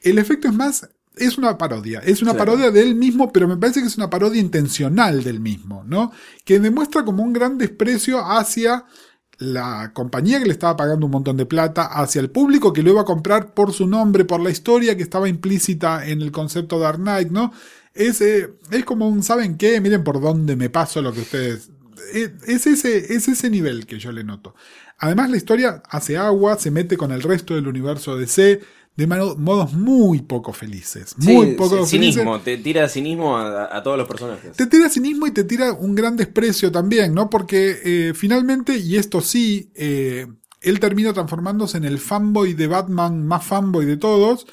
el 0.00 0.16
efecto 0.16 0.48
es 0.48 0.54
más 0.54 0.88
es 1.14 1.36
una 1.36 1.58
parodia, 1.58 1.98
es 1.98 2.22
una 2.22 2.32
Claro. 2.32 2.52
parodia 2.52 2.70
de 2.70 2.80
él 2.80 2.94
mismo, 2.94 3.30
pero 3.30 3.46
me 3.46 3.58
parece 3.58 3.80
que 3.82 3.88
es 3.88 3.98
una 3.98 4.08
parodia 4.08 4.40
intencional 4.40 5.22
del 5.22 5.38
mismo, 5.38 5.84
¿no? 5.84 6.12
Que 6.46 6.60
demuestra 6.60 7.04
como 7.04 7.22
un 7.22 7.34
gran 7.34 7.58
desprecio 7.58 8.24
hacia 8.24 8.86
la 9.36 9.92
compañía 9.92 10.38
que 10.38 10.46
le 10.46 10.52
estaba 10.52 10.76
pagando 10.76 11.04
un 11.06 11.12
montón 11.12 11.36
de 11.36 11.44
plata, 11.44 11.84
hacia 11.86 12.20
el 12.22 12.30
público 12.30 12.72
que 12.72 12.82
lo 12.82 12.92
iba 12.92 13.02
a 13.02 13.04
comprar 13.04 13.52
por 13.52 13.74
su 13.74 13.86
nombre, 13.86 14.24
por 14.24 14.40
la 14.40 14.48
historia 14.50 14.96
que 14.96 15.02
estaba 15.02 15.28
implícita 15.28 16.06
en 16.08 16.22
el 16.22 16.32
concepto 16.32 16.78
Dark 16.78 16.98
Knight, 17.00 17.30
¿no? 17.30 17.52
Es, 17.92 18.20
eh, 18.22 18.48
es 18.70 18.84
como 18.86 19.08
un, 19.08 19.22
¿saben 19.22 19.58
qué? 19.58 19.78
Miren 19.82 20.04
por 20.04 20.20
dónde 20.22 20.56
me 20.56 20.70
paso 20.70 21.02
lo 21.02 21.12
que 21.12 21.20
ustedes... 21.20 21.70
Es, 22.12 22.30
es 22.46 22.66
ese, 22.66 23.14
es 23.14 23.28
ese 23.28 23.50
nivel 23.50 23.86
que 23.86 23.98
yo 23.98 24.12
le 24.12 24.24
noto. 24.24 24.54
Además 24.98 25.30
la 25.30 25.36
historia 25.36 25.82
hace 25.88 26.16
agua, 26.16 26.58
se 26.58 26.70
mete 26.70 26.96
con 26.96 27.12
el 27.12 27.22
resto 27.22 27.54
del 27.54 27.68
universo 27.68 28.16
DC 28.16 28.60
de 28.96 29.06
modos 29.06 29.72
muy 29.74 30.22
poco 30.22 30.52
felices. 30.52 31.14
Sí, 31.20 31.32
Muy 31.32 31.54
poco 31.54 31.86
sí, 31.86 31.98
felices. 31.98 32.14
cinismo, 32.16 32.40
te 32.40 32.56
tira 32.58 32.88
cinismo 32.88 33.38
a, 33.38 33.76
a 33.76 33.80
todos 33.84 33.96
los 33.96 34.08
personajes. 34.08 34.56
Te 34.56 34.66
tira 34.66 34.88
cinismo 34.88 35.28
y 35.28 35.30
te 35.30 35.44
tira 35.44 35.72
un 35.72 35.94
gran 35.94 36.16
desprecio 36.16 36.72
también, 36.72 37.14
¿no? 37.14 37.30
Porque 37.30 37.76
eh, 37.84 38.12
finalmente, 38.14 38.76
y 38.76 38.96
esto 38.96 39.20
sí, 39.20 39.70
eh, 39.76 40.26
él 40.60 40.80
termina 40.80 41.12
transformándose 41.12 41.76
en 41.78 41.84
el 41.84 42.00
fanboy 42.00 42.54
de 42.54 42.66
Batman 42.66 43.24
más 43.24 43.44
fanboy 43.46 43.86
de 43.86 43.98
todos. 43.98 44.48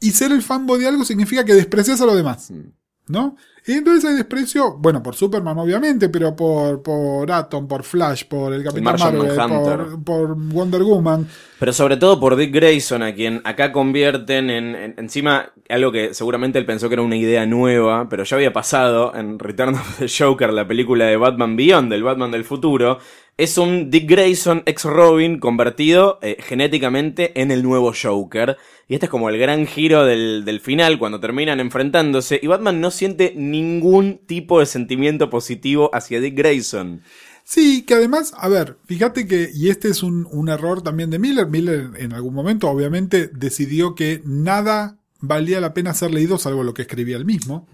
Y 0.00 0.10
ser 0.10 0.32
el 0.32 0.42
fanboy 0.42 0.80
de 0.80 0.88
algo 0.88 1.06
significa 1.06 1.44
que 1.46 1.54
desprecias 1.54 2.00
a 2.02 2.06
lo 2.06 2.14
demás, 2.14 2.50
Mm. 2.50 2.72
¿No? 3.08 3.36
Y 3.64 3.72
entonces 3.74 4.04
hay 4.10 4.16
desprecio, 4.16 4.76
bueno, 4.78 5.04
por 5.04 5.14
Superman 5.14 5.56
obviamente, 5.56 6.08
pero 6.08 6.34
por, 6.34 6.82
por 6.82 7.30
Atom, 7.30 7.68
por 7.68 7.84
Flash, 7.84 8.24
por 8.24 8.52
el 8.52 8.64
Capitán 8.64 8.96
Marvel, 8.98 9.36
por, 9.48 10.02
por 10.04 10.34
Wonder 10.36 10.82
Woman. 10.82 11.28
Pero 11.60 11.72
sobre 11.72 11.96
todo 11.96 12.18
por 12.18 12.34
Dick 12.34 12.52
Grayson, 12.52 13.04
a 13.04 13.14
quien 13.14 13.40
acá 13.44 13.70
convierten 13.70 14.50
en, 14.50 14.74
en- 14.74 14.94
encima 14.98 15.52
algo 15.68 15.92
que 15.92 16.12
seguramente 16.12 16.58
él 16.58 16.66
pensó 16.66 16.88
que 16.88 16.94
era 16.94 17.02
una 17.02 17.16
idea 17.16 17.46
nueva, 17.46 18.08
pero 18.08 18.24
ya 18.24 18.34
había 18.36 18.52
pasado 18.52 19.14
en 19.14 19.38
Return 19.38 19.74
of 19.76 19.98
the 20.00 20.06
Joker, 20.08 20.52
la 20.52 20.66
película 20.66 21.04
de 21.04 21.16
Batman 21.16 21.54
Beyond, 21.54 21.92
del 21.92 22.02
Batman 22.02 22.32
del 22.32 22.44
futuro. 22.44 22.98
Es 23.38 23.56
un 23.58 23.90
Dick 23.90 24.10
Grayson 24.10 24.62
ex 24.66 24.84
Robin 24.84 25.38
convertido 25.38 26.18
eh, 26.20 26.36
genéticamente 26.40 27.40
en 27.40 27.50
el 27.50 27.62
nuevo 27.62 27.92
Joker. 28.00 28.56
Y 28.92 28.96
este 28.96 29.06
es 29.06 29.10
como 29.10 29.30
el 29.30 29.38
gran 29.38 29.66
giro 29.66 30.04
del, 30.04 30.44
del 30.44 30.60
final, 30.60 30.98
cuando 30.98 31.18
terminan 31.18 31.60
enfrentándose. 31.60 32.38
Y 32.42 32.46
Batman 32.46 32.82
no 32.82 32.90
siente 32.90 33.32
ningún 33.34 34.20
tipo 34.26 34.60
de 34.60 34.66
sentimiento 34.66 35.30
positivo 35.30 35.88
hacia 35.94 36.20
Dick 36.20 36.36
Grayson. 36.36 37.00
Sí, 37.42 37.84
que 37.86 37.94
además, 37.94 38.34
a 38.36 38.50
ver, 38.50 38.76
fíjate 38.84 39.26
que, 39.26 39.48
y 39.54 39.70
este 39.70 39.88
es 39.88 40.02
un, 40.02 40.28
un 40.30 40.50
error 40.50 40.82
también 40.82 41.08
de 41.08 41.18
Miller, 41.18 41.46
Miller 41.46 41.88
en 41.96 42.12
algún 42.12 42.34
momento 42.34 42.68
obviamente 42.68 43.28
decidió 43.28 43.94
que 43.94 44.20
nada 44.26 44.98
valía 45.20 45.58
la 45.62 45.72
pena 45.72 45.94
ser 45.94 46.12
leído, 46.12 46.36
salvo 46.36 46.62
lo 46.62 46.74
que 46.74 46.82
escribía 46.82 47.16
él 47.16 47.24
mismo. 47.24 47.66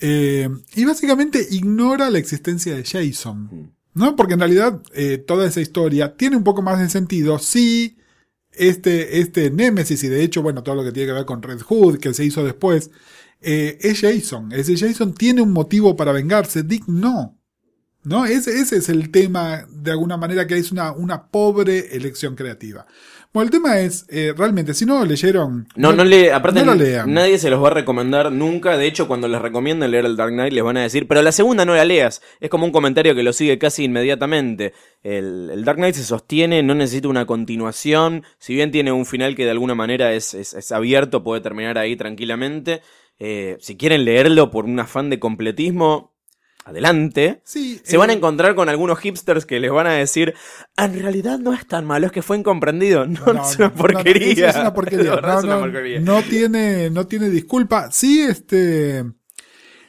Eh, 0.00 0.48
y 0.74 0.84
básicamente 0.84 1.46
ignora 1.52 2.10
la 2.10 2.18
existencia 2.18 2.74
de 2.74 2.82
Jason. 2.82 3.70
¿No? 3.94 4.16
Porque 4.16 4.34
en 4.34 4.40
realidad 4.40 4.82
eh, 4.92 5.18
toda 5.18 5.46
esa 5.46 5.60
historia 5.60 6.16
tiene 6.16 6.36
un 6.36 6.42
poco 6.42 6.62
más 6.62 6.80
de 6.80 6.88
sentido 6.88 7.38
si 7.38 7.96
este, 8.52 9.20
este 9.20 9.50
Nemesis, 9.50 10.02
y 10.04 10.08
de 10.08 10.22
hecho, 10.22 10.42
bueno, 10.42 10.62
todo 10.62 10.74
lo 10.76 10.84
que 10.84 10.92
tiene 10.92 11.08
que 11.08 11.14
ver 11.14 11.24
con 11.24 11.42
Red 11.42 11.60
Hood, 11.62 11.98
que 11.98 12.14
se 12.14 12.24
hizo 12.24 12.44
después, 12.44 12.90
eh, 13.40 13.78
es 13.80 14.00
Jason. 14.00 14.52
Ese 14.52 14.76
Jason 14.76 15.14
tiene 15.14 15.42
un 15.42 15.52
motivo 15.52 15.96
para 15.96 16.12
vengarse, 16.12 16.62
Dick 16.62 16.86
no. 16.86 17.38
¿No? 18.04 18.24
Ese, 18.24 18.58
ese 18.58 18.76
es 18.78 18.88
el 18.88 19.10
tema, 19.10 19.66
de 19.70 19.92
alguna 19.92 20.16
manera, 20.16 20.46
que 20.46 20.56
es 20.56 20.72
una, 20.72 20.92
una 20.92 21.28
pobre 21.28 21.96
elección 21.96 22.34
creativa. 22.34 22.86
Bueno, 23.32 23.46
el 23.46 23.50
tema 23.50 23.80
es, 23.80 24.04
eh, 24.10 24.34
realmente, 24.36 24.74
si 24.74 24.84
no 24.84 24.98
lo 24.98 25.06
leyeron. 25.06 25.66
No, 25.74 25.94
no 25.94 26.04
le, 26.04 26.32
aparte 26.34 26.60
no 26.60 26.74
lo 26.74 26.84
lean. 26.84 27.14
nadie 27.14 27.38
se 27.38 27.48
los 27.48 27.62
va 27.62 27.68
a 27.68 27.74
recomendar 27.74 28.30
nunca. 28.30 28.76
De 28.76 28.86
hecho, 28.86 29.08
cuando 29.08 29.26
les 29.26 29.40
recomienden 29.40 29.90
leer 29.90 30.04
el 30.04 30.16
Dark 30.16 30.32
Knight, 30.32 30.52
les 30.52 30.62
van 30.62 30.76
a 30.76 30.82
decir, 30.82 31.08
pero 31.08 31.22
la 31.22 31.32
segunda 31.32 31.64
no 31.64 31.74
la 31.74 31.86
leas. 31.86 32.20
Es 32.40 32.50
como 32.50 32.66
un 32.66 32.72
comentario 32.72 33.14
que 33.14 33.22
lo 33.22 33.32
sigue 33.32 33.58
casi 33.58 33.84
inmediatamente. 33.84 34.74
El, 35.02 35.48
el 35.50 35.64
Dark 35.64 35.78
Knight 35.78 35.94
se 35.94 36.04
sostiene, 36.04 36.62
no 36.62 36.74
necesita 36.74 37.08
una 37.08 37.24
continuación. 37.24 38.22
Si 38.38 38.54
bien 38.54 38.70
tiene 38.70 38.92
un 38.92 39.06
final 39.06 39.34
que 39.34 39.44
de 39.44 39.52
alguna 39.52 39.74
manera 39.74 40.12
es, 40.12 40.34
es, 40.34 40.52
es 40.52 40.70
abierto, 40.70 41.24
puede 41.24 41.40
terminar 41.40 41.78
ahí 41.78 41.96
tranquilamente. 41.96 42.82
Eh, 43.18 43.56
si 43.60 43.76
quieren 43.76 44.04
leerlo 44.04 44.50
por 44.50 44.66
un 44.66 44.78
afán 44.78 45.08
de 45.08 45.18
completismo, 45.18 46.12
adelante. 46.64 47.40
Sí, 47.44 47.80
Se 47.84 47.96
van 47.96 48.10
a 48.10 48.12
eh, 48.12 48.16
encontrar 48.16 48.54
con 48.54 48.68
algunos 48.68 48.98
hipsters 49.00 49.46
que 49.46 49.58
les 49.60 49.70
van 49.70 49.86
a 49.86 49.92
decir, 49.94 50.34
en 50.76 51.00
realidad 51.02 51.38
no 51.38 51.52
es 51.52 51.66
tan 51.66 51.84
malo, 51.84 52.06
es 52.06 52.12
que 52.12 52.22
fue 52.22 52.36
incomprendido. 52.38 53.04
No, 53.06 53.32
No, 53.32 53.42
es 53.48 53.56
una 53.58 53.72
porquería. 53.72 54.44
no, 54.46 54.50
es 54.50 54.56
una 54.56 54.74
porquería. 54.74 55.16
No, 55.22 55.38
es 55.38 55.44
una 55.44 55.54
no, 55.54 55.60
porquería. 55.60 56.00
no 56.00 56.22
tiene, 56.22 56.90
no 56.90 57.06
tiene 57.06 57.28
disculpa. 57.30 57.90
Sí, 57.90 58.20
este, 58.22 59.04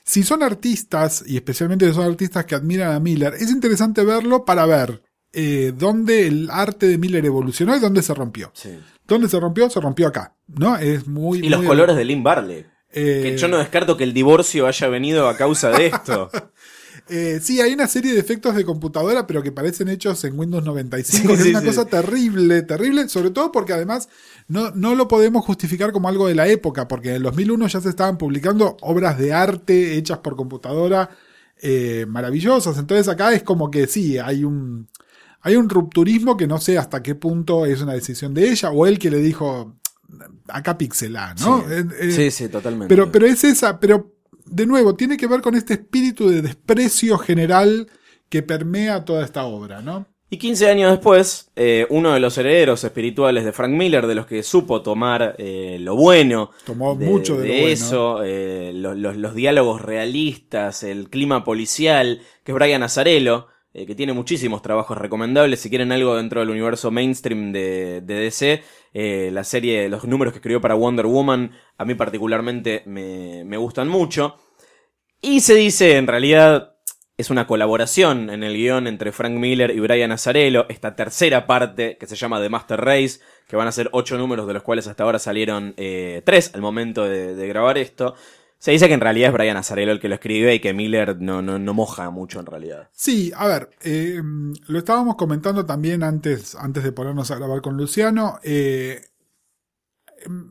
si 0.03 0.23
son 0.23 0.43
artistas, 0.43 1.23
y 1.25 1.35
especialmente 1.37 1.87
si 1.87 1.93
son 1.93 2.05
artistas 2.09 2.45
que 2.45 2.55
admiran 2.55 2.93
a 2.93 2.99
Miller, 2.99 3.33
es 3.35 3.49
interesante 3.51 4.03
verlo 4.03 4.43
para 4.45 4.65
ver 4.65 5.01
eh, 5.31 5.73
dónde 5.77 6.27
el 6.27 6.49
arte 6.51 6.87
de 6.87 6.97
Miller 6.97 7.25
evolucionó 7.25 7.75
y 7.75 7.79
dónde 7.79 8.01
se 8.03 8.13
rompió. 8.13 8.51
Sí. 8.53 8.77
¿Dónde 9.07 9.27
se 9.29 9.39
rompió? 9.39 9.69
Se 9.69 9.79
rompió 9.81 10.07
acá. 10.07 10.35
¿No? 10.47 10.77
Es 10.77 11.07
muy. 11.07 11.39
Y 11.39 11.49
los 11.49 11.63
colores 11.63 11.95
de 11.95 12.05
Lynn 12.05 12.23
Barley. 12.23 12.65
eh, 12.91 13.19
Que 13.23 13.37
yo 13.37 13.47
no 13.47 13.57
descarto 13.57 13.97
que 13.97 14.03
el 14.03 14.13
divorcio 14.13 14.67
haya 14.67 14.87
venido 14.87 15.27
a 15.27 15.35
causa 15.35 15.69
de 15.71 15.87
esto. 15.87 16.29
Eh, 17.09 17.39
sí, 17.41 17.59
hay 17.59 17.73
una 17.73 17.87
serie 17.87 18.13
de 18.13 18.19
efectos 18.19 18.55
de 18.55 18.63
computadora, 18.63 19.27
pero 19.27 19.43
que 19.43 19.51
parecen 19.51 19.89
hechos 19.89 20.23
en 20.23 20.39
Windows 20.39 20.63
95. 20.63 21.21
Sí, 21.21 21.27
que 21.27 21.33
es 21.33 21.49
una 21.49 21.59
sí. 21.59 21.65
cosa 21.65 21.85
terrible, 21.85 22.61
terrible, 22.61 23.09
sobre 23.09 23.31
todo 23.31 23.51
porque 23.51 23.73
además 23.73 24.07
no, 24.47 24.71
no 24.71 24.95
lo 24.95 25.07
podemos 25.07 25.45
justificar 25.45 25.91
como 25.91 26.07
algo 26.07 26.27
de 26.27 26.35
la 26.35 26.47
época, 26.47 26.87
porque 26.87 27.09
en 27.09 27.15
el 27.15 27.23
2001 27.23 27.67
ya 27.67 27.81
se 27.81 27.89
estaban 27.89 28.17
publicando 28.17 28.77
obras 28.81 29.17
de 29.17 29.33
arte 29.33 29.95
hechas 29.97 30.19
por 30.19 30.37
computadora 30.37 31.09
eh, 31.61 32.05
maravillosas. 32.07 32.77
Entonces 32.77 33.07
acá 33.09 33.33
es 33.33 33.43
como 33.43 33.69
que 33.69 33.87
sí, 33.87 34.17
hay 34.17 34.45
un, 34.45 34.87
hay 35.41 35.57
un 35.57 35.69
rupturismo 35.69 36.37
que 36.37 36.47
no 36.47 36.59
sé 36.59 36.77
hasta 36.77 37.03
qué 37.03 37.15
punto 37.15 37.65
es 37.65 37.81
una 37.81 37.93
decisión 37.93 38.33
de 38.33 38.49
ella 38.49 38.71
o 38.71 38.87
él 38.87 38.97
que 38.97 39.11
le 39.11 39.17
dijo, 39.17 39.75
acá 40.47 40.77
pixelá, 40.77 41.35
¿no? 41.35 41.59
Sí. 41.59 41.73
Eh, 41.99 42.11
sí, 42.11 42.31
sí, 42.31 42.49
totalmente. 42.49 42.87
pero, 42.87 43.11
pero 43.11 43.25
es 43.25 43.43
esa, 43.43 43.79
pero 43.79 44.12
de 44.45 44.65
nuevo, 44.65 44.95
tiene 44.95 45.17
que 45.17 45.27
ver 45.27 45.41
con 45.41 45.55
este 45.55 45.73
espíritu 45.75 46.29
de 46.29 46.41
desprecio 46.41 47.17
general 47.17 47.87
que 48.29 48.41
permea 48.43 49.05
toda 49.05 49.23
esta 49.23 49.45
obra, 49.45 49.81
¿no? 49.81 50.07
Y 50.29 50.37
15 50.37 50.67
años 50.67 50.89
después, 50.91 51.51
eh, 51.55 51.85
uno 51.91 52.11
de 52.13 52.19
los 52.19 52.35
herederos 52.39 52.83
espirituales 52.83 53.45
de 53.45 53.51
Frank 53.53 53.69
Miller, 53.71 54.07
de 54.07 54.15
los 54.15 54.25
que 54.25 54.41
supo 54.41 54.81
tomar 54.81 55.35
eh, 55.37 55.77
lo 55.79 55.95
bueno, 55.95 56.49
Tomó 56.65 56.95
de, 56.95 57.05
mucho 57.05 57.37
de, 57.37 57.47
lo 57.47 57.53
bueno. 57.53 57.67
eso, 57.67 58.23
eh, 58.23 58.71
los, 58.73 58.97
los- 58.97 59.15
los 59.15 59.35
diálogos 59.35 59.81
realistas, 59.81 60.81
el 60.83 61.09
clima 61.09 61.43
policial, 61.43 62.21
que 62.43 62.51
es 62.51 62.55
Brian 62.55 62.81
Azarello, 62.83 63.47
eh, 63.75 63.87
que 63.87 63.95
tiene 63.95 64.13
muchísimos 64.13 64.61
trabajos 64.61 64.99
recomendables. 64.99 65.59
Si 65.59 65.69
quieren 65.69 65.91
algo 65.91 66.15
dentro 66.15 66.41
del 66.41 66.51
universo 66.51 66.91
mainstream 66.91 67.51
de, 67.51 68.01
DC, 68.01 68.61
eh, 68.93 69.29
la 69.33 69.43
serie, 69.43 69.89
los 69.89 70.05
números 70.05 70.31
que 70.31 70.37
escribió 70.37 70.61
para 70.61 70.75
Wonder 70.75 71.07
Woman, 71.07 71.53
a 71.79 71.83
mí 71.83 71.95
particularmente 71.95 72.83
me, 72.85 73.57
gustan 73.57 73.87
mucho. 73.87 74.37
Y 75.21 75.39
se 75.39 75.55
dice, 75.55 75.97
en 75.97 76.05
realidad, 76.05 76.75
es 77.17 77.31
una 77.31 77.47
colaboración 77.47 78.29
en 78.29 78.43
el 78.43 78.55
guion 78.55 78.85
entre 78.85 79.11
Frank 79.11 79.33
Miller 79.33 79.71
y 79.71 79.79
Brian 79.79 80.11
Azarello, 80.11 80.67
esta 80.69 80.95
tercera 80.95 81.47
parte 81.47 81.97
que 81.97 82.05
se 82.05 82.15
llama 82.15 82.39
The 82.39 82.49
Master 82.49 82.79
Race, 82.79 83.21
que 83.47 83.55
van 83.55 83.67
a 83.67 83.71
ser 83.71 83.89
ocho 83.91 84.19
números 84.19 84.45
de 84.45 84.53
los 84.53 84.61
cuales 84.61 84.85
hasta 84.85 85.03
ahora 85.03 85.17
salieron 85.17 85.73
eh, 85.77 86.21
tres 86.25 86.53
al 86.53 86.61
momento 86.61 87.05
de 87.05 87.47
grabar 87.47 87.79
esto. 87.79 88.13
Se 88.63 88.71
dice 88.71 88.87
que 88.87 88.93
en 88.93 89.01
realidad 89.01 89.27
es 89.27 89.33
Brian 89.33 89.57
Azarello 89.57 89.91
el 89.91 89.99
que 89.99 90.07
lo 90.07 90.15
escribe 90.15 90.55
y 90.55 90.61
que 90.61 90.73
Miller 90.73 91.17
no, 91.19 91.41
no, 91.41 91.59
no 91.59 91.73
moja 91.73 92.09
mucho 92.11 92.39
en 92.39 92.45
realidad. 92.45 92.87
Sí, 92.93 93.29
a 93.35 93.45
ver, 93.45 93.71
eh, 93.81 94.21
lo 94.67 94.79
estábamos 94.79 95.17
comentando 95.17 95.65
también 95.65 96.01
antes, 96.01 96.55
antes 96.55 96.81
de 96.81 96.93
ponernos 96.93 97.29
a 97.29 97.35
grabar 97.35 97.61
con 97.61 97.75
Luciano. 97.75 98.39
eh, 98.41 99.01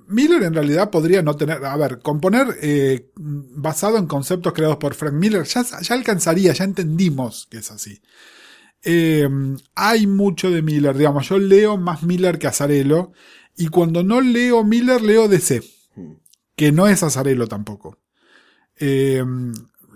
Miller 0.08 0.42
en 0.42 0.52
realidad 0.52 0.90
podría 0.90 1.22
no 1.22 1.36
tener, 1.36 1.64
a 1.64 1.74
ver, 1.78 2.00
componer 2.00 2.48
eh, 2.60 3.10
basado 3.16 3.96
en 3.96 4.06
conceptos 4.06 4.52
creados 4.52 4.76
por 4.76 4.92
Frank 4.92 5.14
Miller 5.14 5.44
ya, 5.44 5.64
ya 5.80 5.94
alcanzaría, 5.94 6.52
ya 6.52 6.64
entendimos 6.64 7.48
que 7.50 7.56
es 7.56 7.70
así. 7.70 8.02
Eh, 8.84 9.26
hay 9.74 10.06
mucho 10.06 10.50
de 10.50 10.60
Miller, 10.60 10.98
digamos, 10.98 11.30
yo 11.30 11.38
leo 11.38 11.78
más 11.78 12.02
Miller 12.02 12.38
que 12.38 12.46
Azarelo 12.46 13.12
y 13.56 13.68
cuando 13.68 14.02
no 14.02 14.20
leo 14.20 14.64
Miller 14.64 15.00
leo 15.00 15.28
DC, 15.28 15.62
que 16.56 16.72
no 16.72 16.86
es 16.88 17.02
Azarelo 17.02 17.46
tampoco. 17.46 17.98
Eh, 18.78 19.24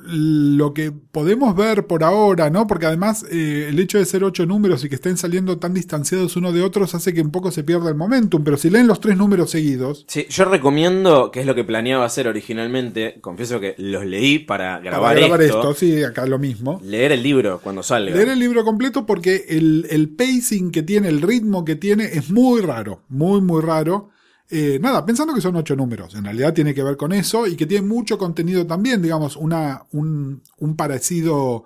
lo 0.09 0.73
que 0.73 0.93
podemos 0.93 1.57
ver 1.57 1.87
por 1.87 2.05
ahora, 2.05 2.49
¿no? 2.51 2.67
Porque 2.67 2.87
además 2.87 3.25
eh, 3.31 3.67
el 3.71 3.79
hecho 3.79 3.99
de 3.99 4.05
ser 4.05 4.25
ocho 4.25 4.47
números 4.47 4.85
y 4.85 4.89
que 4.89 4.95
estén 4.95 5.17
saliendo 5.17 5.59
tan 5.59 5.75
distanciados 5.75 6.37
uno 6.37 6.53
de 6.53 6.63
otros 6.63 6.95
hace 6.95 7.13
que 7.13 7.21
un 7.21 7.31
poco 7.31 7.51
se 7.51 7.65
pierda 7.65 7.89
el 7.89 7.97
momentum, 7.97 8.45
pero 8.45 8.57
si 8.57 8.71
leen 8.71 8.87
los 8.87 9.01
tres 9.01 9.17
números 9.17 9.51
seguidos, 9.51 10.05
Sí, 10.09 10.27
yo 10.29 10.45
recomiendo, 10.45 11.31
que 11.31 11.41
es 11.41 11.47
lo 11.47 11.55
que 11.55 11.65
planeaba 11.65 12.05
hacer 12.05 12.29
originalmente, 12.29 13.19
confieso 13.21 13.59
que 13.59 13.75
los 13.79 14.05
leí 14.05 14.39
para 14.39 14.79
grabar, 14.79 15.15
para 15.15 15.21
grabar 15.21 15.43
esto, 15.43 15.59
esto, 15.59 15.75
sí, 15.75 16.03
acá 16.05 16.27
lo 16.27 16.39
mismo. 16.39 16.81
leer 16.85 17.13
el 17.13 17.23
libro 17.23 17.61
cuando 17.63 17.83
salga. 17.83 18.15
Leer 18.15 18.29
el 18.29 18.39
libro 18.39 18.65
completo 18.65 19.07
porque 19.07 19.47
el, 19.49 19.87
el 19.91 20.09
pacing 20.11 20.71
que 20.71 20.83
tiene, 20.83 21.09
el 21.09 21.23
ritmo 21.23 21.65
que 21.65 21.75
tiene 21.75 22.05
es 22.05 22.31
muy 22.31 22.61
raro, 22.61 23.03
muy, 23.09 23.41
muy 23.41 23.61
raro. 23.63 24.11
Eh, 24.49 24.79
nada, 24.81 25.05
pensando 25.05 25.35
que 25.35 25.41
son 25.41 25.57
ocho 25.57 25.75
números, 25.75 26.15
en 26.15 26.25
realidad 26.25 26.55
tiene 26.55 26.73
que 26.73 26.83
ver 26.85 26.97
con 26.97 27.13
eso 27.13 27.47
y 27.49 27.57
que 27.57 27.67
tiene 27.67 27.87
mucho 27.87 28.17
contenido 28.17 28.65
también, 28.67 29.03
digamos, 29.03 29.37
una, 29.37 29.83
un, 29.93 30.41
un 30.59 30.77
parecido 30.77 31.65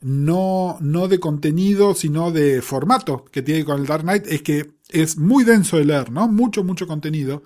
no, 0.00 0.78
no 0.80 1.08
de 1.08 1.20
contenido, 1.20 1.94
sino 1.94 2.30
de 2.32 2.62
formato 2.62 3.24
que 3.26 3.42
tiene 3.42 3.64
con 3.64 3.80
el 3.80 3.86
Dark 3.86 4.02
Knight, 4.04 4.26
es 4.28 4.42
que 4.42 4.72
es 4.88 5.18
muy 5.18 5.44
denso 5.44 5.76
de 5.76 5.84
leer, 5.84 6.10
¿no? 6.10 6.26
Mucho, 6.28 6.64
mucho 6.64 6.86
contenido. 6.86 7.42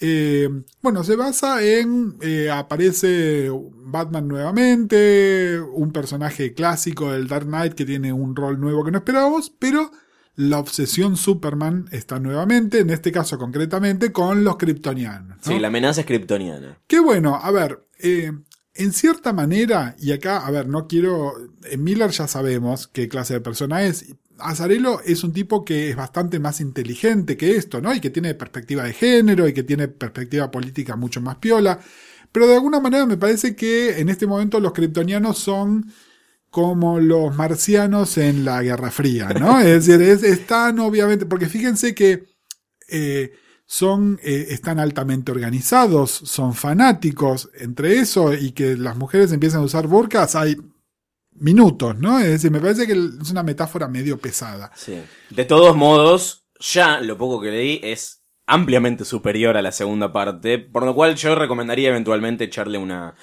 Eh, 0.00 0.48
bueno, 0.82 1.04
se 1.04 1.16
basa 1.16 1.62
en. 1.62 2.16
eh, 2.20 2.50
aparece 2.50 3.50
Batman 3.84 4.26
nuevamente, 4.28 5.60
un 5.60 5.92
personaje 5.92 6.54
clásico 6.54 7.12
del 7.12 7.28
Dark 7.28 7.46
Knight 7.46 7.74
que 7.74 7.84
tiene 7.84 8.12
un 8.12 8.34
rol 8.34 8.60
nuevo 8.60 8.84
que 8.84 8.90
no 8.90 8.98
esperábamos, 8.98 9.50
pero 9.50 9.90
la 10.34 10.58
obsesión 10.58 11.16
Superman 11.16 11.88
está 11.92 12.18
nuevamente, 12.18 12.80
en 12.80 12.90
este 12.90 13.12
caso 13.12 13.38
concretamente, 13.38 14.12
con 14.12 14.44
los 14.44 14.56
kryptonianos. 14.56 15.38
¿no? 15.38 15.42
Sí, 15.42 15.58
la 15.58 15.68
amenaza 15.68 16.00
es 16.00 16.06
kryptoniana. 16.06 16.78
Qué 16.86 17.00
bueno, 17.00 17.36
a 17.36 17.50
ver, 17.50 17.86
eh, 17.98 18.32
en 18.74 18.92
cierta 18.92 19.32
manera, 19.32 19.94
y 19.98 20.12
acá, 20.12 20.46
a 20.46 20.50
ver, 20.50 20.66
no 20.68 20.86
quiero. 20.86 21.34
En 21.64 21.84
Miller 21.84 22.10
ya 22.10 22.26
sabemos 22.26 22.88
qué 22.88 23.08
clase 23.08 23.34
de 23.34 23.40
persona 23.40 23.82
es. 23.82 24.14
Azarelo 24.38 25.00
es 25.04 25.22
un 25.22 25.32
tipo 25.32 25.64
que 25.64 25.90
es 25.90 25.96
bastante 25.96 26.38
más 26.40 26.60
inteligente 26.60 27.36
que 27.36 27.56
esto, 27.56 27.80
¿no? 27.80 27.94
Y 27.94 28.00
que 28.00 28.10
tiene 28.10 28.34
perspectiva 28.34 28.84
de 28.84 28.94
género 28.94 29.46
y 29.46 29.52
que 29.52 29.62
tiene 29.62 29.88
perspectiva 29.88 30.50
política 30.50 30.96
mucho 30.96 31.20
más 31.20 31.36
piola. 31.36 31.78
Pero 32.32 32.46
de 32.46 32.54
alguna 32.54 32.80
manera 32.80 33.04
me 33.04 33.18
parece 33.18 33.54
que 33.54 34.00
en 34.00 34.08
este 34.08 34.26
momento 34.26 34.58
los 34.58 34.72
kryptonianos 34.72 35.38
son 35.38 35.92
como 36.52 37.00
los 37.00 37.34
marcianos 37.34 38.18
en 38.18 38.44
la 38.44 38.62
Guerra 38.62 38.90
Fría, 38.90 39.30
¿no? 39.30 39.58
es 39.60 39.86
decir, 39.86 40.02
es, 40.02 40.22
están 40.22 40.78
obviamente, 40.80 41.24
porque 41.24 41.46
fíjense 41.46 41.94
que 41.94 42.26
eh, 42.90 43.32
son, 43.64 44.20
eh, 44.22 44.48
están 44.50 44.78
altamente 44.78 45.32
organizados, 45.32 46.10
son 46.10 46.52
fanáticos, 46.52 47.48
entre 47.58 47.96
eso 47.96 48.34
y 48.34 48.52
que 48.52 48.76
las 48.76 48.98
mujeres 48.98 49.32
empiezan 49.32 49.62
a 49.62 49.64
usar 49.64 49.86
burkas 49.86 50.34
hay 50.36 50.58
minutos, 51.30 51.96
¿no? 51.98 52.18
Es 52.18 52.28
decir, 52.28 52.50
me 52.50 52.60
parece 52.60 52.86
que 52.86 52.92
es 52.92 53.30
una 53.30 53.42
metáfora 53.42 53.88
medio 53.88 54.18
pesada. 54.18 54.70
Sí. 54.76 55.00
De 55.30 55.46
todos 55.46 55.74
modos, 55.74 56.44
ya 56.60 57.00
lo 57.00 57.16
poco 57.16 57.40
que 57.40 57.50
leí 57.50 57.80
es 57.82 58.24
ampliamente 58.46 59.06
superior 59.06 59.56
a 59.56 59.62
la 59.62 59.72
segunda 59.72 60.12
parte, 60.12 60.58
por 60.58 60.84
lo 60.84 60.94
cual 60.94 61.14
yo 61.14 61.34
recomendaría 61.34 61.88
eventualmente 61.88 62.44
echarle 62.44 62.76
una, 62.76 63.14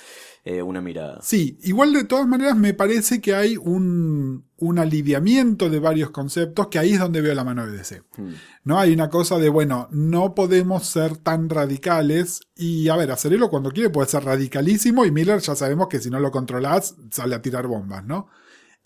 eh, 0.44 0.62
una 0.62 0.82
mirada. 0.82 1.20
Sí, 1.22 1.58
igual 1.64 1.94
de 1.94 2.06
todas 2.06 2.28
maneras 2.28 2.56
me 2.56 2.74
parece 2.74 3.20
que 3.22 3.36
hay 3.36 3.58
un, 3.58 4.46
un 4.58 4.80
aliviamiento 4.80 5.70
de 5.70 5.80
varios 5.80 6.12
conceptos 6.12 6.68
que 6.68 6.80
ahí 6.80 6.94
es 6.94 7.00
donde 7.00 7.22
veo 7.22 7.34
la 7.36 7.44
mano 7.44 7.66
de 7.66 7.78
DC. 7.78 8.04
Hmm. 8.18 8.34
¿No? 8.64 8.80
Hay 8.80 8.94
una 8.94 9.10
cosa 9.10 9.38
de, 9.38 9.50
bueno, 9.50 9.88
no 9.92 10.36
podemos 10.36 10.88
ser 10.88 11.18
tan 11.18 11.50
radicales 11.50 12.42
y, 12.56 12.90
a 12.90 12.96
ver, 12.96 13.12
Acerelo 13.12 13.50
cuando 13.50 13.72
quiere 13.72 13.90
puede 13.90 14.08
ser 14.08 14.24
radicalísimo 14.24 15.06
y 15.06 15.12
Miller 15.12 15.40
ya 15.40 15.56
sabemos 15.56 15.88
que 15.88 16.00
si 16.00 16.10
no 16.10 16.20
lo 16.20 16.32
controlás 16.32 16.96
sale 17.12 17.36
a 17.36 17.42
tirar 17.42 17.68
bombas, 17.68 18.06
¿no? 18.06 18.28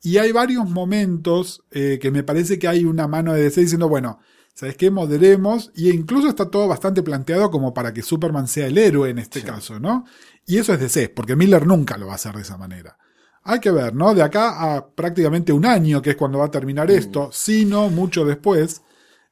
Y 0.02 0.18
hay 0.18 0.34
varios 0.34 0.70
momentos 0.70 1.64
eh, 1.72 1.98
que 2.02 2.12
me 2.12 2.24
parece 2.24 2.60
que 2.60 2.68
hay 2.68 2.84
una 2.84 3.08
mano 3.08 3.34
de 3.34 3.44
DC 3.44 3.62
diciendo, 3.62 3.88
bueno, 3.88 4.20
¿sabes 4.54 4.76
qué? 4.76 4.92
Moderemos. 4.92 5.72
Y 5.76 5.92
incluso 5.92 6.28
está 6.28 6.50
todo 6.50 6.68
bastante 6.68 7.04
planteado 7.04 7.50
como 7.50 7.74
para 7.74 7.94
que 7.94 8.02
Superman 8.02 8.48
sea 8.48 8.68
el 8.68 8.78
héroe 8.78 9.10
en 9.10 9.20
este 9.20 9.42
caso, 9.44 9.80
¿no? 9.80 10.06
Y 10.46 10.58
eso 10.58 10.74
es 10.74 10.80
DC, 10.80 11.10
porque 11.10 11.36
Miller 11.36 11.66
nunca 11.66 11.98
lo 11.98 12.08
va 12.08 12.14
a 12.14 12.16
hacer 12.16 12.36
de 12.36 12.42
esa 12.42 12.58
manera. 12.58 12.98
Hay 13.44 13.60
que 13.60 13.72
ver, 13.72 13.94
¿no? 13.94 14.14
De 14.14 14.22
acá 14.22 14.76
a 14.76 14.88
prácticamente 14.88 15.52
un 15.52 15.66
año, 15.66 16.02
que 16.02 16.12
es 16.12 16.16
cuando 16.16 16.40
va 16.40 16.46
a 16.46 16.52
terminar 16.52 16.90
esto, 16.90 17.30
si 17.32 17.66
no 17.66 17.90
mucho 17.90 18.26
después, 18.26 18.82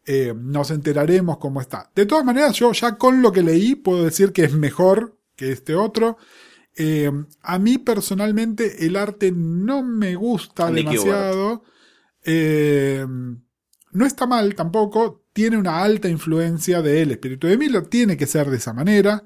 eh, 0.06 0.34
nos 0.36 0.72
enteraremos 0.72 1.38
cómo 1.38 1.62
está. 1.62 1.90
De 1.96 2.06
todas 2.06 2.26
maneras, 2.26 2.56
yo 2.56 2.72
ya 2.72 2.98
con 2.98 3.22
lo 3.22 3.32
que 3.32 3.44
leí 3.44 3.76
puedo 3.76 4.04
decir 4.04 4.34
que 4.34 4.44
es 4.44 4.54
mejor 4.54 5.18
que 5.36 5.52
este 5.52 5.76
otro. 5.76 6.18
Eh, 6.76 7.12
a 7.42 7.60
mí 7.60 7.78
personalmente 7.78 8.86
el 8.86 8.96
arte 8.96 9.32
no 9.32 9.84
me 9.84 10.16
gusta 10.16 10.72
demasiado. 10.72 11.64
Eh, 12.24 13.06
no 13.92 14.06
está 14.06 14.26
mal 14.26 14.56
tampoco. 14.56 15.24
Tiene 15.34 15.58
una 15.58 15.82
alta 15.82 16.10
influencia 16.10 16.82
del 16.82 17.12
espíritu 17.12 17.48
de 17.48 17.58
Miller. 17.58 17.86
Tiene 17.88 18.18
que 18.18 18.28
ser 18.28 18.50
de 18.50 18.58
esa 18.58 18.74
manera. 18.74 19.24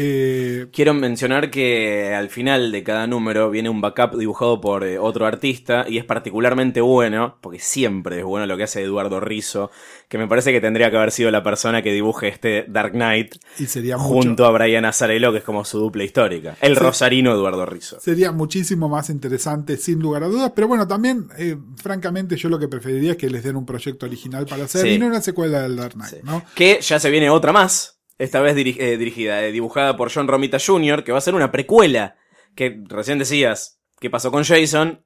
Eh, 0.00 0.66
Quiero 0.72 0.94
mencionar 0.94 1.50
que 1.50 2.14
al 2.14 2.28
final 2.30 2.70
de 2.70 2.84
cada 2.84 3.08
número 3.08 3.50
viene 3.50 3.68
un 3.68 3.80
backup 3.80 4.16
dibujado 4.16 4.60
por 4.60 4.84
eh, 4.84 4.96
otro 4.96 5.26
artista 5.26 5.86
y 5.88 5.98
es 5.98 6.04
particularmente 6.04 6.80
bueno, 6.80 7.36
porque 7.40 7.58
siempre 7.58 8.18
es 8.18 8.24
bueno 8.24 8.46
lo 8.46 8.56
que 8.56 8.62
hace 8.62 8.80
Eduardo 8.82 9.18
Rizzo, 9.18 9.72
que 10.08 10.16
me 10.16 10.28
parece 10.28 10.52
que 10.52 10.60
tendría 10.60 10.88
que 10.92 10.98
haber 10.98 11.10
sido 11.10 11.32
la 11.32 11.42
persona 11.42 11.82
que 11.82 11.92
dibuje 11.92 12.28
este 12.28 12.64
Dark 12.68 12.92
Knight 12.92 13.34
y 13.58 13.66
sería 13.66 13.98
junto 13.98 14.28
mucho, 14.30 14.46
a 14.46 14.50
Brian 14.52 14.84
Azarello, 14.84 15.32
que 15.32 15.38
es 15.38 15.44
como 15.44 15.64
su 15.64 15.80
dupla 15.80 16.04
histórica. 16.04 16.56
El 16.60 16.74
Sí. 16.76 16.80
rosarino 16.80 17.32
Eduardo 17.32 17.66
Rizzo. 17.66 17.98
sería 18.00 18.30
muchísimo 18.30 18.88
más 18.88 19.10
interesante 19.10 19.76
sin 19.76 19.98
lugar 19.98 20.22
a 20.22 20.28
dudas. 20.28 20.52
Pero 20.54 20.68
bueno, 20.68 20.86
también, 20.86 21.26
eh, 21.38 21.56
francamente, 21.76 22.36
yo 22.36 22.48
lo 22.48 22.58
que 22.60 22.68
preferiría 22.68 23.12
es 23.12 23.16
que 23.16 23.28
les 23.28 23.42
den 23.42 23.56
un 23.56 23.66
proyecto 23.66 24.06
original 24.06 24.46
para 24.46 24.64
hacer 24.66 24.82
Sí. 24.82 24.88
y 24.90 24.98
no 25.00 25.06
una 25.08 25.20
secuela 25.20 25.62
del 25.62 25.74
Dark 25.74 25.94
Knight, 25.94 26.14
Sí. 26.14 26.20
¿no? 26.22 26.44
Que 26.54 26.78
ya 26.80 27.00
se 27.00 27.10
viene 27.10 27.30
otra 27.30 27.52
más, 27.52 27.97
esta 28.18 28.40
vez 28.40 28.56
diri- 28.56 28.76
eh, 28.78 28.96
dirigida, 28.98 29.44
eh, 29.44 29.52
dibujada 29.52 29.96
por 29.96 30.12
John 30.12 30.28
Romita 30.28 30.58
Jr., 30.64 31.04
que 31.04 31.12
va 31.12 31.18
a 31.18 31.22
ser 31.22 31.34
una 31.34 31.50
precuela. 31.52 32.16
Que 32.54 32.82
recién 32.88 33.18
decías, 33.18 33.78
¿qué 34.00 34.10
pasó 34.10 34.30
con 34.32 34.44
Jason? 34.44 35.02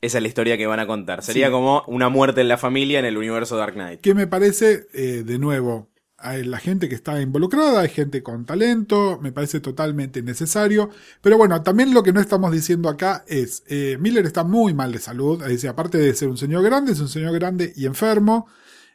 Esa 0.00 0.18
es 0.18 0.22
la 0.22 0.28
historia 0.28 0.56
que 0.56 0.66
van 0.66 0.80
a 0.80 0.86
contar. 0.86 1.22
Sería 1.22 1.46
Sí. 1.46 1.52
como 1.52 1.82
una 1.86 2.08
muerte 2.08 2.40
en 2.42 2.48
la 2.48 2.58
familia 2.58 2.98
en 2.98 3.04
el 3.04 3.16
universo 3.16 3.56
Dark 3.56 3.74
Knight. 3.74 4.00
que 4.00 4.14
me 4.14 4.26
parece, 4.26 4.86
eh, 4.92 5.22
de 5.24 5.38
nuevo, 5.38 5.90
hay 6.18 6.44
la 6.44 6.58
gente 6.58 6.88
que 6.88 6.94
está 6.94 7.20
involucrada, 7.20 7.80
hay 7.82 7.88
gente 7.88 8.22
con 8.22 8.46
talento, 8.46 9.18
me 9.20 9.32
parece 9.32 9.60
totalmente 9.60 10.22
necesario. 10.22 10.88
Pero 11.20 11.36
bueno, 11.36 11.62
también 11.62 11.92
lo 11.92 12.02
que 12.02 12.12
no 12.14 12.20
estamos 12.20 12.50
diciendo 12.52 12.88
acá 12.88 13.24
es, 13.28 13.62
eh, 13.68 13.98
Miller 14.00 14.24
está 14.24 14.42
muy 14.44 14.72
mal 14.74 14.92
de 14.92 14.98
salud, 15.00 15.42
es 15.42 15.48
decir, 15.48 15.68
aparte 15.68 15.98
de 15.98 16.14
ser 16.14 16.28
un 16.28 16.38
señor 16.38 16.62
grande, 16.62 16.92
es 16.92 17.00
un 17.00 17.08
señor 17.08 17.32
grande 17.34 17.72
y 17.76 17.84
enfermo. 17.86 18.46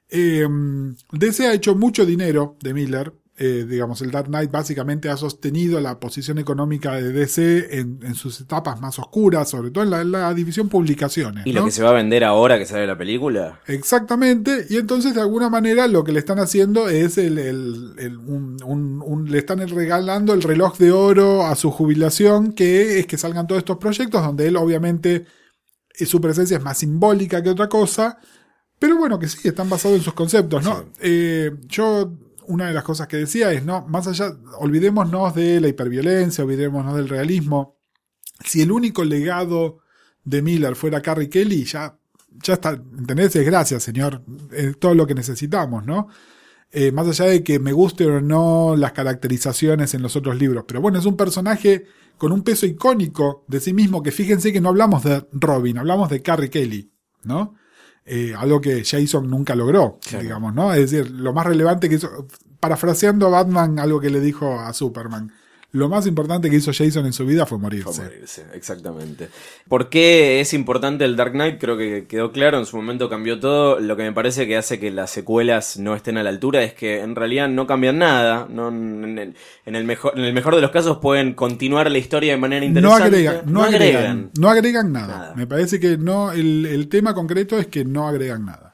Eh, 0.10 0.48
DC 1.12 1.48
ha 1.48 1.54
hecho 1.54 1.76
mucho 1.76 2.06
dinero 2.06 2.58
de 2.62 2.74
Miller. 2.74 3.14
Eh, 3.42 3.66
digamos, 3.70 4.02
el 4.02 4.12
Dark 4.12 4.28
Knight 4.28 4.52
básicamente 4.52 5.10
ha 5.10 5.16
sostenido 5.16 5.80
la 5.80 5.98
posición 5.98 6.40
económica 6.40 6.92
de 6.96 7.14
DC 7.14 7.80
en, 7.80 8.00
en 8.04 8.14
sus 8.16 8.42
etapas 8.42 8.82
más 8.82 9.00
oscuras, 9.00 9.50
sobre 9.50 9.72
todo 9.72 9.86
en 9.86 9.92
la, 9.92 10.02
en 10.02 10.12
la 10.12 10.34
división 10.34 10.68
publicaciones. 10.68 11.48
Y 11.48 11.54
lo 11.54 11.64
que 11.64 11.72
se 11.72 11.82
va 11.82 11.92
a 11.92 11.94
vender 11.94 12.26
ahora 12.26 12.58
que 12.60 12.66
sale 12.66 12.86
la 12.86 12.98
película. 12.98 13.62
Exactamente, 13.66 14.66
y 14.70 14.76
entonces 14.76 15.16
de 15.16 15.22
alguna 15.22 15.50
manera 15.50 15.88
lo 15.88 16.04
que 16.04 16.12
le 16.12 16.20
están 16.20 16.38
haciendo 16.40 16.90
es 16.90 17.18
el, 17.18 17.38
el- 17.38 17.94
el- 17.98 18.18
un- 18.18 18.58
un- 18.66 19.02
un- 19.06 19.32
le 19.32 19.38
están 19.38 19.66
regalando 19.70 20.34
el 20.34 20.42
reloj 20.42 20.78
de 20.78 20.92
oro 20.92 21.46
a 21.46 21.56
su 21.56 21.72
jubilación, 21.72 22.52
que 22.52 23.00
es 23.00 23.08
que 23.08 23.18
salgan 23.18 23.48
todos 23.48 23.60
estos 23.60 23.78
proyectos 23.78 24.22
donde 24.22 24.48
él 24.48 24.58
obviamente 24.58 25.26
eh, 25.98 26.06
su 26.06 26.20
presencia 26.20 26.58
es 26.58 26.64
más 26.64 26.78
simbólica 26.78 27.42
que 27.42 27.50
otra 27.50 27.70
cosa, 27.70 28.18
pero 28.78 28.98
bueno, 28.98 29.18
que 29.18 29.28
sí, 29.30 29.48
están 29.48 29.70
basados 29.70 29.98
en 29.98 30.04
sus 30.04 30.14
conceptos, 30.14 30.64
¿no? 30.64 30.86
Eh, 31.02 31.52
yo, 31.68 32.14
una 32.50 32.68
de 32.68 32.74
las 32.74 32.84
cosas 32.84 33.08
que 33.08 33.18
decía 33.18 33.52
es, 33.54 33.64
no, 33.64 33.86
más 33.88 34.08
allá, 34.08 34.34
olvidémonos 34.58 35.36
de 35.36 35.62
la 35.62 35.68
hiperviolencia, 35.68 36.44
olvidémonos 36.44 36.96
del 36.96 37.08
realismo. 37.08 37.78
Si 38.44 38.62
el 38.62 38.72
único 38.72 39.04
legado 39.04 39.80
de 40.24 40.42
Miller 40.42 40.76
fuera 40.76 41.02
Carrie 41.02 41.30
Kelly, 41.30 41.64
ya, 41.66 41.98
ya 42.44 42.54
está, 42.56 42.72
¿entendés? 42.72 43.36
Es 43.36 43.46
gracias, 43.46 43.84
señor, 43.84 44.24
es 44.52 44.80
todo 44.80 44.96
lo 44.96 45.06
que 45.06 45.14
necesitamos, 45.14 45.86
¿no? 45.86 46.08
Eh, 46.72 46.92
más 46.92 47.08
allá 47.08 47.26
de 47.26 47.44
que 47.44 47.60
me 47.60 47.72
guste 47.72 48.06
o 48.08 48.20
no 48.20 48.76
las 48.76 48.94
caracterizaciones 48.94 49.94
en 49.94 50.02
los 50.02 50.16
otros 50.16 50.38
libros, 50.38 50.66
pero 50.68 50.82
bueno, 50.82 50.98
es 50.98 51.06
un 51.06 51.18
personaje 51.18 51.86
con 52.18 52.32
un 52.32 52.44
peso 52.44 52.66
icónico 52.66 53.46
de 53.48 53.60
sí 53.60 53.74
mismo, 53.74 54.02
que 54.02 54.12
fíjense 54.12 54.52
que 54.52 54.62
no 54.62 54.70
hablamos 54.70 55.04
de 55.04 55.26
Robin, 55.34 55.78
hablamos 55.78 56.10
de 56.10 56.22
Carrie 56.24 56.50
Kelly, 56.50 56.92
¿no? 57.24 57.56
Eh, 58.12 58.34
algo 58.36 58.60
que 58.60 58.84
Jason 58.84 59.30
nunca 59.30 59.54
logró, 59.54 60.00
digamos, 60.20 60.56
¿no? 60.56 60.74
Es 60.74 60.90
decir, 60.90 61.12
lo 61.12 61.32
más 61.32 61.46
relevante 61.46 61.88
que 61.88 61.96
hizo, 61.96 62.26
parafraseando 62.60 63.28
a 63.28 63.30
Batman, 63.30 63.78
algo 63.78 64.02
que 64.02 64.10
le 64.10 64.20
dijo 64.20 64.60
a 64.60 64.74
Superman, 64.74 65.32
lo 65.72 65.88
más 65.88 66.08
importante 66.08 66.50
que 66.50 66.56
hizo 66.56 66.72
Jason 66.74 67.06
en 67.06 67.14
su 67.14 67.26
vida 67.26 67.46
fue 67.46 67.60
morirse. 67.60 67.92
Fue 67.92 68.06
morirse, 68.06 68.44
exactamente. 68.54 69.30
¿Por 69.68 69.90
qué 69.90 70.40
es 70.42 70.54
importante 70.54 71.06
el 71.06 71.16
Dark 71.16 71.34
Knight? 71.34 71.60
Creo 71.60 71.78
que 71.78 72.06
quedó 72.08 72.32
claro, 72.32 72.58
en 72.58 72.66
su 72.66 72.76
momento 72.76 73.08
cambió 73.10 73.40
todo. 73.40 73.80
Lo 73.80 73.96
que 73.96 74.04
me 74.04 74.12
parece 74.12 74.48
que 74.48 74.58
hace 74.58 74.80
que 74.80 74.90
las 74.90 75.12
secuelas 75.12 75.78
no 75.78 75.96
estén 75.96 76.18
a 76.18 76.24
la 76.24 76.30
altura 76.32 76.64
es 76.64 76.74
que 76.74 77.02
en 77.02 77.16
realidad 77.16 77.50
no 77.50 77.68
cambian 77.68 78.00
nada. 78.00 78.48
No, 78.50 78.70
en, 78.70 79.18
el, 79.20 79.36
en 79.66 79.76
el 79.76 79.84
mejor, 79.84 80.14
en 80.18 80.24
el 80.26 80.34
mejor 80.34 80.56
de 80.56 80.62
los 80.62 80.72
casos 80.72 80.98
pueden 80.98 81.34
continuar 81.34 81.90
la 81.92 81.98
historia 82.00 82.32
de 82.34 82.38
manera 82.40 82.62
No 82.62 82.68
interesante. 82.68 83.06
agregan, 83.06 83.42
no, 83.46 83.64
agregan, 83.64 84.32
no 84.40 84.50
agregan 84.50 84.92
nada. 84.92 85.08
Nada. 85.18 85.34
Me 85.36 85.46
parece 85.46 85.80
que 85.80 85.98
no, 85.98 86.32
el, 86.32 86.66
el 86.66 86.88
tema 86.90 87.14
concreto 87.14 87.60
es 87.60 87.68
que 87.68 87.86
no 87.86 88.08
agregan 88.08 88.46
nada. 88.46 88.69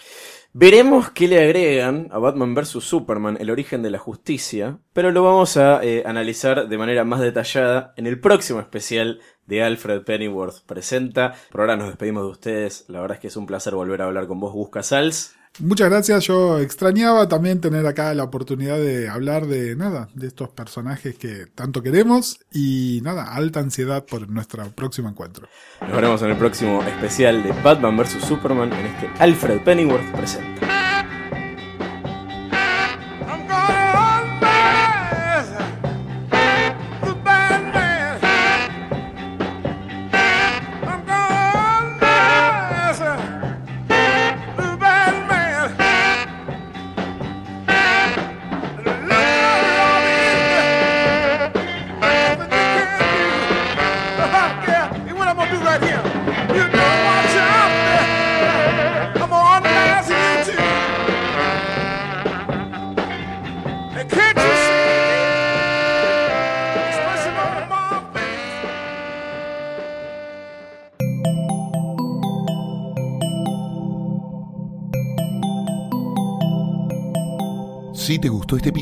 Veremos 0.57 1.09
qué 1.09 1.27
le 1.27 1.43
agregan 1.43 2.07
a 2.11 2.17
Batman 2.17 2.55
vs. 2.55 2.81
Superman, 2.81 3.35
el 3.41 3.49
origen 3.49 3.81
de 3.81 3.89
la 3.89 3.99
justicia, 3.99 4.79
pero 4.93 5.11
lo 5.11 5.21
vamos 5.21 5.57
a 5.57 5.83
eh, 5.83 6.03
analizar 6.05 6.69
de 6.69 6.77
manera 6.77 7.03
más 7.03 7.19
detallada 7.19 7.93
en 7.97 8.07
el 8.07 8.21
próximo 8.21 8.61
especial 8.61 9.19
de 9.47 9.63
Alfred 9.63 10.03
Pennyworth 10.03 10.61
Presenta. 10.65 11.33
Por 11.51 11.59
ahora 11.59 11.75
nos 11.75 11.89
despedimos 11.89 12.23
de 12.23 12.29
ustedes, 12.29 12.85
la 12.87 13.01
verdad 13.01 13.15
es 13.15 13.21
que 13.21 13.27
es 13.27 13.35
un 13.35 13.47
placer 13.47 13.75
volver 13.75 14.01
a 14.01 14.05
hablar 14.05 14.27
con 14.27 14.39
vos, 14.39 14.53
Gus 14.53 14.69
Casals. 14.69 15.35
Muchas 15.59 15.89
gracias, 15.89 16.25
yo 16.25 16.59
extrañaba 16.59 17.29
también 17.29 17.61
tener 17.61 17.85
acá 17.87 18.13
la 18.13 18.23
oportunidad 18.23 18.77
de 18.77 19.07
hablar 19.07 19.47
de 19.47 19.75
nada, 19.77 20.09
de 20.13 20.27
estos 20.27 20.49
personajes 20.49 21.15
que 21.17 21.45
tanto 21.55 21.81
queremos 21.81 22.39
y 22.51 22.99
nada, 23.03 23.33
alta 23.33 23.61
ansiedad 23.61 24.05
por 24.05 24.29
nuestro 24.29 24.69
próximo 24.71 25.07
encuentro. 25.07 25.47
Nos 25.79 25.91
veremos 25.91 26.21
en 26.23 26.31
el 26.31 26.37
próximo 26.37 26.83
especial 26.83 27.41
de 27.41 27.53
Batman 27.63 27.95
vs. 27.95 28.25
Superman 28.27 28.73
en 28.73 28.85
este 28.85 29.09
Alfred 29.19 29.61
Pennyworth 29.61 30.11
Presenta. 30.11 30.64